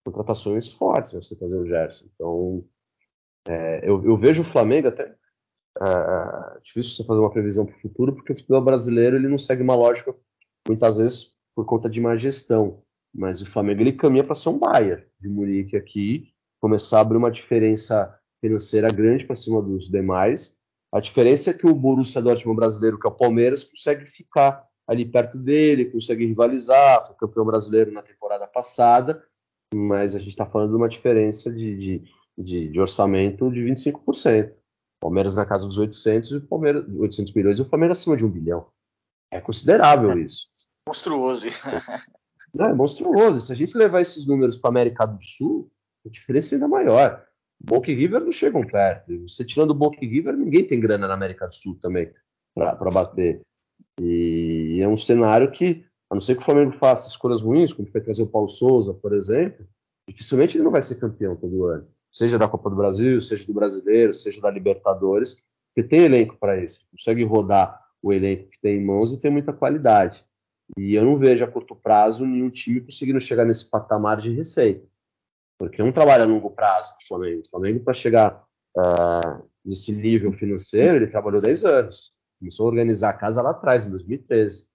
contratações 0.05 0.73
fortes 0.73 1.11
para 1.11 1.23
você 1.23 1.37
fazer 1.37 1.57
o 1.57 1.67
Gerson. 1.67 2.05
Então, 2.15 2.65
é, 3.49 3.89
eu, 3.89 4.05
eu, 4.05 4.17
vejo 4.17 4.43
o 4.43 4.45
Flamengo 4.45 4.89
até 4.89 5.15
é, 5.81 6.61
difícil 6.63 6.93
você 6.93 7.05
fazer 7.05 7.21
uma 7.21 7.31
previsão 7.31 7.67
para 7.67 7.77
o 7.77 7.81
futuro, 7.81 8.15
porque 8.15 8.33
o 8.33 8.37
futebol 8.37 8.63
brasileiro 8.63 9.17
ele 9.17 9.29
não 9.29 9.39
segue 9.39 9.63
uma 9.63 9.75
lógica, 9.75 10.15
muitas 10.67 10.97
vezes, 10.97 11.33
por 11.55 11.65
conta 11.65 11.89
de 11.89 12.01
má 12.01 12.17
gestão. 12.17 12.83
Mas 13.15 13.41
o 13.41 13.51
Flamengo 13.51 13.81
ele 13.81 13.93
caminha 13.93 14.25
para 14.25 14.35
ser 14.35 14.51
um 14.51 14.59
Bayern 14.59 15.03
de 15.21 15.29
Munique 15.29 15.77
aqui, 15.77 16.29
começar 16.61 16.99
a 16.99 17.01
abrir 17.01 17.17
uma 17.17 17.31
diferença 17.31 18.15
financeira 18.41 18.89
grande 18.89 19.25
para 19.25 19.37
cima 19.37 19.63
dos 19.63 19.89
demais. 19.89 20.59
A 20.93 21.01
diferença 21.01 21.51
é 21.51 21.55
que 21.55 21.67
o 21.67 21.75
Borussia 21.75 22.23
Dortmund 22.23 22.57
brasileiro, 22.57 22.99
que 22.99 23.07
é 23.07 23.11
o 23.11 23.15
Palmeiras, 23.15 23.65
consegue 23.65 24.07
ficar 24.07 24.67
ali 24.87 25.05
perto 25.05 25.37
dele, 25.37 25.91
consegue 25.91 26.27
rivalizar, 26.27 27.07
foi 27.07 27.17
campeão 27.17 27.45
brasileiro 27.45 27.91
na 27.91 28.03
temporada 28.03 28.47
passada, 28.47 29.23
mas 29.75 30.15
a 30.15 30.19
gente 30.19 30.31
está 30.31 30.47
falando 30.47 30.71
de 30.71 30.77
uma 30.77 30.89
diferença 30.89 31.51
de, 31.51 31.77
de, 31.77 32.05
de, 32.39 32.69
de 32.69 32.81
orçamento 32.81 33.51
de 33.51 33.61
25%. 33.61 34.53
Palmeiras 35.01 35.35
na 35.35 35.47
casa 35.47 35.67
dos 35.67 35.79
800 35.79 36.33
e 36.33 36.41
Palmeiras 36.41 36.85
800 36.89 37.33
milhões 37.35 37.59
e 37.59 37.63
o 37.63 37.69
Palmeiras 37.69 37.99
acima 37.99 38.17
de 38.17 38.25
um 38.25 38.31
bilhão. 38.31 38.67
É 39.31 39.41
considerável 39.41 40.13
é. 40.13 40.21
isso. 40.21 40.49
Monstruoso 40.89 41.47
isso. 41.47 41.63
Não, 42.55 42.67
é 42.67 42.73
monstruoso. 42.73 43.41
Se 43.41 43.53
a 43.53 43.57
gente 43.57 43.77
levar 43.77 44.01
esses 44.01 44.27
números 44.27 44.57
para 44.57 44.71
a 44.71 44.73
América 44.73 45.05
do 45.05 45.23
Sul, 45.23 45.71
a 46.07 46.09
diferença 46.09 46.55
é 46.55 46.57
ainda 46.57 46.69
maior. 46.69 47.23
Boca 47.63 47.91
e 47.91 47.95
River 47.95 48.21
não 48.21 48.33
chegam 48.33 48.67
perto. 48.67 49.29
Você 49.29 49.45
tirando 49.45 49.71
o 49.71 49.75
Boca 49.75 49.99
e 50.01 50.09
River, 50.09 50.35
ninguém 50.35 50.67
tem 50.67 50.81
grana 50.81 51.07
na 51.07 51.15
América 51.15 51.47
do 51.47 51.55
Sul 51.55 51.79
também 51.81 52.11
para 52.55 52.91
bater. 52.91 53.43
E 54.01 54.79
é 54.81 54.89
um 54.89 54.97
cenário 54.97 55.51
que, 55.51 55.85
a 56.11 56.15
não 56.15 56.21
ser 56.21 56.35
que 56.35 56.43
o 56.43 56.45
Flamengo 56.45 56.73
faça 56.73 57.09
escolhas 57.09 57.43
ruins, 57.43 57.73
como 57.73 57.91
foi 57.91 58.01
trazer 58.01 58.23
o 58.23 58.29
Paulo 58.29 58.49
Souza, 58.49 58.95
por 58.95 59.15
exemplo, 59.15 59.67
dificilmente 60.09 60.57
ele 60.57 60.65
não 60.65 60.71
vai 60.71 60.81
ser 60.81 61.01
campeão 61.01 61.37
todo 61.37 61.67
ano 61.67 61.87
seja 62.17 62.39
da 62.39 62.49
Copa 62.49 62.71
do 62.71 62.77
Brasil, 62.77 63.21
seja 63.21 63.45
do 63.47 63.53
Brasileiro, 63.53 64.15
seja 64.15 64.41
da 64.41 64.51
Libertadores, 64.51 65.45
que 65.75 65.83
tem 65.83 66.05
elenco 66.05 66.35
para 66.39 66.59
isso, 66.59 66.81
consegue 66.91 67.23
rodar 67.23 67.79
o 68.03 68.11
elenco 68.11 68.49
que 68.49 68.59
tem 68.59 68.79
em 68.79 68.85
mãos 68.85 69.13
e 69.13 69.21
tem 69.21 69.31
muita 69.31 69.53
qualidade. 69.53 70.25
E 70.79 70.95
eu 70.95 71.05
não 71.05 71.19
vejo 71.19 71.45
a 71.45 71.47
curto 71.47 71.77
prazo 71.77 72.25
nenhum 72.25 72.49
time 72.49 72.81
conseguindo 72.81 73.21
chegar 73.21 73.45
nesse 73.45 73.71
patamar 73.71 74.17
de 74.17 74.33
receita, 74.33 74.89
porque 75.59 75.83
não 75.83 75.93
trabalha 75.93 76.25
a 76.25 76.27
longo 76.27 76.51
prazo 76.51 76.95
o 76.99 77.07
Flamengo. 77.07 77.43
O 77.45 77.51
Flamengo, 77.51 77.81
para 77.81 77.93
chegar 77.93 78.43
uh, 78.77 79.47
nesse 79.63 79.93
nível 79.93 80.33
financeiro, 80.33 80.97
ele 80.97 81.09
trabalhou 81.09 81.43
10 81.43 81.65
anos. 81.67 82.15
Começou 82.39 82.65
a 82.65 82.71
organizar 82.71 83.11
a 83.11 83.15
casa 83.15 83.43
lá 83.43 83.51
atrás, 83.51 83.87
em 83.87 83.91
2013. 83.91 84.67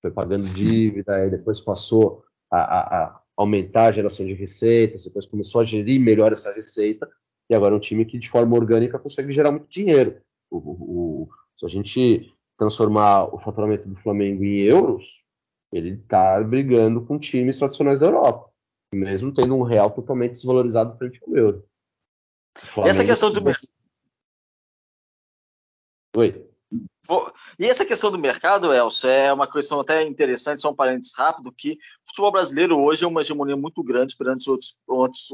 Foi 0.00 0.10
pagando 0.10 0.44
dívida, 0.54 1.16
aí 1.16 1.30
depois 1.30 1.60
passou 1.60 2.24
a, 2.50 2.58
a, 2.58 3.04
a 3.04 3.20
aumentar 3.38 3.86
a 3.86 3.92
geração 3.92 4.26
de 4.26 4.34
receitas, 4.34 5.04
depois 5.04 5.24
começou 5.24 5.60
a 5.60 5.64
gerir 5.64 6.00
melhor 6.00 6.32
essa 6.32 6.52
receita, 6.52 7.08
e 7.48 7.54
agora 7.54 7.72
é 7.72 7.76
um 7.76 7.80
time 7.80 8.04
que 8.04 8.18
de 8.18 8.28
forma 8.28 8.56
orgânica 8.56 8.98
consegue 8.98 9.32
gerar 9.32 9.52
muito 9.52 9.68
dinheiro. 9.68 10.20
O, 10.50 10.58
o, 10.58 11.28
se 11.56 11.64
a 11.64 11.68
gente 11.68 12.34
transformar 12.58 13.32
o 13.32 13.38
faturamento 13.38 13.88
do 13.88 13.94
Flamengo 13.94 14.42
em 14.42 14.58
euros, 14.62 15.24
ele 15.72 15.90
está 15.90 16.42
brigando 16.42 17.06
com 17.06 17.16
times 17.16 17.58
tradicionais 17.58 18.00
da 18.00 18.06
Europa, 18.06 18.50
mesmo 18.92 19.32
tendo 19.32 19.54
um 19.54 19.62
real 19.62 19.92
totalmente 19.92 20.32
desvalorizado 20.32 20.98
frente 20.98 21.20
ao 21.24 21.36
euro. 21.36 21.64
Flamengo, 22.56 22.90
essa 22.90 23.04
questão 23.04 23.30
do 23.30 23.40
Oi. 26.16 26.47
E 27.58 27.66
essa 27.66 27.84
questão 27.84 28.10
do 28.10 28.18
mercado, 28.18 28.72
Elcio, 28.72 29.08
é 29.08 29.32
uma 29.32 29.50
questão 29.50 29.80
até 29.80 30.02
interessante, 30.02 30.60
só 30.60 30.70
um 30.70 30.74
parênteses 30.74 31.14
rápido, 31.16 31.50
que 31.50 31.72
o 32.04 32.08
futebol 32.08 32.30
brasileiro 32.30 32.78
hoje 32.78 33.04
é 33.04 33.08
uma 33.08 33.22
hegemonia 33.22 33.56
muito 33.56 33.82
grande 33.82 34.14
perante 34.14 34.50
outros, 34.50 34.74
outros, 34.86 35.28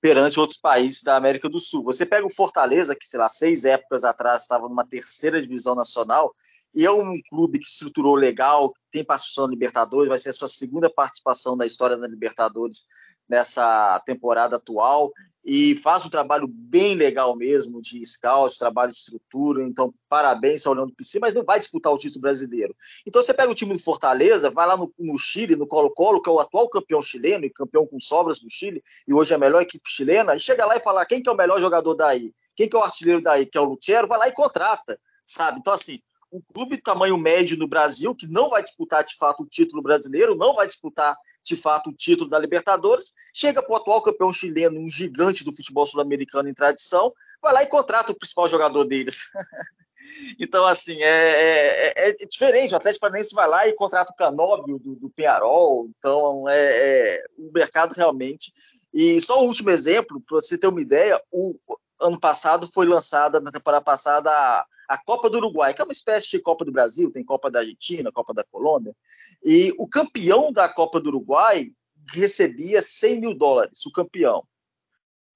perante 0.00 0.40
outros 0.40 0.58
países 0.58 1.02
da 1.02 1.16
América 1.16 1.48
do 1.48 1.60
Sul. 1.60 1.82
Você 1.82 2.06
pega 2.06 2.26
o 2.26 2.34
Fortaleza, 2.34 2.96
que, 2.96 3.06
sei 3.06 3.20
lá, 3.20 3.28
seis 3.28 3.64
épocas 3.64 4.04
atrás 4.04 4.42
estava 4.42 4.68
numa 4.68 4.86
terceira 4.86 5.40
divisão 5.40 5.74
nacional, 5.74 6.34
e 6.74 6.86
é 6.86 6.90
um 6.90 7.20
clube 7.28 7.58
que 7.58 7.68
estruturou 7.68 8.14
legal, 8.14 8.72
tem 8.90 9.04
participação 9.04 9.46
na 9.46 9.50
Libertadores, 9.50 10.08
vai 10.08 10.18
ser 10.18 10.30
a 10.30 10.32
sua 10.32 10.48
segunda 10.48 10.88
participação 10.88 11.56
da 11.56 11.66
história 11.66 11.96
da 11.96 12.06
Libertadores 12.06 12.86
nessa 13.30 14.02
temporada 14.04 14.56
atual 14.56 15.12
e 15.44 15.74
faz 15.76 16.04
um 16.04 16.10
trabalho 16.10 16.46
bem 16.46 16.94
legal 16.94 17.34
mesmo 17.34 17.80
de 17.80 18.04
scout, 18.04 18.58
trabalho 18.58 18.92
de 18.92 18.98
estrutura, 18.98 19.62
então 19.62 19.94
parabéns 20.08 20.66
ao 20.66 20.74
do 20.74 20.92
PC, 20.92 21.18
mas 21.18 21.32
não 21.32 21.42
vai 21.42 21.58
disputar 21.58 21.92
o 21.92 21.96
título 21.96 22.20
brasileiro. 22.20 22.76
Então 23.06 23.22
você 23.22 23.32
pega 23.32 23.50
o 23.50 23.54
time 23.54 23.72
do 23.72 23.78
Fortaleza, 23.78 24.50
vai 24.50 24.66
lá 24.66 24.76
no, 24.76 24.92
no 24.98 25.18
Chile, 25.18 25.56
no 25.56 25.66
Colo-Colo, 25.66 26.20
que 26.20 26.28
é 26.28 26.32
o 26.32 26.40
atual 26.40 26.68
campeão 26.68 27.00
chileno 27.00 27.46
e 27.46 27.50
campeão 27.50 27.86
com 27.86 27.98
sobras 27.98 28.38
do 28.40 28.50
Chile, 28.50 28.82
e 29.08 29.14
hoje 29.14 29.32
é 29.32 29.36
a 29.36 29.38
melhor 29.38 29.62
equipe 29.62 29.88
chilena, 29.88 30.34
e 30.34 30.40
chega 30.40 30.66
lá 30.66 30.76
e 30.76 30.80
fala 30.80 31.06
quem 31.06 31.22
que 31.22 31.28
é 31.28 31.32
o 31.32 31.36
melhor 31.36 31.58
jogador 31.58 31.94
daí, 31.94 32.34
quem 32.54 32.68
que 32.68 32.76
é 32.76 32.78
o 32.78 32.82
artilheiro 32.82 33.22
daí, 33.22 33.46
que 33.46 33.56
é 33.56 33.60
o 33.60 33.64
Lutero, 33.64 34.06
vai 34.06 34.18
lá 34.18 34.28
e 34.28 34.32
contrata, 34.32 35.00
sabe? 35.24 35.58
Então 35.58 35.72
assim, 35.72 36.00
um 36.32 36.40
clube 36.54 36.80
tamanho 36.80 37.18
médio 37.18 37.56
no 37.56 37.66
Brasil, 37.66 38.14
que 38.14 38.26
não 38.26 38.48
vai 38.48 38.62
disputar 38.62 39.04
de 39.04 39.16
fato 39.16 39.42
o 39.42 39.46
título 39.46 39.82
brasileiro, 39.82 40.36
não 40.36 40.54
vai 40.54 40.66
disputar 40.66 41.16
de 41.42 41.56
fato 41.56 41.90
o 41.90 41.92
título 41.92 42.30
da 42.30 42.38
Libertadores, 42.38 43.12
chega 43.34 43.62
para 43.62 43.72
o 43.72 43.76
atual 43.76 44.02
campeão 44.02 44.32
chileno, 44.32 44.80
um 44.80 44.88
gigante 44.88 45.44
do 45.44 45.54
futebol 45.54 45.84
sul-americano 45.84 46.48
em 46.48 46.54
tradição, 46.54 47.12
vai 47.42 47.52
lá 47.52 47.62
e 47.62 47.66
contrata 47.66 48.12
o 48.12 48.18
principal 48.18 48.48
jogador 48.48 48.84
deles. 48.84 49.24
então, 50.38 50.66
assim, 50.66 51.02
é, 51.02 51.92
é, 51.96 52.10
é, 52.10 52.26
diferente. 52.26 52.72
O 52.72 52.76
Atlético 52.76 53.00
Paranaense 53.00 53.34
vai 53.34 53.48
lá 53.48 53.66
e 53.66 53.74
contrata 53.74 54.12
o 54.12 54.16
Canóbio 54.16 54.78
do, 54.78 54.94
do 54.96 55.10
Penharol. 55.10 55.88
Então, 55.98 56.48
é, 56.48 56.56
é, 56.58 57.24
o 57.38 57.50
mercado 57.52 57.92
realmente. 57.92 58.52
E 58.92 59.20
só 59.20 59.40
um 59.40 59.46
último 59.46 59.70
exemplo, 59.70 60.20
para 60.20 60.40
você 60.40 60.58
ter 60.58 60.66
uma 60.66 60.80
ideia, 60.80 61.20
o 61.30 61.54
ano 62.00 62.18
passado 62.18 62.66
foi 62.66 62.86
lançada, 62.86 63.40
na 63.40 63.52
temporada 63.52 63.84
passada, 63.84 64.30
a 64.30 64.66
a 64.90 64.98
Copa 64.98 65.30
do 65.30 65.38
Uruguai, 65.38 65.72
que 65.72 65.80
é 65.80 65.84
uma 65.84 65.92
espécie 65.92 66.28
de 66.30 66.40
Copa 66.40 66.64
do 66.64 66.72
Brasil, 66.72 67.12
tem 67.12 67.24
Copa 67.24 67.48
da 67.48 67.60
Argentina, 67.60 68.10
Copa 68.10 68.34
da 68.34 68.42
Colômbia, 68.42 68.92
e 69.40 69.72
o 69.78 69.86
campeão 69.86 70.50
da 70.50 70.68
Copa 70.68 71.00
do 71.00 71.10
Uruguai 71.10 71.70
recebia 72.12 72.82
100 72.82 73.20
mil 73.20 73.32
dólares, 73.32 73.86
o 73.86 73.92
campeão. 73.92 74.42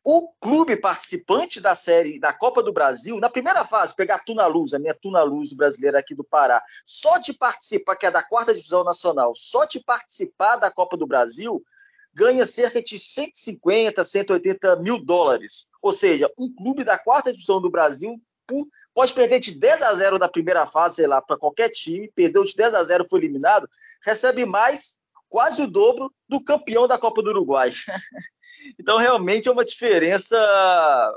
O 0.03 0.29
clube 0.41 0.77
participante 0.77 1.61
da 1.61 1.77
série 1.77 2.19
da 2.19 2.33
Copa 2.33 2.65
do 2.65 2.73
Brasil, 2.73 3.21
na 3.21 3.31
primeira 3.31 3.65
fase, 3.65 3.95
pegar 3.95 4.25
Tuna 4.25 4.45
Luz, 4.49 4.75
a 4.75 4.79
minha 4.81 4.93
Tuna 4.93 5.23
Luz 5.23 5.53
brasileira 5.53 6.01
aqui 6.01 6.17
do 6.17 6.25
Pará, 6.25 6.61
só 6.85 7.17
de 7.19 7.33
participar, 7.33 7.95
que 7.95 8.07
é 8.07 8.11
da 8.11 8.25
quarta 8.25 8.53
divisão 8.53 8.83
nacional, 8.83 9.35
só 9.37 9.65
de 9.67 9.79
participar 9.79 10.57
da 10.57 10.69
Copa 10.69 10.97
do 10.97 11.07
Brasil, 11.07 11.65
ganha 12.13 12.45
cerca 12.45 12.83
de 12.83 12.99
150, 12.99 14.03
180 14.03 14.77
mil 14.77 14.99
dólares. 14.99 15.69
Ou 15.81 15.93
seja, 15.93 16.29
um 16.37 16.53
clube 16.53 16.83
da 16.83 16.99
quarta 16.99 17.33
divisão 17.33 17.61
do 17.61 17.71
Brasil 17.71 18.21
pode 18.93 19.15
perder 19.15 19.41
de 19.41 19.59
10 19.59 19.83
a 19.83 19.95
0 19.95 20.19
da 20.19 20.29
primeira 20.29 20.67
fase, 20.67 20.97
sei 20.97 21.07
lá, 21.07 21.21
para 21.21 21.37
qualquer 21.37 21.69
time, 21.69 22.11
perdeu 22.15 22.45
de 22.45 22.55
10 22.55 22.75
a 22.75 22.85
0, 22.85 23.09
foi 23.09 23.21
eliminado, 23.21 23.69
recebe 24.05 24.45
mais, 24.45 24.97
quase 25.29 25.63
o 25.63 25.67
dobro, 25.67 26.13
do 26.29 26.43
campeão 26.43 26.87
da 26.87 26.99
Copa 26.99 27.23
do 27.23 27.31
Uruguai. 27.31 27.73
Então, 28.81 28.97
realmente 28.97 29.47
é 29.47 29.53
uma 29.53 29.63
diferença 29.63 30.39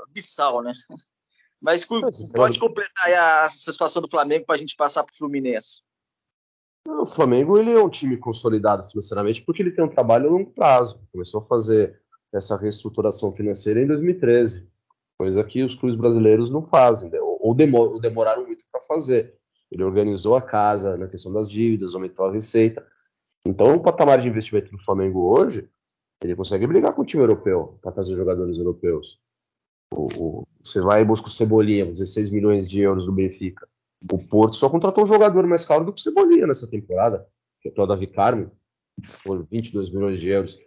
abissal, 0.06 0.62
né? 0.62 0.70
Mas 1.58 1.82
pode 1.84 2.58
completar 2.58 3.10
essa 3.10 3.56
situação 3.56 4.02
do 4.02 4.08
Flamengo 4.08 4.44
para 4.44 4.54
a 4.54 4.58
gente 4.58 4.76
passar 4.76 5.02
para 5.02 5.14
o 5.14 5.16
Fluminense. 5.16 5.80
O 6.86 7.06
Flamengo 7.06 7.58
ele 7.58 7.72
é 7.72 7.82
um 7.82 7.88
time 7.88 8.16
consolidado 8.16 8.88
financeiramente 8.88 9.42
porque 9.42 9.62
ele 9.62 9.72
tem 9.72 9.84
um 9.84 9.88
trabalho 9.88 10.28
a 10.28 10.32
longo 10.32 10.50
prazo. 10.50 11.00
Começou 11.10 11.40
a 11.40 11.44
fazer 11.44 12.00
essa 12.32 12.56
reestruturação 12.56 13.34
financeira 13.34 13.80
em 13.80 13.86
2013, 13.86 14.68
coisa 15.18 15.42
que 15.42 15.62
os 15.62 15.74
clubes 15.74 15.98
brasileiros 15.98 16.48
não 16.50 16.62
fazem, 16.62 17.10
né? 17.10 17.18
ou, 17.20 17.54
demoraram 18.00 18.46
muito 18.46 18.64
para 18.70 18.80
fazer. 18.82 19.34
Ele 19.70 19.82
organizou 19.82 20.36
a 20.36 20.42
casa 20.42 20.96
na 20.96 21.08
questão 21.08 21.32
das 21.32 21.48
dívidas, 21.48 21.94
aumentou 21.94 22.26
a 22.26 22.32
receita. 22.32 22.86
Então, 23.46 23.74
o 23.74 23.82
patamar 23.82 24.20
de 24.20 24.28
investimento 24.28 24.70
do 24.70 24.78
Flamengo 24.78 25.20
hoje 25.20 25.68
ele 26.22 26.34
consegue 26.34 26.66
brigar 26.66 26.92
com 26.94 27.02
o 27.02 27.04
time 27.04 27.22
europeu 27.22 27.78
para 27.80 27.92
trazer 27.92 28.16
jogadores 28.16 28.58
europeus. 28.58 29.20
O, 29.94 30.06
o, 30.16 30.48
você 30.62 30.80
vai 30.80 31.02
e 31.02 31.04
busca 31.04 31.28
o 31.28 31.30
Cebolinha, 31.30 31.86
16 31.86 32.30
milhões 32.30 32.68
de 32.68 32.80
euros 32.80 33.06
do 33.06 33.12
Benfica. 33.12 33.68
O 34.10 34.18
Porto 34.18 34.56
só 34.56 34.68
contratou 34.68 35.04
um 35.04 35.06
jogador 35.06 35.46
mais 35.46 35.64
caro 35.64 35.84
do 35.84 35.92
que 35.92 36.00
o 36.00 36.02
Cebolinha 36.02 36.46
nessa 36.46 36.68
temporada, 36.68 37.26
que 37.60 37.68
é 37.68 37.80
o 37.80 37.86
Davi 37.86 38.06
Carmo, 38.06 38.50
por 39.24 39.46
22 39.48 39.90
milhões 39.90 40.20
de 40.20 40.28
euros. 40.28 40.58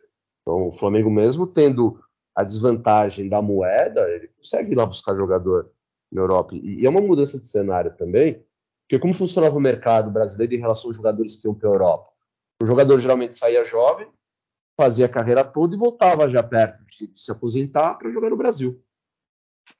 Então, 0.42 0.70
o 0.70 0.72
Flamengo, 0.72 1.10
mesmo 1.10 1.46
tendo 1.46 2.00
a 2.36 2.44
desvantagem 2.44 3.28
da 3.28 3.42
moeda, 3.42 4.10
ele 4.10 4.28
consegue 4.30 4.72
ir 4.72 4.76
lá 4.76 4.86
buscar 4.86 5.16
jogador 5.16 5.72
na 6.12 6.22
Europa. 6.22 6.56
E, 6.56 6.86
é 6.86 6.90
uma 6.90 7.02
mudança 7.02 7.40
de 7.40 7.48
cenário 7.48 7.96
também, 7.98 8.44
porque 8.84 9.00
como 9.00 9.14
funcionava 9.14 9.56
o 9.56 9.62
mercado 9.62 10.12
brasileiro 10.12 10.54
em 10.54 10.60
relação 10.60 10.90
aos 10.90 10.98
jogadores 10.98 11.36
que 11.36 11.48
iam 11.48 11.56
para 11.56 11.70
a 11.70 11.74
Europa? 11.74 12.12
O 12.62 12.66
jogador 12.66 13.00
geralmente 13.00 13.36
saía 13.36 13.66
jovem, 13.66 14.08
fazia 14.80 15.06
a 15.06 15.10
carreira 15.10 15.44
toda 15.44 15.76
e 15.76 15.80
voltava 15.80 16.30
já 16.30 16.44
perto 16.44 16.84
de 16.86 17.12
se 17.16 17.32
aposentar 17.32 17.96
para 17.96 18.12
jogar 18.12 18.30
no 18.30 18.38
Brasil. 18.38 18.82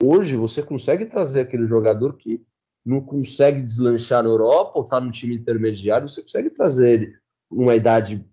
Hoje 0.02 0.36
você 0.36 0.62
consegue 0.64 1.06
trazer 1.06 1.42
aquele 1.42 1.68
jogador 1.68 2.18
que 2.18 2.46
não 2.86 3.02
consegue 3.02 3.62
deslanchar 3.62 4.24
na 4.24 4.30
Europa 4.30 4.72
ou 4.76 4.84
está 4.84 5.00
no 5.00 5.12
time 5.12 5.36
intermediário, 5.36 6.08
você 6.08 6.22
consegue 6.22 6.50
trazer 6.50 6.92
ele 6.92 7.18
numa 7.50 7.76
idade 7.76 8.26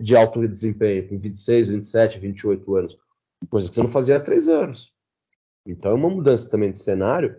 de 0.00 0.16
alto 0.16 0.46
desempenho, 0.46 1.08
com 1.08 1.18
26, 1.18 1.68
27, 1.68 2.18
28 2.18 2.76
anos, 2.76 2.98
coisa 3.50 3.68
que 3.68 3.74
você 3.74 3.82
não 3.82 3.90
fazia 3.90 4.16
há 4.16 4.20
três 4.20 4.48
anos. 4.48 4.92
Então 5.66 5.90
é 5.90 5.94
uma 5.94 6.08
mudança 6.08 6.50
também 6.50 6.72
de 6.72 6.78
cenário 6.78 7.36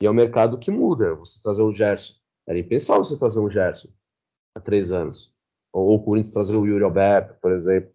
e 0.00 0.06
é 0.06 0.10
um 0.10 0.14
mercado 0.14 0.58
que 0.58 0.70
muda. 0.70 1.14
Você 1.14 1.40
trazer 1.42 1.62
o 1.62 1.72
Gerson, 1.72 2.14
era 2.46 2.58
impensável 2.58 3.04
você 3.04 3.18
trazer 3.18 3.40
um 3.40 3.50
Gerson 3.50 3.88
há 4.54 4.60
três 4.60 4.92
anos. 4.92 5.32
Ou 5.72 5.94
o 5.94 6.02
Corinthians 6.02 6.34
trazer 6.34 6.56
o 6.56 6.66
Yuri 6.66 6.84
Alberto, 6.84 7.34
por 7.40 7.52
exemplo. 7.52 7.90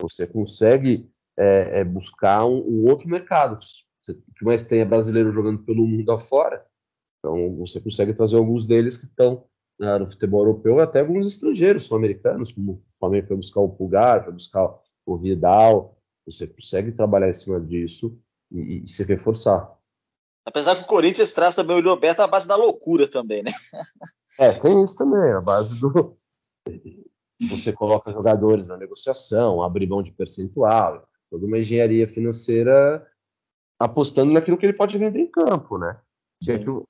Você 0.00 0.26
consegue 0.26 1.08
é, 1.38 1.80
é 1.80 1.84
buscar 1.84 2.44
um, 2.44 2.58
um, 2.58 2.90
outro 2.90 3.08
mercado. 3.08 3.58
O 4.08 4.34
que 4.34 4.44
mais 4.44 4.64
tem 4.64 4.80
é 4.80 4.84
brasileiro 4.84 5.32
jogando 5.32 5.62
pelo 5.62 5.86
mundo 5.86 6.10
afora. 6.10 6.66
Então 7.18 7.56
você 7.56 7.80
consegue 7.80 8.14
trazer 8.14 8.36
alguns 8.36 8.66
deles 8.66 8.96
que 8.96 9.06
estão 9.06 9.44
né, 9.78 9.98
no 9.98 10.10
futebol 10.10 10.40
europeu, 10.40 10.80
até 10.80 11.00
alguns 11.00 11.26
estrangeiros, 11.26 11.86
sul-americanos, 11.86 12.52
como 12.52 12.72
o 12.72 12.82
Flamengo 12.98 13.28
foi 13.28 13.36
buscar 13.36 13.60
o 13.60 13.68
Pulgar, 13.68 14.24
foi 14.24 14.32
buscar 14.32 14.74
o 15.06 15.16
Vidal. 15.16 15.96
Você 16.30 16.46
consegue 16.46 16.92
trabalhar 16.92 17.28
em 17.28 17.34
cima 17.34 17.60
disso 17.60 18.18
e, 18.50 18.84
e 18.84 18.88
se 18.88 19.04
reforçar. 19.04 19.76
Apesar 20.44 20.76
que 20.76 20.82
o 20.82 20.86
Corinthians 20.86 21.34
traz 21.34 21.54
também 21.54 21.78
o 21.78 21.84
Roberto 21.84 22.20
à 22.20 22.26
base 22.26 22.48
da 22.48 22.56
loucura 22.56 23.08
também, 23.08 23.42
né? 23.42 23.52
É, 24.38 24.52
tem 24.52 24.82
isso 24.82 24.96
também, 24.96 25.32
a 25.32 25.40
base 25.40 25.80
do 25.80 26.16
você 27.40 27.72
coloca 27.72 28.12
jogadores 28.12 28.66
na 28.66 28.76
negociação, 28.76 29.62
abre 29.62 29.86
mão 29.86 30.02
de 30.02 30.12
percentual, 30.12 31.08
toda 31.30 31.46
uma 31.46 31.58
engenharia 31.58 32.06
financeira 32.06 33.06
apostando 33.78 34.32
naquilo 34.32 34.58
que 34.58 34.66
ele 34.66 34.74
pode 34.74 34.98
vender 34.98 35.20
em 35.20 35.30
campo, 35.30 35.78
né? 35.78 35.98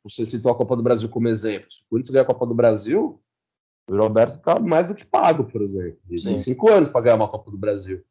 Você 0.04 0.24
citou 0.26 0.50
a 0.50 0.56
Copa 0.56 0.76
do 0.76 0.82
Brasil 0.82 1.08
como 1.08 1.28
exemplo. 1.28 1.70
Se 1.70 1.82
o 1.82 1.84
Corinthians 1.88 2.10
ganhar 2.10 2.22
a 2.22 2.26
Copa 2.26 2.46
do 2.46 2.54
Brasil, 2.54 3.20
o 3.88 3.96
Roberto 3.96 4.36
está 4.36 4.58
mais 4.58 4.88
do 4.88 4.94
que 4.94 5.04
pago, 5.04 5.44
por 5.44 5.62
exemplo. 5.62 5.98
Ele 6.08 6.22
tem 6.22 6.38
cinco 6.38 6.70
anos 6.70 6.88
para 6.88 7.00
ganhar 7.00 7.16
uma 7.16 7.28
Copa 7.28 7.50
do 7.50 7.58
Brasil. 7.58 8.04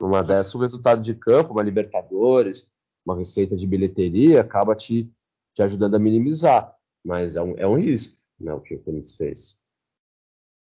Numa 0.00 0.22
dessa, 0.22 0.56
o 0.56 0.60
resultado 0.60 1.02
de 1.02 1.14
campo, 1.14 1.52
uma 1.52 1.62
Libertadores, 1.62 2.70
uma 3.04 3.16
receita 3.16 3.56
de 3.56 3.66
bilheteria, 3.66 4.40
acaba 4.40 4.74
te, 4.74 5.10
te 5.54 5.62
ajudando 5.62 5.94
a 5.94 5.98
minimizar. 5.98 6.74
Mas 7.04 7.36
é 7.36 7.42
um, 7.42 7.54
é 7.56 7.66
um 7.66 7.78
risco 7.78 8.16
né, 8.38 8.52
o 8.52 8.60
que 8.60 8.74
o 8.74 8.82
Corinthians 8.82 9.16
fez. 9.16 9.58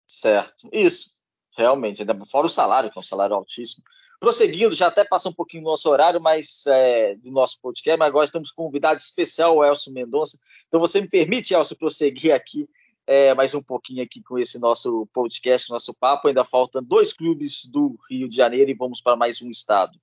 Certo. 0.07 0.69
Isso 0.71 1.11
realmente, 1.57 2.03
fora 2.25 2.47
o 2.47 2.49
salário, 2.49 2.89
que 2.91 2.97
é 2.97 3.01
um 3.01 3.03
salário 3.03 3.36
altíssimo. 3.36 3.84
Prosseguindo, 4.19 4.75
já 4.75 4.88
até 4.88 5.03
passou 5.03 5.32
um 5.32 5.36
pouquinho 5.36 5.63
do 5.63 5.69
nosso 5.69 5.89
horário, 5.89 6.21
mas 6.21 6.65
é, 6.67 7.15
do 7.15 7.32
nosso 7.32 7.59
podcast, 7.59 7.97
mas 7.97 8.07
agora 8.07 8.25
estamos 8.25 8.51
com 8.51 8.63
um 8.63 8.65
convidado 8.65 8.99
especial, 8.99 9.57
o 9.57 9.65
Elcio 9.65 9.91
Mendonça. 9.91 10.38
Então 10.67 10.79
você 10.79 11.01
me 11.01 11.09
permite, 11.09 11.53
Elcio, 11.53 11.75
prosseguir 11.75 12.34
aqui 12.34 12.69
é, 13.08 13.34
mais 13.34 13.54
um 13.54 13.62
pouquinho 13.62 14.04
aqui 14.04 14.22
com 14.22 14.38
esse 14.38 14.60
nosso 14.60 15.08
podcast, 15.14 15.70
nosso 15.70 15.93
papo. 15.93 16.28
Ainda 16.28 16.45
faltam 16.45 16.84
dois 16.84 17.14
clubes 17.14 17.66
do 17.66 17.97
Rio 18.10 18.30
de 18.30 18.36
Janeiro 18.36 18.72
e 18.72 18.76
vamos 18.76 19.02
para 19.02 19.16
mais 19.16 19.41
um 19.41 19.49
estado. 19.49 19.93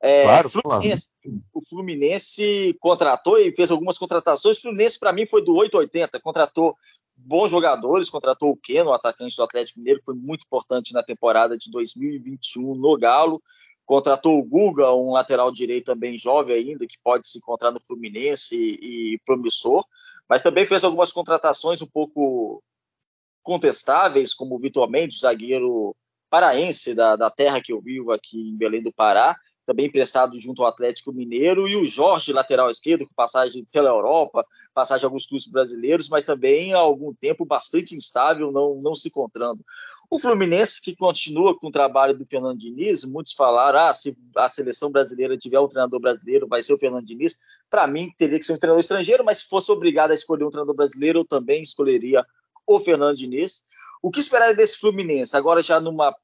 É, 0.00 0.24
claro, 0.24 0.50
Fluminense, 0.50 1.10
claro. 1.22 1.42
O 1.52 1.64
Fluminense 1.64 2.76
contratou 2.80 3.38
e 3.38 3.54
fez 3.54 3.70
algumas 3.70 3.98
contratações. 3.98 4.58
O 4.58 4.60
Fluminense, 4.60 4.98
para 4.98 5.12
mim, 5.12 5.26
foi 5.26 5.44
do 5.44 5.54
880. 5.54 6.20
Contratou 6.20 6.76
bons 7.16 7.50
jogadores, 7.50 8.10
contratou 8.10 8.50
o 8.50 8.56
Keno, 8.56 8.92
atacante 8.92 9.36
do 9.36 9.42
Atlético 9.42 9.78
Mineiro, 9.78 10.00
que 10.00 10.06
foi 10.06 10.14
muito 10.14 10.44
importante 10.44 10.92
na 10.92 11.02
temporada 11.02 11.56
de 11.56 11.70
2021 11.70 12.74
no 12.74 12.96
Galo. 12.96 13.42
Contratou 13.84 14.38
o 14.38 14.44
Guga, 14.44 14.92
um 14.92 15.12
lateral 15.12 15.52
direito 15.52 15.86
também 15.86 16.16
jovem 16.16 16.56
ainda, 16.56 16.86
que 16.86 16.98
pode 17.02 17.28
se 17.28 17.38
encontrar 17.38 17.70
no 17.70 17.80
Fluminense 17.80 18.56
e, 18.56 19.14
e 19.14 19.18
promissor, 19.26 19.84
mas 20.32 20.40
também 20.40 20.64
fez 20.64 20.82
algumas 20.82 21.12
contratações 21.12 21.82
um 21.82 21.86
pouco 21.86 22.64
contestáveis, 23.42 24.32
como 24.32 24.54
o 24.54 24.58
Vitor 24.58 24.88
Mendes, 24.88 25.20
zagueiro 25.20 25.94
paraense 26.30 26.94
da, 26.94 27.16
da 27.16 27.30
terra 27.30 27.60
que 27.62 27.70
eu 27.70 27.82
vivo 27.82 28.12
aqui 28.12 28.48
em 28.48 28.56
Belém 28.56 28.82
do 28.82 28.90
Pará, 28.90 29.36
também 29.66 29.88
emprestado 29.88 30.40
junto 30.40 30.62
ao 30.62 30.70
Atlético 30.70 31.12
Mineiro, 31.12 31.68
e 31.68 31.76
o 31.76 31.84
Jorge, 31.84 32.32
lateral 32.32 32.70
esquerdo, 32.70 33.06
com 33.06 33.12
passagem 33.14 33.66
pela 33.70 33.90
Europa, 33.90 34.42
passagem 34.72 35.02
em 35.02 35.04
alguns 35.04 35.26
clubes 35.26 35.46
brasileiros, 35.46 36.08
mas 36.08 36.24
também 36.24 36.72
há 36.72 36.78
algum 36.78 37.12
tempo 37.12 37.44
bastante 37.44 37.94
instável, 37.94 38.50
não, 38.50 38.76
não 38.76 38.94
se 38.94 39.08
encontrando. 39.08 39.62
O 40.12 40.18
Fluminense, 40.18 40.78
que 40.78 40.94
continua 40.94 41.58
com 41.58 41.68
o 41.68 41.72
trabalho 41.72 42.14
do 42.14 42.26
Fernando 42.26 42.58
Diniz, 42.58 43.02
muitos 43.02 43.32
falaram: 43.32 43.78
ah, 43.78 43.94
se 43.94 44.14
a 44.36 44.46
seleção 44.46 44.92
brasileira 44.92 45.38
tiver 45.38 45.58
um 45.58 45.66
treinador 45.66 45.98
brasileiro, 45.98 46.46
vai 46.46 46.62
ser 46.62 46.74
o 46.74 46.78
Fernando 46.78 47.06
Diniz. 47.06 47.34
Para 47.70 47.86
mim, 47.86 48.12
teria 48.18 48.38
que 48.38 48.44
ser 48.44 48.52
um 48.52 48.58
treinador 48.58 48.82
estrangeiro, 48.82 49.24
mas 49.24 49.38
se 49.38 49.48
fosse 49.48 49.72
obrigado 49.72 50.10
a 50.10 50.14
escolher 50.14 50.44
um 50.44 50.50
treinador 50.50 50.76
brasileiro, 50.76 51.20
eu 51.20 51.24
também 51.24 51.62
escolheria 51.62 52.22
o 52.66 52.78
Fernando 52.78 53.16
Diniz. 53.16 53.62
O 54.02 54.10
que 54.10 54.20
esperar 54.20 54.54
desse 54.54 54.76
Fluminense? 54.76 55.34
Agora, 55.34 55.62
já 55.62 55.80
numa 55.80 56.14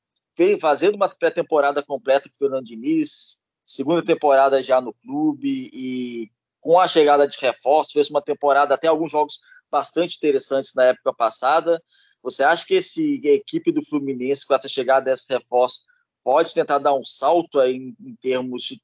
fazendo 0.60 0.96
uma 0.96 1.08
pré-temporada 1.08 1.82
completa 1.82 2.28
com 2.28 2.34
o 2.34 2.38
Fernando 2.38 2.66
Diniz, 2.66 3.40
segunda 3.64 4.04
temporada 4.04 4.62
já 4.62 4.82
no 4.82 4.92
clube 4.92 5.70
e 5.72 6.30
com 6.60 6.78
a 6.78 6.86
chegada 6.86 7.26
de 7.26 7.38
reforços, 7.40 7.94
fez 7.94 8.10
uma 8.10 8.20
temporada 8.20 8.74
até 8.74 8.86
alguns 8.86 9.10
jogos 9.10 9.38
bastante 9.70 10.16
interessantes 10.16 10.74
na 10.74 10.84
época 10.84 11.14
passada. 11.14 11.82
Você 12.22 12.42
acha 12.42 12.66
que 12.66 12.74
esse, 12.74 13.20
a 13.24 13.30
equipe 13.30 13.72
do 13.72 13.84
Fluminense, 13.84 14.46
com 14.46 14.54
essa 14.54 14.68
chegada 14.68 15.10
desse 15.10 15.32
reforço, 15.32 15.84
pode 16.22 16.52
tentar 16.52 16.78
dar 16.78 16.94
um 16.94 17.04
salto 17.04 17.60
em, 17.62 17.96
em 18.00 18.14
termos 18.20 18.64
de. 18.64 18.82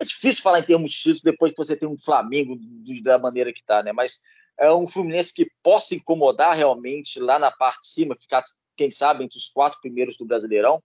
É 0.00 0.04
difícil 0.04 0.42
falar 0.42 0.60
em 0.60 0.64
termos 0.64 0.90
de 0.90 0.96
título 0.96 1.22
depois 1.24 1.52
que 1.52 1.58
você 1.58 1.76
tem 1.76 1.88
um 1.88 1.98
Flamengo 1.98 2.56
da 3.02 3.18
maneira 3.18 3.52
que 3.52 3.60
está, 3.60 3.82
né? 3.82 3.92
Mas 3.92 4.20
é 4.58 4.72
um 4.72 4.86
Fluminense 4.86 5.32
que 5.32 5.50
possa 5.62 5.94
incomodar 5.94 6.56
realmente 6.56 7.18
lá 7.18 7.38
na 7.38 7.50
parte 7.50 7.82
de 7.82 7.88
cima, 7.88 8.16
ficar, 8.20 8.42
quem 8.76 8.90
sabe, 8.90 9.24
entre 9.24 9.38
os 9.38 9.48
quatro 9.48 9.80
primeiros 9.80 10.16
do 10.16 10.24
Brasileirão? 10.24 10.82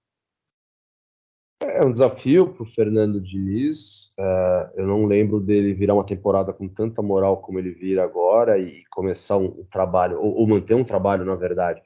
É 1.74 1.84
um 1.84 1.92
desafio 1.92 2.54
para 2.54 2.64
o 2.64 2.66
Fernando 2.66 3.20
Diniz. 3.20 4.14
Uh, 4.20 4.72
eu 4.76 4.88
não 4.88 5.06
lembro 5.06 5.40
dele 5.40 5.74
virar 5.74 5.96
uma 5.96 6.06
temporada 6.06 6.54
com 6.54 6.68
tanta 6.68 7.02
moral 7.02 7.38
como 7.42 7.58
ele 7.58 7.72
vira 7.72 8.04
agora 8.04 8.60
e 8.60 8.84
começar 8.92 9.38
um, 9.38 9.46
um 9.46 9.66
trabalho, 9.72 10.20
ou, 10.22 10.36
ou, 10.36 10.48
manter 10.48 10.76
um 10.76 10.84
trabalho, 10.84 11.26
na 11.26 11.36
verdade, 11.36 11.82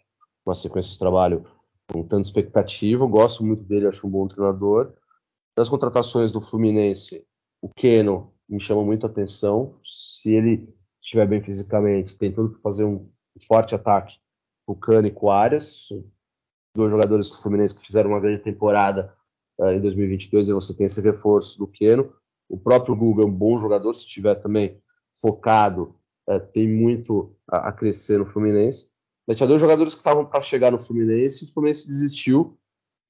uma 0.45 0.53
sequência 0.53 0.91
de 0.91 0.99
trabalho 0.99 1.45
com 1.91 2.03
tanta 2.03 2.21
expectativa. 2.21 3.03
Eu 3.03 3.07
gosto 3.07 3.43
muito 3.43 3.63
dele, 3.63 3.87
acho 3.87 4.05
um 4.05 4.09
bom 4.09 4.27
treinador. 4.27 4.93
Das 5.55 5.69
contratações 5.69 6.31
do 6.31 6.41
Fluminense, 6.41 7.25
o 7.61 7.69
Keno 7.69 8.33
me 8.47 8.59
chama 8.59 8.83
muito 8.83 9.05
a 9.05 9.09
atenção. 9.09 9.77
Se 9.83 10.29
ele 10.29 10.67
estiver 11.01 11.25
bem 11.25 11.41
fisicamente, 11.41 12.17
tem 12.17 12.31
tudo 12.31 12.49
para 12.49 12.61
fazer 12.61 12.83
um 12.83 13.09
forte 13.47 13.73
ataque 13.73 14.17
o 14.67 14.75
Cano 14.75 15.07
e 15.07 15.29
Arias. 15.29 15.89
Dois 16.75 16.91
jogadores 16.91 17.29
do 17.29 17.41
Fluminense 17.41 17.75
que 17.75 17.85
fizeram 17.85 18.11
uma 18.11 18.19
grande 18.19 18.43
temporada 18.43 19.17
em 19.67 19.81
2022 19.81 20.47
e 20.47 20.53
você 20.53 20.73
tem 20.73 20.85
esse 20.85 21.01
reforço 21.01 21.57
do 21.57 21.67
Keno. 21.67 22.13
O 22.47 22.57
próprio 22.57 22.95
Guga 22.95 23.23
é 23.23 23.25
um 23.25 23.31
bom 23.31 23.59
jogador, 23.59 23.95
se 23.95 24.05
estiver 24.05 24.35
também 24.35 24.81
focado, 25.21 25.95
uh, 26.27 26.39
tem 26.53 26.67
muito 26.67 27.35
a, 27.47 27.69
a, 27.69 27.71
crescer 27.71 28.17
no 28.17 28.25
Fluminense. 28.25 28.89
Mas 29.27 29.37
tinha 29.37 29.47
dois 29.47 29.61
jogadores 29.61 29.93
que 29.93 29.99
estavam 29.99 30.25
para 30.25 30.41
chegar 30.41 30.71
no 30.71 30.79
Fluminense 30.79 31.43
e 31.43 31.47
o 31.47 31.51
Fluminense 31.51 31.87
desistiu, 31.87 32.57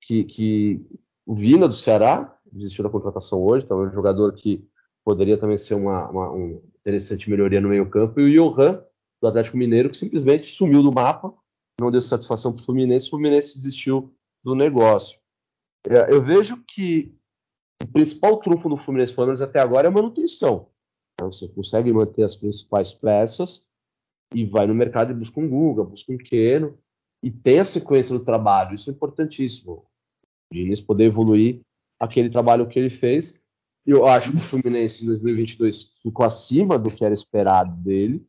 que, 0.02 0.24
que 0.24 0.86
o 1.26 1.36
Vina 1.36 1.68
do 1.68 1.76
Ceará 1.76 2.36
desistiu 2.52 2.84
da 2.84 2.90
contratação 2.90 3.42
hoje, 3.42 3.64
então 3.64 3.84
é 3.84 3.88
um 3.88 3.94
jogador 3.94 4.34
que 4.34 4.68
poderia 5.06 5.38
também 5.38 5.58
ser 5.58 5.76
uma, 5.76 6.10
uma 6.10 6.32
um 6.32 6.62
interessante 6.80 7.30
melhoria 7.30 7.62
no 7.62 7.70
meio 7.70 7.90
campo, 7.90 8.20
e 8.20 8.40
o 8.40 8.52
Johan, 8.52 8.84
do 9.22 9.28
Atlético 9.28 9.58
Mineiro, 9.58 9.90
que 9.90 9.98
simplesmente 9.98 10.48
sumiu 10.48 10.82
do 10.82 10.92
mapa, 10.92 11.34
não 11.80 11.92
deu 11.92 12.02
satisfação 12.02 12.52
para 12.52 12.62
o 12.62 12.66
Fluminense, 12.66 13.08
o 13.08 13.12
Fluminense 13.12 13.56
desistiu 13.56 14.14
do 14.44 14.56
negócio. 14.56 15.20
É, 15.88 16.14
eu 16.14 16.22
vejo 16.22 16.64
que 16.68 17.14
o 17.82 17.88
principal 17.88 18.38
trunfo 18.38 18.70
do 18.70 18.78
Fluminense, 18.78 19.14
pelo 19.14 19.28
menos 19.28 19.42
até 19.42 19.60
agora, 19.60 19.88
é 19.88 19.90
a 19.90 19.94
manutenção. 19.94 20.70
Então, 21.14 21.32
você 21.32 21.48
consegue 21.50 21.92
manter 21.92 22.24
as 22.24 22.36
principais 22.36 22.92
peças 22.92 23.68
e 24.34 24.46
vai 24.46 24.68
no 24.68 24.76
mercado 24.76 25.12
e 25.12 25.16
busca 25.16 25.40
um 25.40 25.50
Guga, 25.50 25.84
busca 25.84 26.12
um 26.12 26.18
Keno 26.18 26.78
e 27.24 27.32
tem 27.32 27.60
a 27.60 27.66
sequência 27.66 28.18
do 28.18 28.24
trabalho. 28.24 28.76
Isso 28.76 28.90
é 28.90 28.94
importantíssimo. 28.94 29.86
O 30.52 30.54
Diniz 30.54 30.82
poder 30.82 31.06
evoluir 31.06 31.62
aquele 32.00 32.30
trabalho 32.30 32.68
que 32.68 32.80
ele 32.80 32.90
fez. 32.90 33.46
Eu 33.86 34.06
acho 34.06 34.32
que 34.32 34.38
o 34.38 34.42
Fluminense 34.42 35.04
em 35.04 35.08
2022 35.08 36.00
ficou 36.02 36.26
acima 36.26 36.78
do 36.78 36.92
que 36.92 37.04
era 37.04 37.14
esperado 37.14 37.76
dele. 37.82 38.26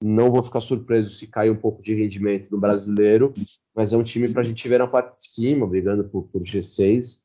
Não 0.00 0.30
vou 0.30 0.42
ficar 0.42 0.60
surpreso 0.60 1.10
se 1.10 1.26
cair 1.26 1.50
um 1.50 1.56
pouco 1.56 1.82
de 1.82 1.94
rendimento 1.94 2.50
no 2.50 2.58
brasileiro, 2.58 3.34
mas 3.74 3.92
é 3.92 3.96
um 3.96 4.04
time 4.04 4.28
para 4.28 4.42
a 4.42 4.44
gente 4.44 4.68
ver 4.68 4.78
na 4.78 4.86
parte 4.86 5.16
de 5.18 5.28
cima, 5.28 5.66
brigando 5.66 6.04
por, 6.04 6.24
por 6.28 6.42
G6. 6.42 7.20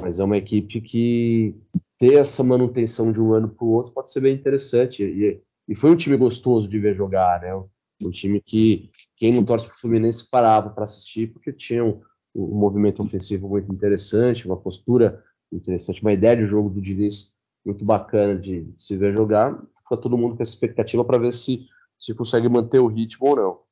Mas 0.00 0.18
é 0.18 0.24
uma 0.24 0.36
equipe 0.36 0.80
que 0.80 1.54
ter 1.98 2.14
essa 2.14 2.42
manutenção 2.42 3.10
de 3.12 3.20
um 3.20 3.32
ano 3.32 3.48
para 3.48 3.64
o 3.64 3.70
outro 3.70 3.92
pode 3.92 4.12
ser 4.12 4.20
bem 4.20 4.34
interessante. 4.34 5.02
E, 5.02 5.42
e, 5.68 5.74
foi 5.74 5.90
um 5.90 5.96
time 5.96 6.16
gostoso 6.16 6.68
de 6.68 6.78
ver 6.78 6.94
jogar, 6.94 7.40
né? 7.40 7.54
Um 8.02 8.10
time 8.10 8.40
que 8.40 8.90
quem 9.16 9.32
não 9.32 9.44
torce 9.44 9.66
para 9.66 9.76
o 9.76 9.80
Fluminense 9.80 10.28
parava 10.30 10.70
para 10.70 10.84
assistir, 10.84 11.32
porque 11.32 11.52
tinha 11.52 11.84
um, 11.84 12.02
um, 12.34 12.54
movimento 12.54 13.02
ofensivo 13.02 13.48
muito 13.48 13.72
interessante, 13.72 14.46
uma 14.46 14.56
postura 14.56 15.22
interessante, 15.50 16.02
uma 16.02 16.12
ideia 16.12 16.36
de 16.36 16.46
jogo 16.46 16.68
do 16.68 16.80
Diniz 16.80 17.34
muito 17.64 17.84
bacana 17.84 18.38
de, 18.38 18.64
de 18.64 18.82
se 18.82 18.96
ver 18.96 19.14
jogar. 19.14 19.58
Fica 19.78 19.96
todo 19.96 20.18
mundo 20.18 20.36
com 20.36 20.42
essa 20.42 20.52
expectativa 20.52 21.04
para 21.04 21.18
ver 21.18 21.32
se 21.32 21.66
se 21.98 22.14
consegue 22.14 22.48
manter 22.48 22.78
o 22.78 22.86
ritmo 22.86 23.28
ou 23.28 23.36
não. 23.36 23.66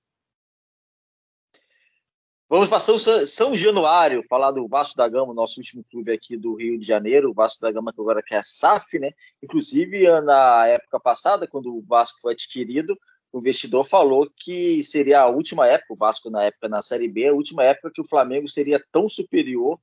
Vamos 2.48 2.68
para 2.68 2.78
São, 2.78 2.98
São 3.26 3.56
Januário, 3.56 4.22
falar 4.28 4.52
do 4.52 4.68
Vasco 4.68 4.96
da 4.96 5.08
Gama, 5.08 5.34
nosso 5.34 5.58
último 5.58 5.82
clube 5.90 6.12
aqui 6.12 6.36
do 6.36 6.54
Rio 6.54 6.78
de 6.78 6.86
Janeiro, 6.86 7.30
o 7.30 7.34
Vasco 7.34 7.60
da 7.60 7.72
Gama 7.72 7.92
que 7.92 8.00
agora 8.00 8.22
quer 8.22 8.36
a 8.36 8.42
SAF, 8.42 8.98
né? 8.98 9.10
Inclusive, 9.42 10.08
na 10.20 10.66
época 10.66 11.00
passada, 11.00 11.48
quando 11.48 11.74
o 11.74 11.82
Vasco 11.82 12.20
foi 12.20 12.32
adquirido, 12.32 12.96
o 13.32 13.40
investidor 13.40 13.84
falou 13.84 14.30
que 14.36 14.84
seria 14.84 15.22
a 15.22 15.28
última 15.28 15.66
época, 15.66 15.94
o 15.94 15.96
Vasco 15.96 16.30
na 16.30 16.44
época 16.44 16.68
na 16.68 16.80
Série 16.80 17.08
B, 17.08 17.26
a 17.26 17.32
última 17.32 17.64
época 17.64 17.90
que 17.92 18.00
o 18.00 18.06
Flamengo 18.06 18.46
seria 18.46 18.80
tão 18.92 19.08
superior 19.08 19.76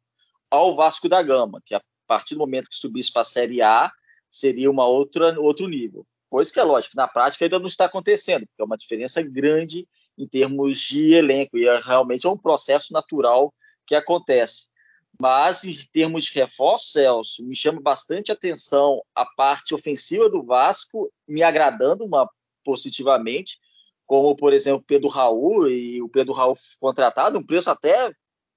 ao 0.50 0.76
Vasco 0.76 1.10
da 1.10 1.22
Gama, 1.22 1.62
que 1.66 1.76
a 1.76 1.82
partir 2.08 2.36
do 2.36 2.40
momento 2.40 2.70
que 2.70 2.76
subisse 2.76 3.12
para 3.12 3.24
a 3.24 3.26
Série 3.26 3.62
A, 3.62 3.92
seria 4.30 4.72
uma 4.72 4.86
outra 4.86 5.38
outro 5.40 5.68
nível. 5.68 6.06
Coisa 6.32 6.50
que 6.50 6.62
é 6.62 6.64
lógico, 6.64 6.96
na 6.96 7.10
prática 7.10 7.44
ainda 7.44 7.60
não 7.60 7.68
está 7.68 7.84
acontecendo, 7.84 8.48
porque 8.48 8.62
é 8.62 8.64
uma 8.64 8.78
diferença 8.78 9.22
grande 9.22 9.86
em 10.18 10.26
termos 10.26 10.80
de 10.80 11.12
elenco, 11.12 11.58
e 11.58 11.68
é, 11.68 11.78
realmente 11.82 12.26
é 12.26 12.30
um 12.30 12.38
processo 12.38 12.94
natural 12.94 13.54
que 13.86 13.94
acontece. 13.94 14.70
Mas 15.20 15.66
em 15.66 15.76
termos 15.92 16.24
de 16.24 16.34
reforço, 16.40 16.94
Celso, 16.94 17.44
me 17.44 17.54
chama 17.54 17.82
bastante 17.82 18.32
atenção 18.32 19.04
a 19.14 19.26
parte 19.26 19.76
ofensiva 19.76 20.30
do 20.30 20.42
Vasco, 20.42 21.12
me 21.28 21.44
agradando 21.44 22.06
uma, 22.06 22.30
positivamente, 22.64 23.60
como, 24.06 24.34
por 24.34 24.54
exemplo, 24.54 24.86
Pedro 24.88 25.10
Raul, 25.10 25.68
e 25.68 26.02
o 26.02 26.08
Pedro 26.08 26.32
Raul 26.32 26.56
contratado, 26.80 27.38
um 27.38 27.46
preço 27.46 27.70
até, 27.70 28.10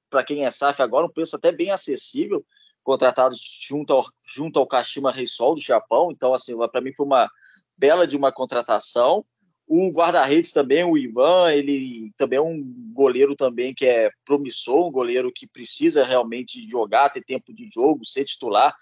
para 0.09 0.23
quem 0.23 0.45
é 0.45 0.51
SAF 0.53 0.81
agora, 0.81 1.07
um 1.07 1.13
preço 1.13 1.35
até 1.35 1.51
bem 1.51 1.73
acessível, 1.73 2.47
contratado 2.85 3.35
junto 3.67 3.93
ao, 3.93 4.05
junto 4.25 4.61
ao 4.61 4.67
Kashima 4.67 5.11
Reysol 5.11 5.57
do 5.57 5.61
Japão. 5.61 6.13
Então, 6.13 6.33
assim, 6.33 6.57
para 6.69 6.81
mim 6.81 6.95
foi 6.95 7.05
uma 7.05 7.29
bela 7.77 8.07
de 8.07 8.17
uma 8.17 8.33
contratação. 8.33 9.25
O 9.67 9.91
guarda-redes 9.91 10.53
também, 10.53 10.85
o 10.85 10.97
Ivan, 10.97 11.51
ele 11.51 12.13
também 12.19 12.39
é 12.39 12.43
um 12.43 12.63
goleiro 12.93 13.35
também 13.35 13.75
que 13.75 13.87
é 13.87 14.11
promissor, 14.25 14.87
um 14.87 14.93
goleiro 14.93 15.33
que 15.35 15.47
precisa 15.47 16.05
realmente 16.05 16.69
jogar, 16.69 17.09
ter 17.09 17.25
tempo 17.25 17.53
de 17.53 17.67
jogo, 17.73 18.05
ser 18.05 18.25
titular. 18.25 18.77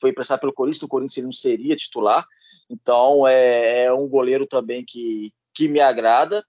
Foi 0.00 0.10
emprestado 0.10 0.40
pelo 0.40 0.52
Corinthians, 0.52 0.82
o 0.82 0.88
Corinthians 0.88 1.16
ele 1.18 1.26
não 1.26 1.32
seria 1.32 1.74
titular. 1.74 2.24
Então 2.70 3.26
é, 3.26 3.84
é 3.84 3.92
um 3.92 4.06
goleiro 4.08 4.46
também 4.46 4.84
que, 4.84 5.32
que 5.52 5.66
me 5.66 5.80
agrada. 5.80 6.44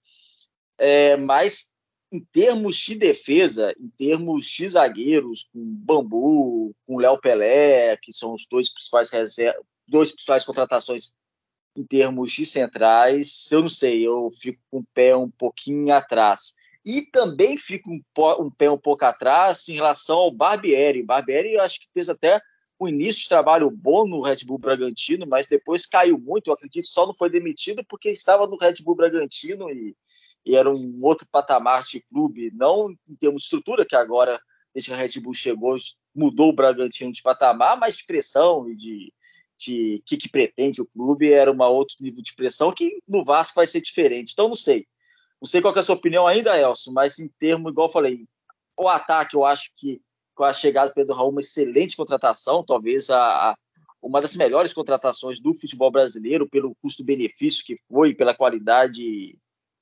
É, 0.78 1.16
mas 1.16 1.76
em 2.12 2.20
termos 2.20 2.76
de 2.76 2.94
defesa, 2.94 3.74
em 3.80 3.88
termos 3.96 4.46
de 4.46 4.68
zagueiros, 4.68 5.48
com 5.52 5.60
Bambu, 5.60 6.74
com 6.86 6.98
Léo 6.98 7.20
Pelé, 7.20 7.96
que 7.96 8.12
são 8.12 8.32
os 8.32 8.46
dois 8.48 8.72
principais 8.72 9.10
dois 9.88 10.12
principais 10.12 10.44
contratações 10.44 11.14
em 11.76 11.84
termos 11.84 12.32
de 12.32 12.46
centrais, 12.46 13.50
eu 13.52 13.60
não 13.60 13.68
sei, 13.68 14.06
eu 14.06 14.32
fico 14.40 14.58
com 14.70 14.78
o 14.78 14.86
pé 14.94 15.14
um 15.14 15.30
pouquinho 15.30 15.92
atrás. 15.94 16.54
E 16.84 17.02
também 17.02 17.56
fico 17.56 17.90
um, 17.90 18.00
um 18.40 18.50
pé 18.50 18.70
um 18.70 18.78
pouco 18.78 19.04
atrás 19.04 19.68
em 19.68 19.74
relação 19.74 20.18
ao 20.18 20.30
Barbieri. 20.30 21.02
Barbieri, 21.02 21.54
eu 21.54 21.62
acho 21.62 21.80
que 21.80 21.88
fez 21.92 22.08
até 22.08 22.40
um 22.80 22.88
início 22.88 23.22
de 23.22 23.28
trabalho 23.28 23.70
bom 23.70 24.06
no 24.06 24.22
Red 24.22 24.44
Bull 24.46 24.58
Bragantino, 24.58 25.26
mas 25.26 25.46
depois 25.46 25.84
caiu 25.84 26.18
muito. 26.18 26.48
Eu 26.48 26.54
acredito 26.54 26.86
só 26.86 27.06
não 27.06 27.12
foi 27.12 27.28
demitido 27.28 27.84
porque 27.84 28.10
estava 28.10 28.46
no 28.46 28.56
Red 28.56 28.74
Bull 28.82 28.94
Bragantino 28.94 29.68
e, 29.70 29.96
e 30.44 30.54
era 30.54 30.70
um 30.70 30.98
outro 31.02 31.26
patamar 31.30 31.82
de 31.82 32.00
clube, 32.00 32.52
não 32.54 32.90
em 33.08 33.14
termos 33.14 33.42
de 33.42 33.46
estrutura, 33.46 33.84
que 33.84 33.96
agora, 33.96 34.40
desde 34.72 34.90
que 34.90 34.94
a 34.94 34.98
Red 34.98 35.20
Bull 35.20 35.34
chegou, 35.34 35.76
mudou 36.14 36.50
o 36.50 36.54
Bragantino 36.54 37.12
de 37.12 37.22
patamar, 37.22 37.76
mas 37.78 37.96
de 37.96 38.04
pressão 38.06 38.68
e 38.68 38.76
de, 38.76 39.12
de 39.58 40.02
que, 40.04 40.16
que 40.16 40.28
pretende 40.28 40.80
o 40.80 40.86
clube 40.86 41.32
era 41.32 41.50
um 41.50 41.62
outro 41.62 41.96
nível 42.00 42.22
de 42.22 42.34
pressão 42.34 42.72
que 42.72 43.00
no 43.08 43.24
Vasco 43.24 43.54
vai 43.56 43.66
ser 43.66 43.80
diferente. 43.80 44.32
Então 44.32 44.48
não 44.48 44.56
sei. 44.56 44.86
Não 45.40 45.48
sei 45.48 45.60
qual 45.60 45.74
é 45.74 45.78
a 45.78 45.82
sua 45.82 45.94
opinião 45.94 46.26
ainda, 46.26 46.58
Elson, 46.58 46.92
mas 46.92 47.18
em 47.18 47.28
termos, 47.38 47.70
igual 47.70 47.88
eu 47.88 47.92
falei, 47.92 48.26
o 48.76 48.88
ataque 48.88 49.36
eu 49.36 49.44
acho 49.44 49.70
que 49.76 50.00
com 50.34 50.44
a 50.44 50.52
chegada 50.52 50.90
do 50.90 50.94
Pedro 50.94 51.14
Raul, 51.14 51.30
uma 51.30 51.40
excelente 51.40 51.96
contratação, 51.96 52.62
talvez 52.62 53.08
a, 53.08 53.50
a, 53.50 53.56
uma 54.02 54.20
das 54.20 54.36
melhores 54.36 54.72
contratações 54.72 55.40
do 55.40 55.54
futebol 55.54 55.90
brasileiro, 55.90 56.48
pelo 56.48 56.74
custo-benefício 56.76 57.64
que 57.64 57.76
foi, 57.88 58.14
pela 58.14 58.34
qualidade 58.34 59.38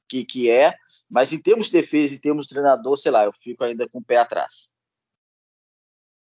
que, 0.09 0.25
que 0.25 0.49
é. 0.49 0.75
Mas 1.11 1.33
em 1.33 1.41
termos 1.41 1.67
de 1.67 1.73
defesa, 1.73 2.15
em 2.15 2.19
termos 2.19 2.47
de 2.47 2.55
treinador, 2.55 2.97
sei 2.97 3.11
lá, 3.11 3.25
eu 3.25 3.33
fico 3.33 3.65
ainda 3.65 3.89
com 3.89 3.99
o 3.99 4.05
pé 4.05 4.17
atrás. 4.17 4.69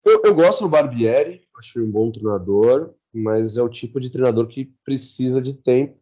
Eu, 0.04 0.22
eu 0.24 0.36
gosto 0.36 0.64
do 0.64 0.70
Barbieri, 0.70 1.48
acho 1.58 1.80
um 1.80 1.92
bom 1.92 2.12
treinador 2.12 2.94
mas 3.16 3.56
é 3.56 3.62
o 3.62 3.70
tipo 3.70 4.00
de 4.00 4.10
treinador 4.10 4.48
que 4.48 4.66
precisa 4.84 5.42
de 5.42 5.54
tempo 5.54 5.98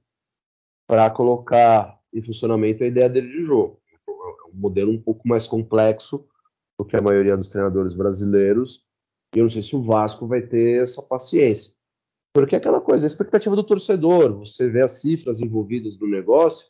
para 0.87 1.09
colocar 1.09 1.99
em 2.13 2.21
funcionamento 2.21 2.83
a 2.83 2.87
ideia 2.87 3.09
dele 3.09 3.29
de 3.29 3.43
jogo. 3.43 3.79
É 4.07 4.47
um 4.47 4.59
modelo 4.59 4.91
um 4.91 5.01
pouco 5.01 5.27
mais 5.27 5.47
complexo 5.47 6.27
do 6.77 6.85
que 6.85 6.95
a 6.95 7.01
maioria 7.01 7.37
dos 7.37 7.49
treinadores 7.49 7.93
brasileiros. 7.93 8.85
E 9.35 9.39
eu 9.39 9.43
não 9.43 9.49
sei 9.49 9.63
se 9.63 9.75
o 9.75 9.81
Vasco 9.81 10.27
vai 10.27 10.41
ter 10.41 10.83
essa 10.83 11.01
paciência. 11.01 11.73
Porque 12.33 12.55
é 12.55 12.57
aquela 12.57 12.81
coisa, 12.81 13.05
a 13.05 13.07
expectativa 13.07 13.55
do 13.55 13.63
torcedor, 13.63 14.33
você 14.39 14.67
vê 14.67 14.81
as 14.81 14.93
cifras 14.93 15.39
envolvidas 15.39 15.97
no 15.99 16.07
negócio, 16.07 16.67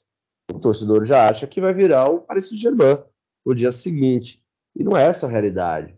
o 0.52 0.60
torcedor 0.60 1.06
já 1.06 1.30
acha 1.30 1.48
que 1.48 1.62
vai 1.62 1.74
virar 1.74 2.10
o 2.10 2.20
Paris 2.20 2.50
Saint-Germain 2.50 3.02
no 3.46 3.56
dia 3.56 3.72
seguinte. 3.72 4.44
E 4.76 4.84
não 4.84 4.98
é 4.98 5.06
essa 5.06 5.26
a 5.26 5.30
realidade. 5.30 5.98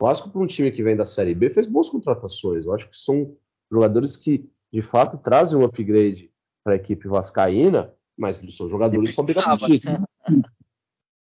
O 0.00 0.04
Vasco, 0.06 0.30
para 0.30 0.42
um 0.42 0.46
time 0.46 0.70
que 0.70 0.82
vem 0.82 0.96
da 0.96 1.06
Série 1.06 1.34
B, 1.34 1.50
fez 1.50 1.66
boas 1.66 1.88
contratações. 1.88 2.64
Eu 2.64 2.74
acho 2.74 2.88
que 2.88 2.96
são 2.96 3.36
jogadores 3.70 4.16
que 4.16 4.48
de 4.72 4.82
fato 4.82 5.18
trazem 5.18 5.58
um 5.58 5.64
upgrade 5.64 6.30
para 6.64 6.74
a 6.74 6.76
equipe 6.76 7.08
vascaína, 7.08 7.92
mas 8.16 8.42
não 8.42 8.50
são 8.50 8.68
jogadores 8.68 9.16
brigar 9.24 9.58
título. 9.58 10.04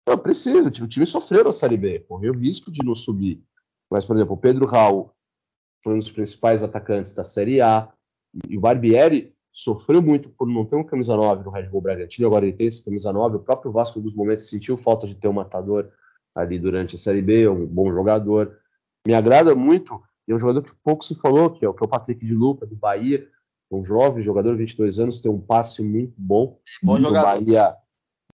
Não, 0.07 0.17
precisa. 0.17 0.67
O 0.67 0.87
time 0.87 1.05
sofreu 1.05 1.43
na 1.43 1.53
Série 1.53 1.77
B, 1.77 1.99
correu 1.99 2.33
o 2.33 2.37
risco 2.37 2.71
de 2.71 2.83
não 2.83 2.95
subir. 2.95 3.43
Mas, 3.91 4.05
por 4.05 4.15
exemplo, 4.15 4.33
o 4.33 4.37
Pedro 4.37 4.65
Raul 4.65 5.11
foi 5.83 5.93
um 5.93 5.99
dos 5.99 6.09
principais 6.09 6.63
atacantes 6.63 7.13
da 7.13 7.23
Série 7.23 7.61
A. 7.61 7.91
E 8.47 8.57
o 8.57 8.61
Barbieri 8.61 9.35
sofreu 9.51 10.01
muito 10.01 10.29
por 10.29 10.47
não 10.47 10.65
ter 10.65 10.75
um 10.75 10.83
camisa 10.83 11.15
9 11.15 11.43
no 11.43 11.51
Red 11.51 11.63
Bull 11.63 11.81
Bragantino, 11.81 12.27
agora 12.27 12.45
ele 12.45 12.55
tem 12.55 12.67
esse 12.67 12.83
camisa 12.83 13.11
9. 13.11 13.37
O 13.37 13.39
próprio 13.39 13.71
Vasco, 13.71 13.97
em 13.97 14.01
alguns 14.01 14.15
momentos, 14.15 14.49
sentiu 14.49 14.77
falta 14.77 15.07
de 15.07 15.15
ter 15.15 15.27
um 15.27 15.33
matador 15.33 15.89
ali 16.33 16.57
durante 16.57 16.95
a 16.95 16.99
Série 16.99 17.21
B, 17.21 17.47
um 17.47 17.65
bom 17.65 17.91
jogador. 17.91 18.57
Me 19.05 19.13
agrada 19.13 19.55
muito, 19.55 20.01
e 20.29 20.31
é 20.31 20.35
um 20.35 20.39
jogador 20.39 20.61
que 20.61 20.75
pouco 20.83 21.03
se 21.03 21.15
falou, 21.15 21.49
que 21.49 21.65
é 21.65 21.67
o, 21.67 21.73
que 21.73 21.83
é 21.83 21.87
o 21.87 21.89
Patrick 21.89 22.23
de 22.23 22.35
Luca, 22.35 22.63
do 22.63 22.75
Bahia, 22.75 23.27
um 23.71 23.83
jovem 23.83 24.21
jogador, 24.21 24.55
22 24.55 24.99
anos, 24.99 25.21
tem 25.21 25.31
um 25.31 25.41
passe 25.41 25.81
muito 25.81 26.13
bom. 26.15 26.59
Bom 26.83 26.97
no 26.97 27.07
jogador. 27.07 27.25
Bahia, 27.25 27.75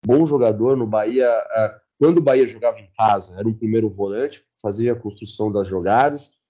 bom 0.04 0.24
jogador. 0.24 0.74
No 0.74 0.86
Bahia, 0.86 1.28
uh, 1.30 1.80
quando 1.98 2.16
o 2.16 2.22
Bahia 2.22 2.46
jogava 2.46 2.80
em 2.80 2.90
casa, 2.96 3.38
era 3.38 3.46
um 3.46 3.52
primeiro 3.52 3.90
volante, 3.90 4.42
fazia 4.62 4.94
a 4.94 4.96
construção 4.96 5.52
das 5.52 5.68
jogadas. 5.68 6.40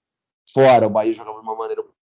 Fora, 0.53 0.87
o 0.87 0.89
Bahia 0.89 1.13
jogava 1.13 1.39
de 1.39 1.43
uma 1.43 1.55
maneira 1.55 1.81
um 1.81 1.85
pouco 1.85 1.97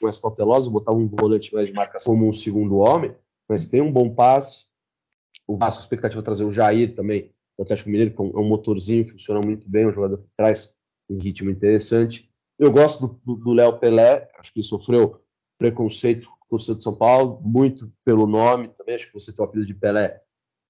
mais 0.00 0.18
cautelosa, 0.20 0.70
botava 0.70 0.96
um 0.96 1.08
volante 1.08 1.52
mais 1.52 1.66
de 1.66 1.72
marcação 1.72 2.14
como 2.14 2.28
um 2.28 2.32
segundo 2.32 2.78
homem, 2.78 3.12
mas 3.48 3.68
tem 3.68 3.80
um 3.80 3.92
bom 3.92 4.14
passe. 4.14 4.66
O 5.48 5.56
Vasco, 5.56 5.82
expectativa 5.82 6.20
é 6.20 6.24
trazer 6.24 6.44
o 6.44 6.52
Jair 6.52 6.94
também, 6.94 7.34
o 7.58 7.62
Atlético 7.64 7.90
Mineiro, 7.90 8.14
que 8.14 8.22
é 8.22 8.38
um 8.38 8.48
motorzinho, 8.48 9.10
funciona 9.10 9.40
muito 9.44 9.68
bem, 9.68 9.88
um 9.88 9.92
jogador 9.92 10.18
que 10.18 10.28
traz 10.36 10.79
um 11.10 11.18
ritmo 11.18 11.50
interessante. 11.50 12.30
Eu 12.58 12.70
gosto 12.70 13.20
do 13.24 13.52
Léo 13.52 13.78
Pelé, 13.78 14.30
acho 14.38 14.52
que 14.52 14.62
sofreu 14.62 15.20
preconceito 15.58 16.28
com 16.48 16.56
o 16.56 16.58
de 16.58 16.82
São 16.82 16.94
Paulo, 16.94 17.40
muito 17.42 17.92
pelo 18.04 18.26
nome 18.26 18.68
também, 18.68 18.94
acho 18.94 19.06
que 19.06 19.14
você 19.14 19.32
tem 19.32 19.44
o 19.44 19.48
apelido 19.48 19.72
de 19.72 19.78
Pelé, 19.78 20.20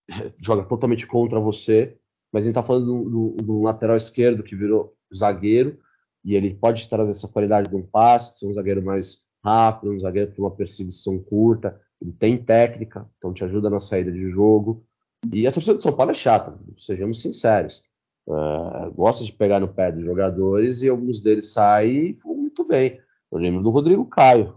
joga 0.38 0.64
totalmente 0.64 1.06
contra 1.06 1.40
você, 1.40 1.96
mas 2.32 2.44
a 2.44 2.46
gente 2.46 2.58
está 2.58 2.62
falando 2.62 3.36
de 3.36 3.50
um 3.50 3.62
lateral 3.62 3.96
esquerdo 3.96 4.42
que 4.42 4.54
virou 4.54 4.94
zagueiro, 5.14 5.78
e 6.24 6.34
ele 6.34 6.54
pode 6.54 6.88
trazer 6.88 7.10
essa 7.10 7.28
qualidade 7.28 7.70
de 7.70 7.76
um 7.76 7.82
passe, 7.82 8.38
ser 8.38 8.46
um 8.46 8.54
zagueiro 8.54 8.84
mais 8.84 9.24
rápido, 9.42 9.92
um 9.92 10.00
zagueiro 10.00 10.32
com 10.34 10.42
uma 10.42 10.54
perseguição 10.54 11.18
curta, 11.18 11.80
ele 12.00 12.12
tem 12.12 12.36
técnica, 12.36 13.08
então 13.16 13.32
te 13.32 13.42
ajuda 13.44 13.70
na 13.70 13.80
saída 13.80 14.12
de 14.12 14.30
jogo. 14.30 14.84
E 15.32 15.46
a 15.46 15.52
torcida 15.52 15.76
de 15.76 15.82
São 15.82 15.94
Paulo 15.94 16.12
é 16.12 16.14
chata, 16.14 16.58
sejamos 16.78 17.20
sinceros. 17.20 17.89
Uh, 18.30 18.92
gosta 18.92 19.24
de 19.24 19.32
pegar 19.32 19.58
no 19.58 19.66
pé 19.66 19.90
dos 19.90 20.04
jogadores 20.04 20.82
e 20.82 20.88
alguns 20.88 21.20
deles 21.20 21.52
saem 21.52 22.10
e 22.10 22.14
foram 22.14 22.36
muito 22.36 22.64
bem. 22.64 23.00
Eu 23.28 23.38
lembro 23.38 23.60
do 23.60 23.70
Rodrigo 23.70 24.06
Caio, 24.06 24.56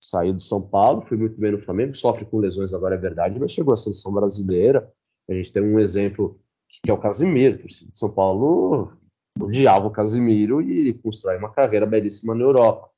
saiu 0.00 0.32
do 0.32 0.40
São 0.40 0.62
Paulo, 0.62 1.02
foi 1.02 1.16
muito 1.16 1.36
bem 1.36 1.50
no 1.50 1.58
Flamengo, 1.58 1.96
sofre 1.96 2.24
com 2.24 2.38
lesões 2.38 2.72
agora, 2.72 2.94
é 2.94 2.98
verdade, 2.98 3.36
mas 3.40 3.50
chegou 3.50 3.74
à 3.74 3.76
seleção 3.76 4.12
brasileira. 4.12 4.88
A 5.28 5.32
gente 5.34 5.52
tem 5.52 5.60
um 5.60 5.80
exemplo 5.80 6.40
que 6.68 6.88
é 6.88 6.94
o 6.94 6.98
Casimiro, 6.98 7.58
que 7.58 7.68
São 7.92 8.08
Paulo 8.08 8.92
odiava 9.40 9.88
o 9.88 9.90
Casimiro 9.90 10.62
e 10.62 10.94
constrói 10.94 11.38
uma 11.38 11.50
carreira 11.50 11.86
belíssima 11.86 12.36
na 12.36 12.44
Europa. 12.44 12.88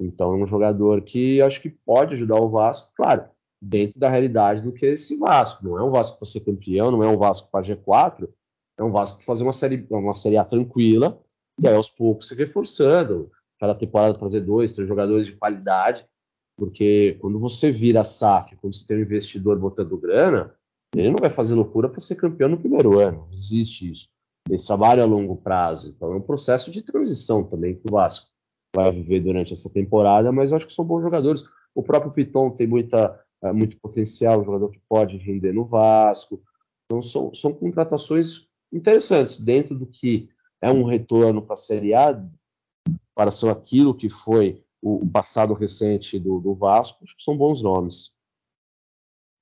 Então 0.00 0.32
é 0.32 0.36
um 0.36 0.46
jogador 0.48 1.02
que 1.02 1.40
acho 1.42 1.62
que 1.62 1.70
pode 1.70 2.14
ajudar 2.14 2.40
o 2.40 2.48
Vasco, 2.48 2.90
claro, 2.96 3.24
dentro 3.62 4.00
da 4.00 4.08
realidade 4.08 4.62
do 4.62 4.72
que 4.72 4.84
é 4.84 4.94
esse 4.94 5.16
Vasco. 5.16 5.64
Não 5.64 5.78
é 5.78 5.84
um 5.84 5.92
Vasco 5.92 6.18
para 6.18 6.26
ser 6.26 6.40
campeão, 6.40 6.90
não 6.90 7.04
é 7.04 7.06
um 7.06 7.16
Vasco 7.16 7.48
para 7.52 7.64
G4, 7.64 8.28
é 8.80 8.84
um 8.84 8.90
Vasco 8.90 9.18
para 9.18 9.26
fazer 9.26 9.42
uma 9.42 9.52
série, 9.52 9.86
uma 9.90 10.14
série 10.14 10.36
A 10.36 10.44
tranquila 10.44 11.20
e 11.62 11.68
aí 11.68 11.74
aos 11.74 11.90
poucos 11.90 12.28
se 12.28 12.34
reforçando. 12.34 13.30
Cada 13.58 13.74
temporada 13.74 14.18
trazer 14.18 14.40
dois, 14.40 14.74
três 14.74 14.88
jogadores 14.88 15.26
de 15.26 15.32
qualidade 15.32 16.04
porque 16.60 17.16
quando 17.22 17.38
você 17.38 17.72
vira 17.72 18.04
SAF, 18.04 18.54
quando 18.56 18.74
você 18.74 18.86
tem 18.86 18.98
um 18.98 19.00
investidor 19.00 19.58
botando 19.58 19.96
grana, 19.96 20.54
ele 20.94 21.08
não 21.08 21.16
vai 21.18 21.30
fazer 21.30 21.54
loucura 21.54 21.88
para 21.88 22.02
ser 22.02 22.16
campeão 22.16 22.50
no 22.50 22.58
primeiro 22.58 23.00
ano. 23.00 23.26
Não 23.26 23.32
existe 23.32 23.90
isso. 23.90 24.08
Eles 24.46 24.66
trabalham 24.66 25.04
a 25.04 25.06
longo 25.06 25.36
prazo. 25.36 25.88
Então 25.88 26.12
é 26.12 26.16
um 26.16 26.20
processo 26.20 26.70
de 26.70 26.82
transição 26.82 27.42
também 27.42 27.76
que 27.76 27.84
o 27.88 27.94
Vasco 27.94 28.26
vai 28.76 28.92
viver 28.92 29.20
durante 29.20 29.54
essa 29.54 29.72
temporada, 29.72 30.30
mas 30.30 30.50
eu 30.50 30.58
acho 30.58 30.66
que 30.66 30.74
são 30.74 30.84
bons 30.84 31.00
jogadores. 31.00 31.44
O 31.74 31.82
próprio 31.82 32.12
Piton 32.12 32.50
tem 32.50 32.66
muita, 32.66 33.18
uh, 33.42 33.54
muito 33.54 33.78
potencial, 33.80 34.42
um 34.42 34.44
jogador 34.44 34.68
que 34.68 34.82
pode 34.86 35.16
render 35.16 35.54
no 35.54 35.64
Vasco. 35.64 36.42
Então 36.84 37.02
são, 37.02 37.34
são 37.34 37.54
contratações 37.54 38.49
interessantes 38.72 39.40
dentro 39.40 39.74
do 39.74 39.86
que 39.86 40.28
é 40.60 40.70
um 40.70 40.84
retorno 40.84 41.42
para 41.42 41.54
a 41.54 41.58
Série 41.58 41.94
A, 41.94 42.22
para 43.14 43.30
ser 43.30 43.48
aquilo 43.48 43.94
que 43.94 44.08
foi 44.08 44.62
o 44.82 45.06
passado 45.06 45.52
recente 45.52 46.18
do, 46.18 46.40
do 46.40 46.54
Vasco, 46.54 47.04
são 47.18 47.36
bons 47.36 47.62
nomes. 47.62 48.14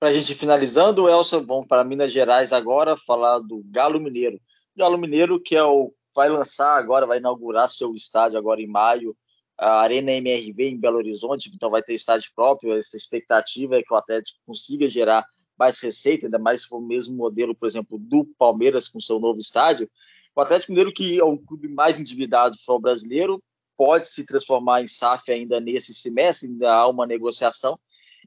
Para 0.01 0.11
a 0.11 0.13
gente 0.13 0.35
finalizando, 0.35 1.09
Elson, 1.09 1.45
vamos 1.45 1.67
para 1.67 1.85
Minas 1.85 2.13
Gerais 2.13 2.53
agora, 2.53 2.97
falar 2.97 3.41
do 3.41 3.63
Galo 3.67 4.01
Mineiro. 4.01 4.41
Galo 4.77 4.97
Mineiro, 4.97 5.41
que 5.41 5.57
é 5.57 5.63
o, 5.63 5.93
vai 6.15 6.29
lançar 6.29 6.79
agora, 6.79 7.07
vai 7.07 7.19
inaugurar 7.19 7.69
seu 7.69 7.95
estádio 7.95 8.39
agora 8.39 8.61
em 8.61 8.67
maio, 8.67 9.17
a 9.59 9.81
Arena 9.81 10.13
MRV 10.13 10.69
em 10.69 10.79
Belo 10.79 10.99
Horizonte, 10.99 11.51
então 11.53 11.69
vai 11.69 11.83
ter 11.83 11.95
estádio 11.95 12.31
próprio. 12.35 12.77
Essa 12.77 12.97
expectativa 12.97 13.77
é 13.77 13.83
que 13.83 13.93
o 13.93 13.97
Atlético 13.97 14.39
consiga 14.47 14.89
gerar 14.89 15.25
mais 15.59 15.79
receita, 15.79 16.27
ainda 16.27 16.39
mais 16.39 16.63
se 16.63 16.69
for 16.69 16.79
o 16.79 16.87
mesmo 16.87 17.17
modelo, 17.17 17.55
por 17.55 17.69
exemplo, 17.69 17.99
do 17.99 18.25
Palmeiras 18.39 18.89
com 18.89 19.01
seu 19.01 19.19
novo 19.19 19.41
estádio. 19.41 19.91
O 20.35 20.41
Atlético 20.41 20.73
Mineiro, 20.73 20.93
que 20.93 21.19
é 21.19 21.25
o 21.25 21.37
clube 21.37 21.69
mais 21.69 21.99
endividado 21.99 22.53
do 22.53 22.59
futebol 22.59 22.81
brasileiro, 22.81 23.43
pode 23.77 24.09
se 24.09 24.25
transformar 24.25 24.83
em 24.83 24.87
SAF 24.87 25.31
ainda 25.31 25.61
nesse 25.61 25.95
semestre, 25.95 26.49
ainda 26.49 26.73
há 26.73 26.89
uma 26.89 27.07
negociação. 27.07 27.79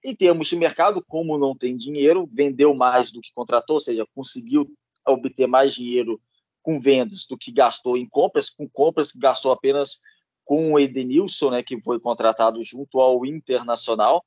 Em 0.03 0.15
termos 0.15 0.47
de 0.47 0.55
mercado, 0.55 1.03
como 1.07 1.37
não 1.37 1.55
tem 1.55 1.77
dinheiro, 1.77 2.27
vendeu 2.31 2.73
mais 2.73 3.11
do 3.11 3.21
que 3.21 3.33
contratou, 3.33 3.75
ou 3.75 3.79
seja, 3.79 4.05
conseguiu 4.15 4.71
obter 5.07 5.47
mais 5.47 5.73
dinheiro 5.73 6.19
com 6.63 6.79
vendas 6.79 7.25
do 7.25 7.37
que 7.37 7.51
gastou 7.51 7.97
em 7.97 8.07
compras, 8.07 8.49
com 8.49 8.67
compras 8.69 9.11
que 9.11 9.19
gastou 9.19 9.51
apenas 9.51 9.99
com 10.43 10.73
o 10.73 10.79
Edenilson, 10.79 11.51
né, 11.51 11.63
que 11.63 11.79
foi 11.81 11.99
contratado 11.99 12.63
junto 12.63 12.99
ao 12.99 13.25
Internacional. 13.25 14.25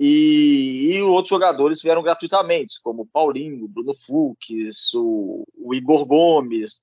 E, 0.00 0.92
e, 0.92 1.02
outros 1.02 1.28
jogadores 1.28 1.82
vieram 1.82 2.02
gratuitamente, 2.02 2.80
como 2.82 3.02
o 3.02 3.06
Paulinho, 3.06 3.64
o 3.64 3.68
Bruno 3.68 3.92
Fux, 3.94 4.94
o, 4.94 5.44
o 5.56 5.74
Igor 5.74 6.06
Gomes, 6.06 6.78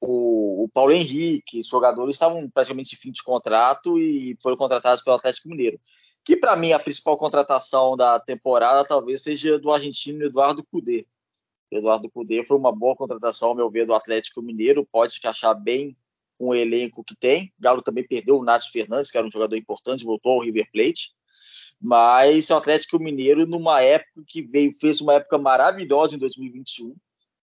o, 0.00 0.64
o 0.64 0.68
Paulo 0.68 0.92
Henrique, 0.92 1.60
os 1.60 1.68
jogadores 1.68 2.16
estavam 2.16 2.48
praticamente 2.50 2.90
de 2.90 2.96
fim 2.96 3.12
de 3.12 3.22
contrato 3.22 3.98
e 3.98 4.36
foram 4.42 4.56
contratados 4.56 5.02
pelo 5.02 5.16
Atlético 5.16 5.48
Mineiro. 5.48 5.80
Que 6.24 6.36
para 6.36 6.56
mim 6.56 6.72
a 6.72 6.78
principal 6.78 7.16
contratação 7.16 7.96
da 7.96 8.18
temporada 8.18 8.84
talvez 8.84 9.22
seja 9.22 9.58
do 9.58 9.70
argentino 9.70 10.24
Eduardo 10.24 10.64
Cudê. 10.64 11.06
Eduardo 11.70 12.10
Cudê 12.10 12.44
foi 12.44 12.56
uma 12.56 12.72
boa 12.72 12.96
contratação, 12.96 13.50
ao 13.50 13.54
meu 13.54 13.70
ver, 13.70 13.86
do 13.86 13.94
Atlético 13.94 14.42
Mineiro, 14.42 14.86
pode 14.90 15.18
encaixar 15.18 15.54
bem 15.60 15.96
com 16.38 16.48
o 16.48 16.54
elenco 16.54 17.04
que 17.04 17.16
tem. 17.16 17.52
Galo 17.58 17.82
também 17.82 18.06
perdeu 18.06 18.38
o 18.38 18.44
Nath 18.44 18.64
Fernandes, 18.72 19.10
que 19.10 19.18
era 19.18 19.26
um 19.26 19.30
jogador 19.30 19.56
importante, 19.56 20.04
voltou 20.04 20.32
ao 20.32 20.40
River 20.40 20.68
Plate. 20.72 21.12
Mas 21.80 22.50
o 22.50 22.56
Atlético 22.56 22.98
Mineiro, 22.98 23.46
numa 23.46 23.80
época 23.80 24.22
que 24.26 24.42
veio, 24.42 24.72
fez 24.74 25.00
uma 25.00 25.14
época 25.14 25.38
maravilhosa 25.38 26.16
em 26.16 26.18
2021, 26.18 26.94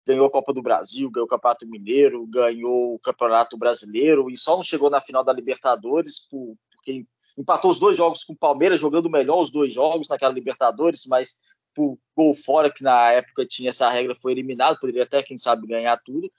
ganhou 0.05 0.25
a 0.25 0.31
Copa 0.31 0.53
do 0.53 0.61
Brasil, 0.61 1.09
ganhou 1.11 1.25
o 1.25 1.29
Campeonato 1.29 1.67
Mineiro, 1.67 2.25
ganhou 2.27 2.95
o 2.95 2.99
Campeonato 2.99 3.57
Brasileiro 3.57 4.29
e 4.29 4.37
só 4.37 4.55
não 4.55 4.63
chegou 4.63 4.89
na 4.89 5.01
final 5.01 5.23
da 5.23 5.33
Libertadores 5.33 6.19
por, 6.29 6.55
porque 6.71 7.05
empatou 7.37 7.71
os 7.71 7.79
dois 7.79 7.97
jogos 7.97 8.23
com 8.23 8.33
o 8.33 8.37
Palmeiras, 8.37 8.79
jogando 8.79 9.09
melhor 9.09 9.41
os 9.41 9.51
dois 9.51 9.73
jogos 9.73 10.07
naquela 10.07 10.33
Libertadores, 10.33 11.05
mas 11.05 11.35
por 11.73 11.97
gol 12.15 12.33
fora, 12.33 12.71
que 12.71 12.83
na 12.83 13.11
época 13.11 13.45
tinha 13.45 13.69
essa 13.69 13.89
regra, 13.89 14.15
foi 14.15 14.33
eliminado, 14.33 14.79
poderia 14.79 15.03
até, 15.03 15.23
quem 15.23 15.37
sabe, 15.37 15.67
ganhar 15.67 15.97
tudo. 16.03 16.31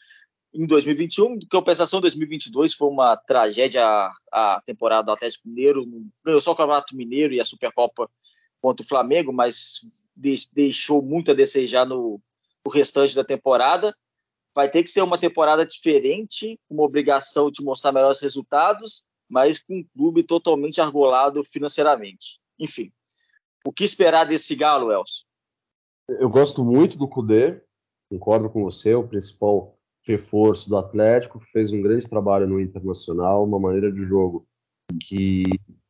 Em 0.55 0.67
2021, 0.67 1.39
compensação 1.51 2.01
2022 2.01 2.75
foi 2.75 2.89
uma 2.89 3.17
tragédia 3.17 3.87
a, 3.87 4.13
a 4.31 4.61
temporada 4.61 5.05
do 5.05 5.13
Atlético 5.13 5.49
Mineiro, 5.49 5.87
ganhou 6.23 6.43
só 6.43 6.53
o 6.53 6.57
Campeonato 6.57 6.95
Mineiro 6.95 7.33
e 7.33 7.41
a 7.41 7.45
Supercopa 7.45 8.11
contra 8.61 8.85
o 8.85 8.89
Flamengo, 8.89 9.33
mas 9.33 9.81
deixou 10.53 11.01
muito 11.01 11.31
a 11.31 11.35
desejar 11.35 11.87
no, 11.87 12.21
o 12.67 12.71
restante 12.71 13.15
da 13.15 13.25
temporada. 13.25 13.97
Vai 14.55 14.69
ter 14.69 14.83
que 14.83 14.91
ser 14.91 15.01
uma 15.01 15.19
temporada 15.19 15.65
diferente, 15.65 16.61
uma 16.69 16.83
obrigação 16.83 17.51
de 17.51 17.65
mostrar 17.65 17.91
melhores 17.91 18.21
resultados, 18.21 19.07
mas 19.27 19.59
com 19.59 19.79
um 19.79 19.85
clube 19.97 20.23
totalmente 20.23 20.83
argolado 20.83 21.43
financeiramente. 21.43 22.39
Enfim, 22.59 22.93
o 23.65 23.73
que 23.73 23.85
esperar 23.85 24.25
desse 24.25 24.55
Galo, 24.55 24.93
Elcio? 24.93 25.25
Eu 26.09 26.29
gosto 26.29 26.63
muito 26.63 26.99
do 26.99 27.09
Cudê, 27.09 27.63
concordo 28.11 28.51
com 28.51 28.63
você, 28.63 28.95
o 28.95 29.09
principal 29.09 29.79
reforço 30.05 30.69
do 30.69 30.77
Atlético, 30.77 31.41
fez 31.53 31.73
um 31.73 31.81
grande 31.81 32.09
trabalho 32.09 32.47
no 32.49 32.61
Internacional, 32.61 33.45
uma 33.45 33.59
maneira 33.59 33.91
de 33.91 34.05
jogo 34.05 34.47
que 35.01 35.45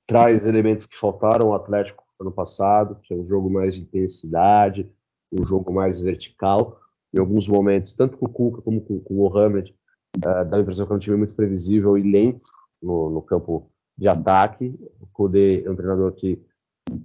traz 0.07 0.47
elementos 0.47 0.87
que 0.87 0.97
faltaram 0.97 1.49
ao 1.49 1.55
Atlético 1.55 2.03
ano 2.21 2.33
passado, 2.33 2.99
que 3.03 3.13
é 3.13 3.17
um 3.17 3.27
jogo 3.27 3.51
mais 3.51 3.75
de 3.75 3.83
intensidade, 3.83 4.91
um 5.33 5.45
jogo 5.45 5.73
mais 5.73 6.01
vertical. 6.01 6.79
Em 7.15 7.19
alguns 7.19 7.47
momentos, 7.47 7.95
tanto 7.95 8.17
com 8.17 8.27
o 8.27 8.29
Cuca 8.29 8.63
como 8.63 8.81
com, 8.81 9.01
com 9.01 9.15
o 9.15 9.17
Mohamed, 9.19 9.75
uh, 10.19 10.45
dá 10.49 10.57
a 10.57 10.61
impressão 10.61 10.87
que 10.87 10.93
é 10.93 10.97
um 10.97 11.01
time 11.01 11.17
muito 11.17 11.35
previsível 11.35 11.99
e 11.99 12.03
lento 12.03 12.47
no, 12.81 13.11
no 13.11 13.23
campo 13.23 13.71
de 13.99 14.09
ataque. 14.09 14.75
O 15.01 15.07
Kudê 15.13 15.65
é 15.65 15.71
um 15.71 15.77
treinador 15.77 16.13
que 16.13 16.41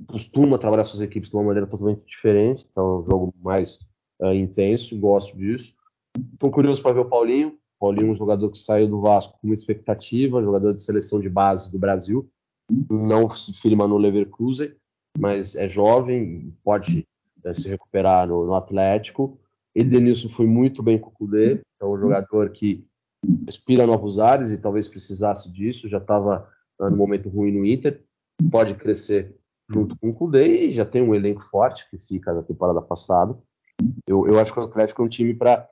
costuma 0.07 0.57
trabalhar 0.57 0.85
suas 0.85 1.01
equipes 1.01 1.29
de 1.29 1.35
uma 1.35 1.43
maneira 1.43 1.67
totalmente 1.67 2.05
diferente, 2.05 2.65
então 2.71 2.85
é 2.85 2.99
um 2.99 3.03
jogo 3.03 3.33
mais 3.41 3.87
uh, 4.21 4.33
intenso, 4.33 4.97
gosto 4.97 5.37
disso. 5.37 5.75
Estou 6.33 6.51
curioso 6.51 6.81
para 6.81 6.93
ver 6.93 7.01
o 7.01 7.09
Paulinho, 7.09 7.57
Paulinho 7.79 8.09
é 8.09 8.11
um 8.11 8.15
jogador 8.15 8.49
que 8.49 8.57
saiu 8.57 8.87
do 8.87 9.01
Vasco 9.01 9.37
com 9.39 9.47
uma 9.47 9.53
expectativa, 9.53 10.41
jogador 10.41 10.73
de 10.73 10.83
seleção 10.83 11.19
de 11.19 11.29
base 11.29 11.71
do 11.71 11.79
Brasil, 11.79 12.29
não 12.89 13.29
se 13.29 13.53
firma 13.53 13.87
no 13.87 13.97
Leverkusen, 13.97 14.73
mas 15.17 15.55
é 15.55 15.67
jovem, 15.67 16.53
pode 16.63 17.05
né, 17.43 17.53
se 17.53 17.69
recuperar 17.69 18.27
no, 18.27 18.45
no 18.45 18.55
Atlético. 18.55 19.39
Edenilson 19.75 20.29
foi 20.29 20.47
muito 20.47 20.81
bem 20.81 20.99
com 20.99 21.09
o 21.09 21.13
Kudê, 21.13 21.61
é 21.79 21.85
um 21.85 21.97
jogador 21.97 22.49
que 22.49 22.85
respira 23.45 23.85
novos 23.85 24.19
ares 24.19 24.51
e 24.51 24.61
talvez 24.61 24.87
precisasse 24.87 25.51
disso, 25.51 25.87
já 25.87 25.97
estava 25.97 26.49
no 26.79 26.95
momento 26.95 27.29
ruim 27.29 27.51
no 27.51 27.65
Inter, 27.65 28.03
pode 28.51 28.75
crescer 28.75 29.35
junto 29.69 29.97
com 29.97 30.09
o 30.09 30.13
Kudê 30.13 30.67
e 30.67 30.73
já 30.73 30.85
tem 30.85 31.01
um 31.01 31.13
elenco 31.13 31.43
forte 31.43 31.87
que 31.89 31.97
fica 31.97 32.33
da 32.33 32.43
temporada 32.43 32.81
passada. 32.81 33.37
Eu, 34.07 34.27
eu 34.27 34.39
acho 34.39 34.51
que 34.51 34.59
o 34.59 34.63
Atlético 34.63 35.01
é 35.01 35.05
um 35.05 35.09
time 35.09 35.33
para 35.33 35.67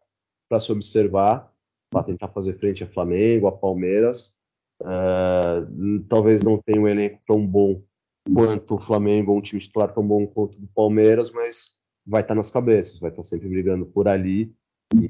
se 0.60 0.72
observar, 0.72 1.52
para 1.89 2.04
tentar 2.04 2.28
fazer 2.30 2.54
frente 2.60 2.84
a 2.84 2.88
Flamengo, 2.88 3.48
a 3.48 3.52
Palmeiras. 3.52 4.36
Uh, 4.82 6.04
talvez 6.10 6.43
não 6.43 6.58
tenha 6.58 6.82
um 6.82 6.88
elenco 6.88 7.22
tão 7.26 7.46
bom 7.46 7.82
quanto 8.34 8.76
o 8.76 8.80
Flamengo, 8.80 9.34
um 9.34 9.41
time 9.41 9.62
titular 9.62 9.93
tão 9.93 10.06
bom 10.06 10.26
quanto 10.28 10.58
o 10.58 10.68
Palmeiras, 10.76 11.32
mas 11.32 11.80
vai 12.06 12.22
estar 12.22 12.36
nas 12.36 12.52
cabeças, 12.52 13.00
vai 13.00 13.10
estar 13.10 13.24
sempre 13.24 13.48
brigando 13.48 13.86
por 13.86 14.08
ali. 14.08 14.54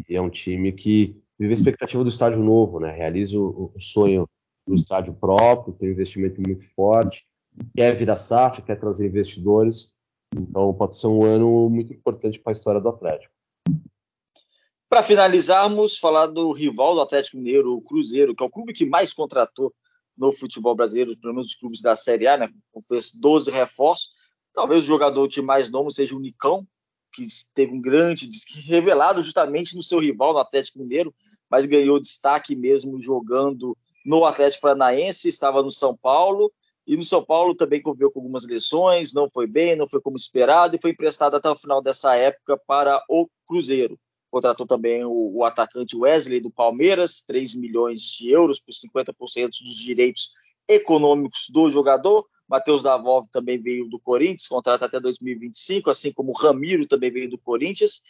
E 0.07 0.15
é 0.15 0.21
um 0.21 0.29
time 0.29 0.71
que 0.71 1.19
vive 1.37 1.53
a 1.53 1.55
expectativa 1.55 2.03
do 2.03 2.09
estádio 2.09 2.43
novo, 2.43 2.79
né? 2.79 2.91
Realiza 2.91 3.37
o, 3.37 3.71
o 3.73 3.81
sonho 3.81 4.27
do 4.67 4.75
estádio 4.75 5.13
próprio, 5.13 5.73
tem 5.73 5.89
um 5.89 5.91
investimento 5.91 6.41
muito 6.45 6.65
forte, 6.73 7.25
quer 7.75 7.95
virar 7.95 8.17
SAF, 8.17 8.61
quer 8.61 8.79
trazer 8.79 9.07
investidores. 9.07 9.93
Então 10.35 10.73
pode 10.73 10.97
ser 10.97 11.07
um 11.07 11.23
ano 11.23 11.69
muito 11.69 11.93
importante 11.93 12.39
para 12.39 12.51
a 12.51 12.55
história 12.55 12.81
do 12.81 12.89
Atlético. 12.89 13.34
Para 14.87 15.01
finalizarmos, 15.01 15.97
falar 15.97 16.27
do 16.27 16.51
rival 16.51 16.95
do 16.95 17.01
Atlético 17.01 17.37
Mineiro, 17.37 17.73
o 17.73 17.81
Cruzeiro, 17.81 18.35
que 18.35 18.43
é 18.43 18.45
o 18.45 18.51
clube 18.51 18.73
que 18.73 18.85
mais 18.85 19.13
contratou 19.13 19.73
no 20.17 20.31
futebol 20.31 20.75
brasileiro, 20.75 21.17
pelo 21.17 21.33
menos 21.33 21.49
os 21.49 21.55
clubes 21.55 21.81
da 21.81 21.95
Série 21.95 22.27
A, 22.27 22.37
né? 22.37 22.49
Fez 22.87 23.11
12 23.13 23.51
reforços. 23.51 24.11
Talvez 24.53 24.83
o 24.83 24.87
jogador 24.87 25.27
de 25.27 25.41
mais 25.41 25.69
novo 25.69 25.91
seja 25.91 26.15
o 26.15 26.19
Nicão, 26.19 26.65
que 27.13 27.25
teve 27.53 27.73
um 27.73 27.81
grande 27.81 28.29
revelado 28.67 29.21
justamente 29.23 29.75
no 29.75 29.81
seu 29.81 29.99
rival, 29.99 30.33
no 30.33 30.39
Atlético 30.39 30.79
Mineiro, 30.79 31.13
mas 31.49 31.65
ganhou 31.65 31.99
destaque 31.99 32.55
mesmo 32.55 33.01
jogando 33.01 33.75
no 34.05 34.23
Atlético 34.23 34.61
Paranaense, 34.61 35.27
estava 35.27 35.63
no 35.63 35.71
São 35.71 35.97
Paulo, 35.97 36.53
e 36.85 36.95
no 36.95 37.03
São 37.03 37.25
Paulo 37.25 37.55
também 37.55 37.81
conviveu 37.81 38.11
com 38.11 38.19
algumas 38.19 38.45
lesões, 38.45 39.13
não 39.13 39.27
foi 39.29 39.47
bem, 39.47 39.75
não 39.75 39.87
foi 39.87 39.99
como 39.99 40.15
esperado, 40.15 40.75
e 40.75 40.79
foi 40.79 40.91
emprestado 40.91 41.35
até 41.35 41.49
o 41.49 41.55
final 41.55 41.81
dessa 41.81 42.15
época 42.15 42.55
para 42.67 43.03
o 43.09 43.27
Cruzeiro. 43.47 43.99
Contratou 44.35 44.67
também 44.67 45.05
o, 45.05 45.31
o 45.33 45.45
atacante 45.45 45.95
Wesley 45.95 46.41
do 46.41 46.51
Palmeiras, 46.51 47.21
3 47.21 47.55
milhões 47.55 48.01
de 48.01 48.29
euros 48.29 48.59
por 48.59 48.73
50% 48.73 49.13
dos 49.63 49.77
direitos 49.77 50.31
econômicos 50.67 51.45
do 51.49 51.71
jogador. 51.71 52.27
Matheus 52.45 52.83
Davov 52.83 53.29
também 53.31 53.57
veio 53.57 53.87
do 53.87 53.97
Corinthians, 53.97 54.45
contrata 54.45 54.87
até 54.87 54.99
2025, 54.99 55.89
assim 55.89 56.11
como 56.11 56.33
Ramiro 56.33 56.85
também 56.85 57.09
veio 57.09 57.29
do 57.29 57.37
Corinthians. 57.37 58.01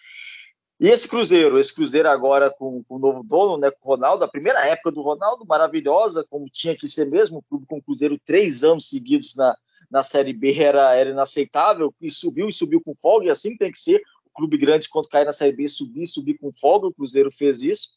E 0.79 0.87
esse 0.87 1.07
Cruzeiro, 1.07 1.59
esse 1.59 1.71
Cruzeiro 1.71 2.09
agora 2.09 2.49
com, 2.49 2.83
com 2.85 2.95
o 2.95 2.99
novo 2.99 3.23
dono, 3.23 3.59
né, 3.59 3.69
com 3.69 3.87
o 3.87 3.91
Ronaldo, 3.93 4.23
a 4.23 4.27
primeira 4.27 4.65
época 4.65 4.91
do 4.91 5.03
Ronaldo, 5.03 5.45
maravilhosa, 5.45 6.25
como 6.27 6.49
tinha 6.49 6.75
que 6.75 6.87
ser 6.87 7.05
mesmo, 7.05 7.37
o 7.37 7.43
clube 7.43 7.67
com 7.67 7.77
o 7.77 7.83
Cruzeiro 7.83 8.19
três 8.25 8.63
anos 8.63 8.89
seguidos 8.89 9.35
na, 9.35 9.55
na 9.91 10.01
Série 10.01 10.33
B 10.33 10.55
era, 10.59 10.95
era 10.95 11.11
inaceitável, 11.11 11.93
e 12.01 12.09
subiu 12.09 12.49
e 12.49 12.53
subiu 12.53 12.81
com 12.81 12.95
folga, 12.95 13.27
e 13.27 13.29
assim 13.29 13.55
tem 13.55 13.71
que 13.71 13.77
ser, 13.77 14.01
clube 14.35 14.57
grande 14.57 14.89
quando 14.89 15.09
cai 15.09 15.23
na 15.23 15.31
Série 15.31 15.55
B 15.55 15.67
subir, 15.67 16.05
subir 16.07 16.37
com 16.37 16.51
folga, 16.51 16.87
o 16.87 16.93
Cruzeiro 16.93 17.31
fez 17.31 17.61
isso, 17.61 17.89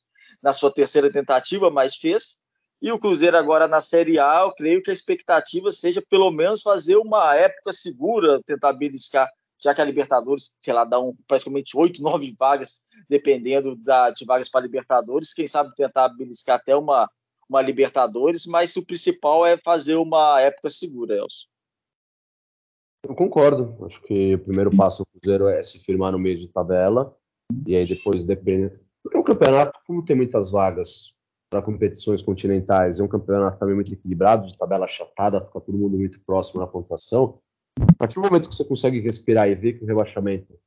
na 0.43 0.53
sua 0.53 0.73
terceira 0.73 1.11
tentativa, 1.11 1.71
mas 1.71 1.97
fez, 1.97 2.39
e 2.81 2.93
o 2.93 2.99
Cruzeiro 2.99 3.37
agora 3.37 3.67
na 3.67 3.81
Série 3.81 4.19
A, 4.19 4.43
eu 4.43 4.53
creio 4.53 4.83
que 4.83 4.91
a 4.91 4.93
expectativa 4.93 5.73
seja 5.73 6.01
pelo 6.01 6.31
menos 6.31 6.63
fazer 6.63 6.97
uma 6.97 7.35
época 7.35 7.73
segura, 7.73 8.41
tentar 8.45 8.73
beliscar 8.73 9.29
já 9.61 9.75
que 9.75 9.81
a 9.81 9.85
Libertadores, 9.85 10.55
sei 10.61 10.73
lá, 10.73 10.85
dá 10.85 11.01
um, 11.01 11.15
praticamente 11.27 11.77
oito, 11.77 12.01
nove 12.03 12.35
vagas, 12.39 12.81
dependendo 13.09 13.75
da, 13.77 14.11
de 14.11 14.25
vagas 14.25 14.49
para 14.49 14.61
Libertadores. 14.61 15.33
Quem 15.33 15.47
sabe 15.47 15.75
tentar 15.75 16.09
beliscar 16.11 16.57
até 16.57 16.77
uma, 16.77 17.11
uma 17.49 17.61
Libertadores, 17.61 18.47
mas 18.47 18.77
o 18.77 18.85
principal 18.85 19.45
é 19.45 19.59
fazer 19.59 19.97
uma 19.97 20.41
época 20.41 20.71
segura, 20.71 21.17
Elcio. 21.17 21.49
Eu 23.07 23.15
concordo. 23.15 23.85
Acho 23.87 24.01
que 24.03 24.35
o 24.35 24.39
primeiro 24.39 24.75
passo 24.77 25.03
do 25.03 25.21
Cruzeiro 25.21 25.49
é 25.49 25.63
se 25.63 25.79
firmar 25.81 26.13
no 26.13 26.19
meio 26.19 26.39
de 26.39 26.49
tabela, 26.49 27.15
e 27.67 27.77
aí 27.77 27.87
depois 27.87 28.25
depende. 28.25 28.81
Porque 29.03 29.19
o 29.19 29.25
campeonato, 29.25 29.79
como 29.87 30.05
tem 30.05 30.17
muitas 30.17 30.51
vagas 30.51 31.15
para 31.51 31.63
competições 31.63 32.23
continentais, 32.23 33.01
é 33.01 33.03
um 33.03 33.09
campeonato 33.09 33.59
também 33.59 33.75
muito 33.75 33.93
equilibrado, 33.93 34.47
de 34.47 34.59
tabela 34.59 34.85
achatada, 34.85 35.41
fica 35.41 35.61
todo 35.61 35.79
mundo 35.79 35.97
muito 35.97 36.21
próximo 36.27 36.61
na 36.61 36.67
pontuação. 36.67 37.39
A 37.81 37.95
partir 37.95 38.17
do 38.17 38.23
momento 38.23 38.49
que 38.49 38.55
você 38.55 38.65
consegue 38.65 39.01
respirar 39.01 39.49
e 39.49 39.55
ver 39.55 39.75
que 39.75 39.85
o 39.85 39.87
rebaixamento 39.87 40.59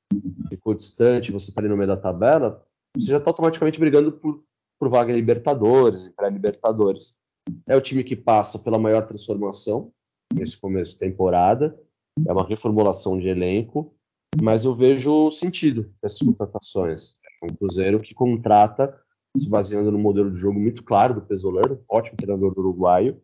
ficou 0.49 0.73
distante, 0.73 1.31
você 1.31 1.49
está 1.49 1.61
ali 1.61 1.67
no 1.67 1.77
meio 1.77 1.87
da 1.87 1.97
tabela, 1.97 2.65
você 2.95 3.07
já 3.07 3.17
está 3.17 3.29
automaticamente 3.29 3.79
brigando 3.79 4.13
por, 4.13 4.43
por 4.79 4.89
vaga 4.89 5.11
em 5.11 5.15
Libertadores, 5.15 6.07
em 6.07 6.11
pré-Libertadores. 6.11 7.19
É 7.67 7.75
o 7.75 7.81
time 7.81 8.03
que 8.03 8.15
passa 8.15 8.59
pela 8.59 8.79
maior 8.79 9.05
transformação 9.05 9.91
nesse 10.33 10.59
começo 10.59 10.91
de 10.91 10.97
temporada, 10.97 11.77
é 12.25 12.31
uma 12.31 12.45
reformulação 12.45 13.19
de 13.19 13.27
elenco, 13.27 13.93
mas 14.41 14.65
eu 14.65 14.75
vejo 14.75 15.31
sentido 15.31 15.91
nessas 16.01 16.19
contratações. 16.19 17.15
É 17.41 17.45
um 17.45 17.55
Cruzeiro 17.55 17.99
que 17.99 18.13
contrata 18.13 18.97
se 19.37 19.49
baseando 19.49 19.91
no 19.91 19.99
modelo 19.99 20.31
de 20.31 20.37
jogo 20.37 20.59
muito 20.59 20.83
claro 20.83 21.13
do 21.13 21.21
Pesolano, 21.21 21.81
ótimo 21.89 22.17
treinador 22.17 22.53
do 22.53 22.59
uruguaio. 22.59 23.21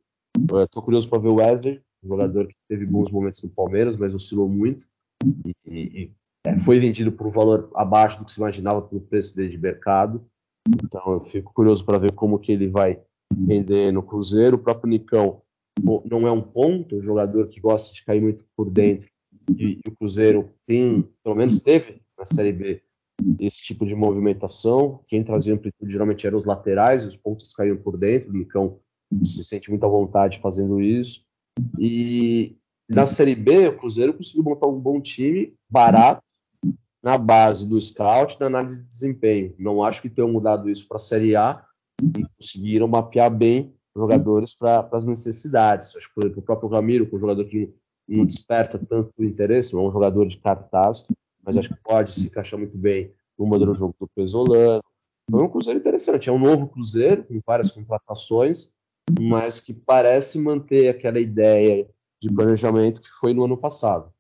Estou 0.64 0.82
curioso 0.82 1.10
para 1.10 1.20
ver 1.20 1.28
o 1.28 1.36
Wesley, 1.36 1.82
um 2.04 2.08
jogador 2.08 2.48
que 2.48 2.56
teve 2.70 2.86
bons 2.86 3.12
momentos 3.12 3.44
no 3.44 3.50
Palmeiras, 3.50 3.98
mas 3.98 4.14
oscilou 4.14 4.48
muito 4.48 4.88
e, 5.46 5.54
e 5.66 6.12
é, 6.46 6.60
foi 6.60 6.80
vendido 6.80 7.12
por 7.12 7.28
um 7.28 7.32
valor 7.32 7.70
abaixo 7.76 8.20
do 8.20 8.26
que 8.26 8.32
se 8.32 8.40
imaginava 8.40 8.82
pelo 8.82 9.02
preço 9.02 9.36
dele 9.36 9.50
de 9.50 9.58
mercado. 9.58 10.26
Então 10.84 11.14
eu 11.14 11.22
fico 11.26 11.54
curioso 11.54 11.84
para 11.86 11.98
ver 11.98 12.14
como 12.14 12.40
que 12.40 12.52
ele 12.52 12.70
vai 12.70 13.02
render 13.48 13.92
no 13.92 14.04
Cruzeiro. 14.04 14.56
O 14.56 14.60
próprio 14.60 14.90
Nicão 14.90 15.42
não 16.06 16.28
é 16.28 16.32
um 16.32 16.42
ponto, 16.42 16.98
um 16.98 17.02
jogador 17.02 17.48
que 17.48 17.60
gosta 17.60 17.94
de 17.94 18.04
cair 18.04 18.22
muito 18.22 18.46
por 18.56 18.70
dentro. 18.70 19.08
E, 19.58 19.80
e 19.86 19.90
o 19.90 19.96
Cruzeiro 19.96 20.50
tem, 20.66 21.08
pelo 21.24 21.36
menos 21.36 21.60
teve 21.60 22.02
na 22.18 22.26
Série 22.26 22.52
B, 22.52 22.82
esse 23.40 23.62
tipo 23.62 23.86
de 23.86 23.96
movimentação. 23.96 25.02
Quem 25.08 25.24
trazia 25.24 25.54
amplitude 25.54 25.92
geralmente 25.92 26.26
eram 26.26 26.38
os 26.38 26.46
laterais, 26.46 27.06
os 27.06 27.16
pontos 27.16 27.54
caíam 27.54 27.78
por 27.78 27.98
dentro. 27.98 28.30
O 28.30 28.34
Nicão 28.34 28.80
se 29.24 29.44
sente 29.44 29.70
muito 29.70 29.86
à 29.86 29.90
vontade 29.90 30.40
fazendo 30.42 30.82
isso. 30.82 31.26
E 31.80 32.58
na 32.90 33.08
Série 33.08 33.36
B, 33.36 33.68
o 33.68 33.78
Cruzeiro 33.78 34.14
conseguiu 34.14 34.44
montar 34.44 34.68
um 34.68 34.80
bom 34.80 35.02
time, 35.02 35.54
barato, 35.70 36.22
na 37.02 37.18
base 37.18 37.68
do 37.68 37.80
scout, 37.80 38.38
da 38.38 38.48
análise 38.48 38.82
de 38.82 38.88
desempenho. 38.88 39.54
Não 39.58 39.84
acho 39.84 40.02
que 40.02 40.10
tenham 40.10 40.32
mudado 40.32 40.70
isso 40.70 40.88
para 40.88 40.98
a 40.98 41.02
Série 41.02 41.36
A 41.36 41.64
e 42.02 42.24
conseguiram 42.38 42.88
mapear 42.88 43.34
bem 43.34 43.74
jogadores 43.98 44.54
para 44.54 44.88
as 44.92 45.06
necessidades. 45.06 45.96
Acho 45.96 46.08
que, 46.08 46.14
por 46.14 46.24
exemplo, 46.24 46.40
o 46.42 46.46
próprio 46.46 46.70
Ramiro, 46.70 47.08
que 47.08 47.16
é 47.16 47.18
um 47.18 47.22
jogador 47.22 47.46
que 47.46 47.74
não 48.08 48.26
desperta 48.26 48.80
tanto 48.80 49.12
interesse, 49.20 49.76
é 49.76 49.78
um 49.78 49.92
jogador 49.92 50.28
de 50.28 50.38
cartaz, 50.38 51.06
mas 51.44 51.58
acho 51.58 51.70
que 51.70 51.82
pode 51.84 52.14
se 52.14 52.28
encaixar 52.28 52.58
muito 52.58 52.78
bem 52.78 53.12
no 53.38 53.46
modelo 53.46 53.74
de 53.74 53.80
jogo 53.80 53.96
do 54.00 54.08
Pesolano. 54.08 54.82
Foi 55.30 55.44
um 55.44 55.50
Cruzeiro 55.50 55.80
interessante, 55.80 56.30
é 56.30 56.32
um 56.32 56.40
novo 56.40 56.68
Cruzeiro, 56.68 57.24
com 57.24 57.42
várias 57.46 57.72
contratações, 57.72 58.76
mas 59.20 59.60
que 59.60 59.74
parece 59.74 60.40
manter 60.40 60.90
aquela 60.90 61.20
ideia 61.20 61.90
de 62.22 62.34
planejamento 62.34 63.02
que 63.02 63.10
foi 63.20 63.34
no 63.34 63.44
ano 63.44 63.58
passado. 63.58 64.12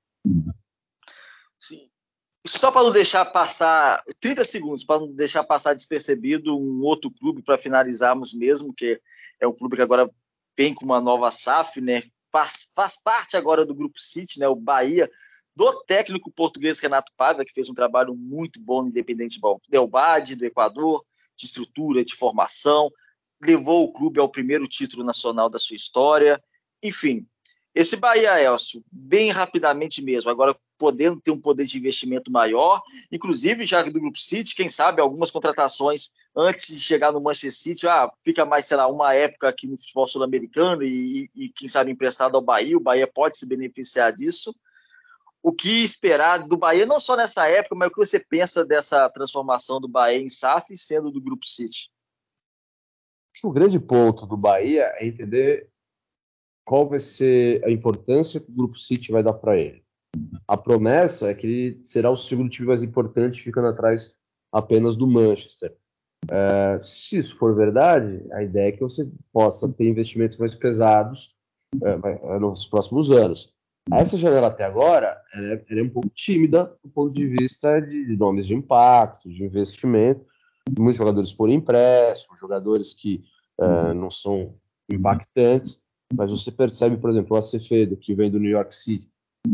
Só 2.47 2.71
para 2.71 2.83
não 2.83 2.91
deixar 2.91 3.25
passar 3.25 4.01
30 4.19 4.43
segundos, 4.43 4.83
para 4.83 5.01
não 5.01 5.11
deixar 5.11 5.43
passar 5.43 5.73
despercebido 5.73 6.57
um 6.57 6.81
outro 6.81 7.11
clube 7.11 7.41
para 7.41 7.57
finalizarmos 7.57 8.33
mesmo, 8.33 8.73
que 8.73 8.99
é 9.39 9.47
um 9.47 9.53
clube 9.53 9.75
que 9.75 9.81
agora 9.81 10.09
vem 10.55 10.73
com 10.73 10.85
uma 10.85 11.01
nova 11.01 11.29
SAF, 11.29 11.81
né? 11.81 12.03
Faz, 12.31 12.69
faz 12.73 12.95
parte 13.01 13.35
agora 13.35 13.65
do 13.65 13.75
grupo 13.75 13.99
City, 13.99 14.39
né? 14.39 14.47
O 14.47 14.55
Bahia, 14.55 15.09
do 15.55 15.83
técnico 15.83 16.31
português 16.31 16.79
Renato 16.79 17.11
Paiva, 17.17 17.43
que 17.43 17.53
fez 17.53 17.69
um 17.69 17.73
trabalho 17.73 18.15
muito 18.15 18.59
bom 18.61 18.81
no 18.81 18.89
Independente 18.89 19.39
Del 19.69 19.87
Bade, 19.87 20.35
do 20.35 20.45
Equador, 20.45 21.03
de 21.35 21.45
estrutura, 21.45 22.03
de 22.03 22.15
formação, 22.15 22.91
levou 23.43 23.83
o 23.83 23.91
clube 23.91 24.19
ao 24.19 24.29
primeiro 24.29 24.67
título 24.67 25.03
nacional 25.03 25.49
da 25.49 25.59
sua 25.59 25.75
história. 25.75 26.41
Enfim, 26.81 27.27
esse 27.73 27.95
Bahia 27.95 28.41
Elcio, 28.41 28.83
bem 28.91 29.31
rapidamente 29.31 30.01
mesmo, 30.01 30.31
agora 30.31 30.57
podendo 30.77 31.19
ter 31.19 31.31
um 31.31 31.39
poder 31.39 31.65
de 31.65 31.77
investimento 31.77 32.31
maior, 32.31 32.81
inclusive 33.11 33.65
já 33.65 33.81
do 33.83 33.99
Grupo 33.99 34.19
City, 34.19 34.55
quem 34.55 34.69
sabe 34.69 35.01
algumas 35.01 35.31
contratações 35.31 36.11
antes 36.35 36.67
de 36.67 36.79
chegar 36.79 37.11
no 37.11 37.21
Manchester 37.21 37.51
City, 37.51 37.87
ah, 37.87 38.11
fica 38.23 38.45
mais, 38.45 38.67
sei 38.67 38.77
lá, 38.77 38.87
uma 38.87 39.13
época 39.13 39.49
aqui 39.49 39.67
no 39.67 39.77
futebol 39.77 40.05
sul-americano 40.05 40.83
e, 40.83 41.29
e, 41.35 41.49
quem 41.49 41.67
sabe 41.67 41.91
emprestado 41.91 42.35
ao 42.35 42.41
Bahia, 42.41 42.77
o 42.77 42.81
Bahia 42.81 43.07
pode 43.07 43.37
se 43.37 43.45
beneficiar 43.45 44.13
disso. 44.13 44.55
O 45.41 45.51
que 45.51 45.83
esperar 45.83 46.47
do 46.47 46.57
Bahia, 46.57 46.85
não 46.85 46.99
só 46.99 47.15
nessa 47.15 47.47
época, 47.47 47.75
mas 47.75 47.87
o 47.87 47.91
que 47.91 47.97
você 47.97 48.19
pensa 48.19 48.65
dessa 48.65 49.09
transformação 49.09 49.79
do 49.79 49.87
Bahia 49.87 50.21
em 50.21 50.29
SAF 50.29 50.75
sendo 50.75 51.11
do 51.11 51.21
Grupo 51.21 51.45
City? 51.45 51.89
o 53.43 53.51
grande 53.51 53.79
ponto 53.79 54.25
do 54.25 54.35
Bahia 54.35 54.91
é 54.95 55.05
entender 55.05 55.69
qual 56.65 56.89
vai 56.89 56.99
ser 56.99 57.63
a 57.63 57.71
importância 57.71 58.41
que 58.41 58.49
o 58.49 58.53
Grupo 58.53 58.77
City 58.77 59.11
vai 59.11 59.23
dar 59.23 59.33
para 59.33 59.57
ele. 59.57 59.86
A 60.47 60.57
promessa 60.57 61.29
é 61.29 61.33
que 61.33 61.47
ele 61.47 61.81
será 61.83 62.09
o 62.09 62.17
segundo 62.17 62.49
time 62.49 62.67
mais 62.67 62.83
importante, 62.83 63.41
ficando 63.41 63.67
atrás 63.67 64.15
apenas 64.51 64.95
do 64.95 65.07
Manchester. 65.07 65.75
É, 66.31 66.79
se 66.83 67.19
isso 67.19 67.37
for 67.37 67.55
verdade, 67.55 68.25
a 68.33 68.43
ideia 68.43 68.69
é 68.69 68.71
que 68.71 68.81
você 68.81 69.11
possa 69.31 69.71
ter 69.71 69.87
investimentos 69.87 70.37
mais 70.37 70.55
pesados 70.55 71.35
é, 71.83 72.35
é 72.35 72.39
nos 72.39 72.65
próximos 72.65 73.11
anos. 73.11 73.53
Essa 73.91 74.17
janela 74.17 74.47
até 74.47 74.65
agora 74.65 75.21
ela 75.33 75.53
é, 75.53 75.65
ela 75.69 75.79
é, 75.79 75.83
um 75.83 75.89
pouco 75.89 76.09
tímida 76.09 76.75
do 76.83 76.89
ponto 76.89 77.13
de 77.13 77.25
vista 77.27 77.79
de 77.79 78.17
nomes 78.17 78.45
de 78.45 78.53
impacto, 78.53 79.29
de 79.29 79.43
investimento. 79.43 80.25
Muitos 80.77 80.97
jogadores 80.97 81.31
por 81.31 81.49
empréstimo, 81.49 82.37
jogadores 82.37 82.93
que 82.93 83.23
uh, 83.59 83.93
não 83.93 84.11
são 84.11 84.55
impactantes, 84.91 85.81
mas 86.13 86.29
você 86.29 86.51
percebe, 86.51 86.97
por 86.97 87.09
exemplo, 87.09 87.35
o 87.35 87.39
Acevedo, 87.39 87.95
que 87.95 88.13
vem 88.13 88.29
do 88.29 88.39
New 88.39 88.51
York 88.51 88.75
City, 88.75 89.09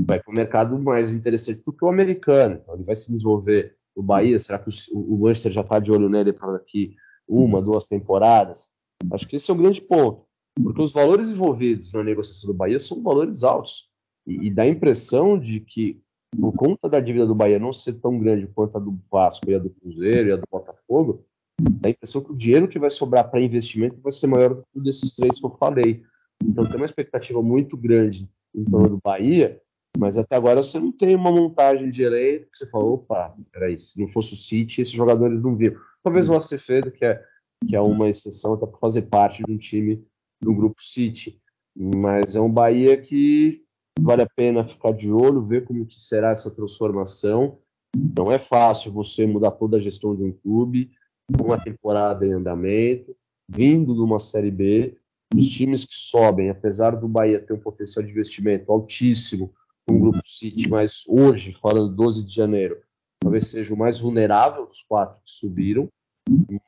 vai 0.05 0.19
para 0.19 0.31
o 0.31 0.35
mercado 0.35 0.79
mais 0.79 1.13
interessante 1.13 1.63
do 1.63 1.73
que 1.73 1.83
o 1.83 1.89
americano. 1.89 2.59
Então, 2.61 2.75
ele 2.75 2.83
vai 2.83 2.95
se 2.95 3.11
desenvolver 3.11 3.75
o 3.95 4.01
Bahia, 4.01 4.39
será 4.39 4.57
que 4.57 4.69
o, 4.69 4.99
o 4.99 5.19
Manchester 5.19 5.51
já 5.51 5.61
está 5.61 5.79
de 5.79 5.91
olho 5.91 6.09
nele 6.09 6.33
para 6.33 6.53
daqui 6.53 6.95
uma, 7.27 7.61
duas 7.61 7.85
temporadas? 7.85 8.71
Acho 9.11 9.27
que 9.27 9.35
esse 9.35 9.51
é 9.51 9.53
o 9.53 9.57
grande 9.57 9.81
ponto, 9.81 10.25
porque 10.61 10.81
os 10.81 10.93
valores 10.93 11.27
envolvidos 11.27 11.93
na 11.93 12.03
negociação 12.03 12.47
do 12.47 12.53
Bahia 12.53 12.79
são 12.79 13.03
valores 13.03 13.43
altos 13.43 13.89
e, 14.25 14.47
e 14.47 14.51
dá 14.51 14.63
a 14.63 14.67
impressão 14.67 15.37
de 15.37 15.59
que 15.59 16.01
por 16.39 16.51
conta 16.53 16.89
da 16.89 16.99
dívida 16.99 17.27
do 17.27 17.35
Bahia 17.35 17.59
não 17.59 17.71
ser 17.71 17.93
tão 17.93 18.17
grande 18.17 18.47
quanto 18.47 18.75
a 18.75 18.79
do 18.79 18.97
Vasco 19.11 19.49
e 19.49 19.55
a 19.55 19.59
do 19.59 19.69
Cruzeiro 19.69 20.29
e 20.29 20.31
a 20.31 20.35
do 20.35 20.43
Botafogo, 20.49 21.25
dá 21.61 21.89
a 21.89 21.91
impressão 21.91 22.23
que 22.23 22.31
o 22.31 22.35
dinheiro 22.35 22.67
que 22.67 22.79
vai 22.79 22.89
sobrar 22.89 23.29
para 23.29 23.41
investimento 23.41 24.01
vai 24.01 24.11
ser 24.11 24.27
maior 24.27 24.55
do 24.55 24.61
que 24.63 24.79
um 24.79 24.83
desses 24.83 25.15
três 25.15 25.39
que 25.39 25.45
eu 25.45 25.51
falei. 25.51 26.03
Então 26.43 26.65
tem 26.67 26.77
uma 26.77 26.85
expectativa 26.85 27.41
muito 27.41 27.77
grande 27.77 28.27
em 28.55 28.63
torno 28.63 28.89
do 28.89 28.99
Bahia, 29.03 29.61
mas 29.97 30.17
até 30.17 30.35
agora 30.35 30.63
você 30.63 30.79
não 30.79 30.91
tem 30.91 31.15
uma 31.15 31.31
montagem 31.31 31.89
de 31.89 32.03
elenco 32.03 32.51
que 32.51 32.57
você 32.57 32.69
fala, 32.69 32.85
opa, 32.85 33.35
peraí, 33.51 33.79
se 33.79 33.99
não 34.01 34.07
fosse 34.07 34.33
o 34.33 34.37
City, 34.37 34.81
esses 34.81 34.93
jogadores 34.93 35.41
não 35.41 35.55
viram. 35.55 35.79
Talvez 36.03 36.27
o 36.27 36.35
Acevedo, 36.35 36.91
que 36.91 37.05
é, 37.05 37.23
que 37.67 37.75
é 37.75 37.81
uma 37.81 38.09
exceção, 38.09 38.53
até 38.53 38.65
para 38.65 38.79
fazer 38.79 39.03
parte 39.03 39.43
de 39.43 39.51
um 39.51 39.57
time 39.57 40.03
do 40.41 40.53
grupo 40.53 40.81
City. 40.83 41.39
Mas 41.75 42.35
é 42.35 42.41
um 42.41 42.51
Bahia 42.51 42.99
que 42.99 43.63
vale 43.99 44.23
a 44.23 44.29
pena 44.35 44.67
ficar 44.67 44.91
de 44.91 45.11
olho, 45.11 45.45
ver 45.45 45.63
como 45.63 45.85
que 45.85 46.01
será 46.01 46.31
essa 46.31 46.53
transformação. 46.53 47.59
Não 47.95 48.31
é 48.31 48.39
fácil 48.39 48.91
você 48.91 49.25
mudar 49.27 49.51
toda 49.51 49.77
a 49.77 49.81
gestão 49.81 50.15
de 50.15 50.23
um 50.23 50.31
clube, 50.31 50.91
uma 51.39 51.63
temporada 51.63 52.25
em 52.25 52.33
andamento, 52.33 53.15
vindo 53.47 53.93
de 53.93 54.01
uma 54.01 54.19
Série 54.19 54.51
B. 54.51 54.97
Os 55.35 55.47
times 55.47 55.85
que 55.85 55.95
sobem, 55.95 56.49
apesar 56.49 56.91
do 56.91 57.07
Bahia 57.07 57.39
ter 57.39 57.53
um 57.53 57.59
potencial 57.59 58.03
de 58.03 58.11
investimento 58.11 58.71
altíssimo, 58.71 59.53
um 59.89 59.99
grupo 59.99 60.21
City, 60.25 60.69
mas 60.69 61.03
hoje, 61.07 61.57
falando 61.61 61.95
12 61.95 62.25
de 62.25 62.34
janeiro, 62.34 62.81
talvez 63.19 63.47
seja 63.47 63.73
o 63.73 63.77
mais 63.77 63.99
vulnerável 63.99 64.65
dos 64.65 64.81
quatro 64.84 65.21
que 65.23 65.31
subiram, 65.31 65.89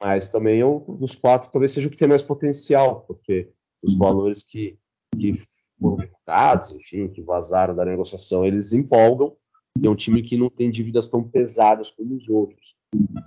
mas 0.02 0.30
também 0.30 0.60
é 0.60 0.66
o, 0.66 0.80
dos 0.80 1.16
quatro 1.16 1.52
talvez 1.52 1.72
seja 1.72 1.88
o 1.88 1.92
que 1.92 1.98
tem 1.98 2.08
mais 2.08 2.24
potencial, 2.24 3.02
porque 3.02 3.50
os 3.82 3.98
valores 3.98 4.44
que, 4.44 4.78
que 5.18 5.34
foram 5.80 5.98
divulgados, 5.98 6.72
enfim, 6.72 7.08
que 7.08 7.22
vazaram 7.22 7.76
da 7.76 7.86
negociação, 7.86 8.46
eles 8.46 8.74
empolgam, 8.74 9.36
e 9.82 9.88
é 9.88 9.90
um 9.90 9.96
time 9.96 10.22
que 10.22 10.38
não 10.38 10.50
tem 10.50 10.72
dívidas 10.72 11.08
tão 11.08 11.24
pesadas 11.24 11.92
como 11.92 12.16
os 12.16 12.30
outros. 12.30 12.76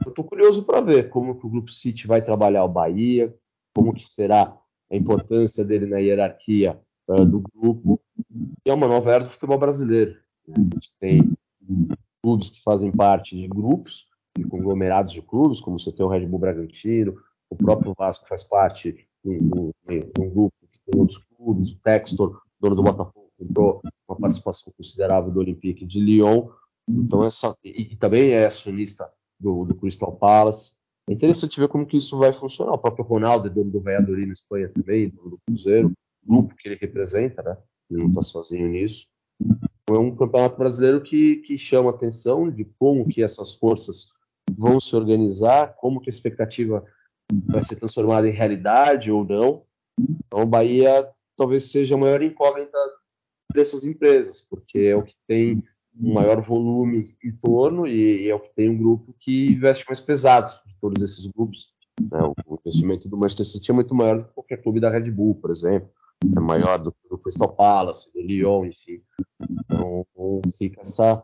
Eu 0.04 0.10
estou 0.10 0.24
curioso 0.24 0.64
para 0.64 0.80
ver 0.80 1.10
como 1.10 1.38
que 1.38 1.46
o 1.46 1.50
Grupo 1.50 1.70
City 1.70 2.06
vai 2.06 2.22
trabalhar 2.22 2.64
o 2.64 2.68
Bahia, 2.68 3.34
como 3.74 3.92
que 3.92 4.08
será 4.08 4.58
a 4.90 4.96
importância 4.96 5.62
dele 5.62 5.86
na 5.86 5.98
hierarquia 5.98 6.80
uh, 7.08 7.24
do 7.24 7.42
grupo, 7.54 8.00
é 8.64 8.72
uma 8.72 8.88
nova 8.88 9.12
era 9.12 9.24
do 9.24 9.30
futebol 9.30 9.58
brasileiro. 9.58 10.16
A 10.48 10.60
gente 10.60 10.92
tem 11.00 11.32
clubes 12.22 12.50
que 12.50 12.62
fazem 12.62 12.90
parte 12.90 13.36
de 13.36 13.46
grupos, 13.46 14.06
de 14.36 14.44
conglomerados 14.44 15.12
de 15.12 15.22
clubes, 15.22 15.60
como 15.60 15.78
você 15.78 15.92
tem 15.92 16.04
o 16.04 16.08
Red 16.08 16.26
Bull 16.26 16.38
Bragantino, 16.38 17.16
o 17.50 17.56
próprio 17.56 17.94
Vasco 17.96 18.28
faz 18.28 18.44
parte 18.44 18.92
de 19.24 19.30
um, 19.30 19.70
de 19.88 20.20
um 20.20 20.30
grupo 20.30 20.54
que 20.70 20.78
tem 20.86 21.00
outros 21.00 21.18
clubes, 21.36 21.72
o 21.72 21.80
Textor, 21.80 22.42
dono 22.60 22.76
do 22.76 22.82
Botafogo, 22.82 23.30
comprou 23.38 23.80
uma 24.08 24.18
participação 24.18 24.72
considerável 24.76 25.30
do 25.30 25.40
Olympique 25.40 25.86
de 25.86 26.00
Lyon, 26.00 26.48
então 26.88 27.24
essa, 27.24 27.56
e, 27.62 27.92
e 27.92 27.96
também 27.96 28.30
é 28.30 28.46
acionista 28.46 29.10
do, 29.38 29.64
do, 29.64 29.74
Crystal 29.74 30.12
Palace. 30.16 30.78
É 31.08 31.12
interessante 31.12 31.60
ver 31.60 31.68
como 31.68 31.86
que 31.86 31.96
isso 31.96 32.18
vai 32.18 32.32
funcionar. 32.32 32.72
O 32.72 32.78
próprio 32.78 33.04
Ronaldo 33.04 33.46
é 33.46 33.50
dono 33.50 33.70
do 33.70 33.80
Valladolid 33.80 34.26
na 34.26 34.32
Espanha 34.32 34.68
também, 34.68 35.08
dono 35.08 35.30
do 35.30 35.38
Cruzeiro, 35.46 35.92
grupo 36.28 36.54
que 36.54 36.68
ele 36.68 36.78
representa, 36.80 37.42
né? 37.42 37.56
Ele 37.90 38.02
não 38.02 38.10
está 38.10 38.22
sozinho 38.22 38.68
nisso. 38.68 39.08
É 39.88 39.96
um 39.96 40.14
campeonato 40.14 40.58
brasileiro 40.58 41.00
que, 41.00 41.36
que 41.36 41.58
chama 41.58 41.90
atenção 41.90 42.50
de 42.50 42.64
como 42.78 43.08
que 43.08 43.22
essas 43.22 43.54
forças 43.54 44.12
vão 44.56 44.78
se 44.78 44.94
organizar, 44.94 45.74
como 45.76 46.00
que 46.00 46.10
a 46.10 46.12
expectativa 46.12 46.84
vai 47.46 47.62
ser 47.64 47.76
transformada 47.76 48.28
em 48.28 48.32
realidade 48.32 49.10
ou 49.10 49.24
não. 49.24 49.62
Então, 49.98 50.42
o 50.42 50.46
Bahia 50.46 51.08
talvez 51.36 51.70
seja 51.70 51.94
a 51.94 51.98
maior 51.98 52.20
incógnita 52.22 52.76
dessas 53.54 53.84
empresas, 53.84 54.42
porque 54.42 54.78
é 54.78 54.96
o 54.96 55.02
que 55.02 55.14
tem 55.26 55.62
um 55.98 56.12
maior 56.12 56.42
volume 56.42 57.16
em 57.24 57.32
torno 57.32 57.86
e, 57.86 58.24
e 58.24 58.30
é 58.30 58.34
o 58.34 58.40
que 58.40 58.54
tem 58.54 58.68
um 58.68 58.76
grupo 58.76 59.14
que 59.18 59.52
investe 59.52 59.84
mais 59.86 60.00
pesado 60.00 60.50
de 60.66 60.74
todos 60.80 61.02
esses 61.02 61.26
grupos. 61.26 61.68
Né? 62.00 62.18
O 62.46 62.58
investimento 62.60 63.08
do 63.08 63.16
Manchester 63.16 63.46
City 63.46 63.70
é 63.70 63.74
muito 63.74 63.94
maior 63.94 64.18
do 64.18 64.24
que 64.24 64.34
qualquer 64.34 64.62
clube 64.62 64.80
da 64.80 64.90
Red 64.90 65.10
Bull, 65.10 65.34
por 65.34 65.50
exemplo 65.50 65.90
é 66.24 66.40
maior 66.40 66.78
do 66.78 66.92
que 66.92 66.98
o 67.10 67.18
Crystal 67.18 67.52
Palace, 67.54 68.12
do 68.12 68.20
Lyon, 68.20 68.66
enfim. 68.66 69.02
Então 69.40 70.06
fica 70.56 70.80
essa, 70.80 71.22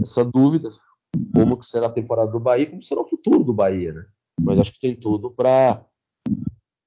essa 0.00 0.24
dúvida 0.24 0.70
como 1.34 1.56
que 1.56 1.66
será 1.66 1.86
a 1.86 1.92
temporada 1.92 2.30
do 2.30 2.40
Bahia, 2.40 2.68
como 2.68 2.82
será 2.82 3.00
o 3.00 3.08
futuro 3.08 3.42
do 3.42 3.52
Bahia, 3.52 3.92
né? 3.92 4.06
Mas 4.40 4.58
acho 4.58 4.72
que 4.72 4.80
tem 4.80 4.94
tudo 4.94 5.30
para 5.30 5.84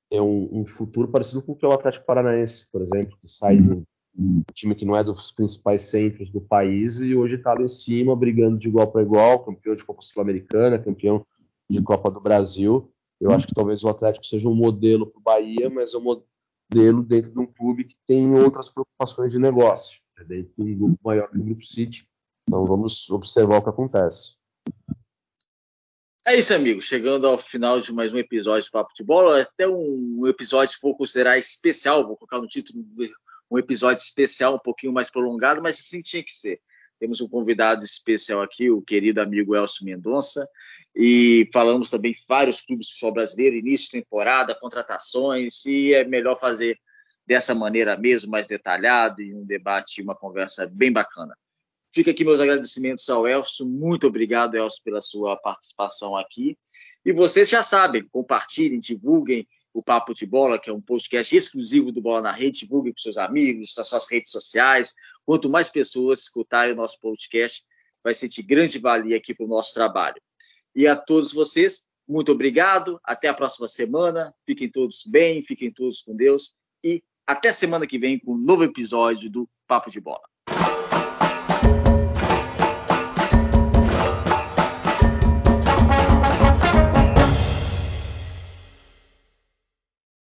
ter 0.09 0.21
um, 0.21 0.49
um, 0.51 0.65
futuro 0.65 1.07
parecido 1.07 1.41
com 1.41 1.53
o 1.53 1.55
que 1.55 1.65
é 1.65 1.67
o 1.67 1.73
Atlético 1.73 2.05
Paranaense, 2.05 2.69
por 2.71 2.81
exemplo, 2.81 3.17
que 3.19 3.27
sai 3.27 3.57
de 3.57 3.83
um 4.17 4.43
time 4.53 4.75
que 4.75 4.85
não 4.85 4.95
é 4.95 5.03
dos 5.03 5.31
principais 5.31 5.83
centros 5.83 6.29
do 6.29 6.41
país 6.41 6.99
e 6.99 7.15
hoje 7.15 7.35
está 7.35 7.53
lá 7.53 7.61
em 7.61 7.67
cima, 7.67 8.15
brigando 8.15 8.57
de 8.57 8.67
igual 8.67 8.91
para 8.91 9.01
igual, 9.01 9.43
campeão 9.43 9.75
de 9.75 9.83
Copa 9.83 10.01
Sul-Americana, 10.01 10.79
campeão 10.79 11.25
de 11.69 11.81
Copa 11.81 12.09
do 12.11 12.19
Brasil. 12.19 12.91
Eu 13.19 13.31
acho 13.31 13.47
que 13.47 13.53
talvez 13.53 13.83
o 13.83 13.89
Atlético 13.89 14.25
seja 14.25 14.47
um 14.47 14.55
modelo 14.55 15.07
para 15.07 15.19
o 15.19 15.23
Bahia, 15.23 15.69
mas 15.69 15.93
é 15.93 15.97
um 15.97 16.01
modelo 16.71 17.03
dentro 17.03 17.31
de 17.31 17.39
um 17.39 17.47
clube 17.47 17.83
que 17.83 17.95
tem 18.05 18.31
outras 18.33 18.69
preocupações 18.69 19.31
de 19.31 19.39
negócio, 19.39 19.99
né, 20.17 20.23
dentro 20.23 20.53
de 20.55 20.61
um 20.61 20.77
grupo 20.77 20.99
maior 21.03 21.29
que 21.29 21.37
o 21.37 21.43
Grupo 21.43 21.65
City. 21.65 22.07
Então 22.47 22.65
vamos 22.65 23.09
observar 23.09 23.57
o 23.57 23.63
que 23.63 23.69
acontece. 23.69 24.37
É 26.27 26.35
isso, 26.35 26.53
amigo. 26.53 26.81
Chegando 26.81 27.27
ao 27.27 27.39
final 27.39 27.81
de 27.81 27.91
mais 27.91 28.13
um 28.13 28.17
episódio 28.17 28.63
de 28.63 28.71
Papo 28.71 28.93
de 28.93 29.03
Bola, 29.03 29.41
até 29.41 29.67
um 29.67 30.27
episódio, 30.27 30.73
se 30.73 30.79
for 30.79 30.95
considerar 30.95 31.39
especial, 31.39 32.05
vou 32.05 32.15
colocar 32.15 32.39
no 32.39 32.47
título 32.47 32.83
um 33.49 33.57
episódio 33.57 34.01
especial, 34.01 34.55
um 34.55 34.59
pouquinho 34.59 34.93
mais 34.93 35.09
prolongado, 35.09 35.61
mas 35.61 35.79
assim 35.79 36.01
tinha 36.01 36.23
que 36.23 36.31
ser. 36.31 36.61
Temos 36.99 37.21
um 37.21 37.27
convidado 37.27 37.83
especial 37.83 38.41
aqui, 38.41 38.69
o 38.69 38.81
querido 38.81 39.21
amigo 39.21 39.55
Elcio 39.55 39.85
Mendonça, 39.85 40.47
e 40.95 41.49
falamos 41.53 41.89
também 41.89 42.13
vários 42.27 42.61
clubes 42.61 42.87
de 42.87 42.93
futebol 42.93 43.13
brasileiro, 43.13 43.55
início 43.55 43.85
de 43.85 44.03
temporada, 44.03 44.53
contratações, 44.53 45.65
e 45.65 45.93
é 45.93 46.03
melhor 46.03 46.37
fazer 46.37 46.77
dessa 47.25 47.55
maneira 47.55 47.95
mesmo, 47.95 48.31
mais 48.31 48.47
detalhado, 48.47 49.21
e 49.21 49.33
um 49.33 49.45
debate, 49.45 50.01
uma 50.01 50.15
conversa 50.15 50.67
bem 50.67 50.91
bacana. 50.91 51.37
Fica 51.91 52.11
aqui 52.11 52.23
meus 52.25 52.39
agradecimentos 52.39 53.07
ao 53.09 53.27
Elcio, 53.27 53.65
muito 53.65 54.07
obrigado, 54.07 54.55
Elcio, 54.55 54.83
pela 54.83 55.01
sua 55.01 55.37
participação 55.37 56.15
aqui. 56.15 56.57
E 57.05 57.13
vocês 57.13 57.47
já 57.47 57.63
sabem, 57.63 58.05
compartilhem, 58.11 58.79
divulguem, 58.79 59.47
o 59.73 59.83
Papo 59.83 60.13
de 60.13 60.25
Bola, 60.25 60.59
que 60.59 60.69
é 60.69 60.73
um 60.73 60.81
podcast 60.81 61.35
exclusivo 61.35 61.91
do 61.91 62.01
Bola 62.01 62.21
na 62.21 62.31
Rede. 62.31 62.59
Divulgue 62.59 62.91
para 62.91 63.01
seus 63.01 63.17
amigos, 63.17 63.73
nas 63.77 63.87
suas 63.87 64.09
redes 64.09 64.31
sociais. 64.31 64.93
Quanto 65.25 65.49
mais 65.49 65.69
pessoas 65.69 66.21
escutarem 66.21 66.73
o 66.73 66.77
nosso 66.77 66.99
podcast, 66.99 67.63
vai 68.03 68.13
ser 68.13 68.27
de 68.27 68.41
grande 68.41 68.79
valia 68.79 69.17
aqui 69.17 69.33
para 69.33 69.45
o 69.45 69.49
nosso 69.49 69.73
trabalho. 69.73 70.21
E 70.75 70.87
a 70.87 70.95
todos 70.95 71.33
vocês, 71.33 71.83
muito 72.07 72.31
obrigado. 72.31 72.99
Até 73.03 73.27
a 73.27 73.33
próxima 73.33 73.67
semana. 73.67 74.33
Fiquem 74.45 74.69
todos 74.69 75.03
bem, 75.05 75.43
fiquem 75.43 75.71
todos 75.71 76.01
com 76.01 76.15
Deus. 76.15 76.55
E 76.83 77.03
até 77.27 77.51
semana 77.51 77.85
que 77.85 77.99
vem 77.99 78.19
com 78.19 78.33
um 78.33 78.37
novo 78.37 78.63
episódio 78.63 79.29
do 79.29 79.47
Papo 79.67 79.91
de 79.91 80.01
Bola. 80.01 80.23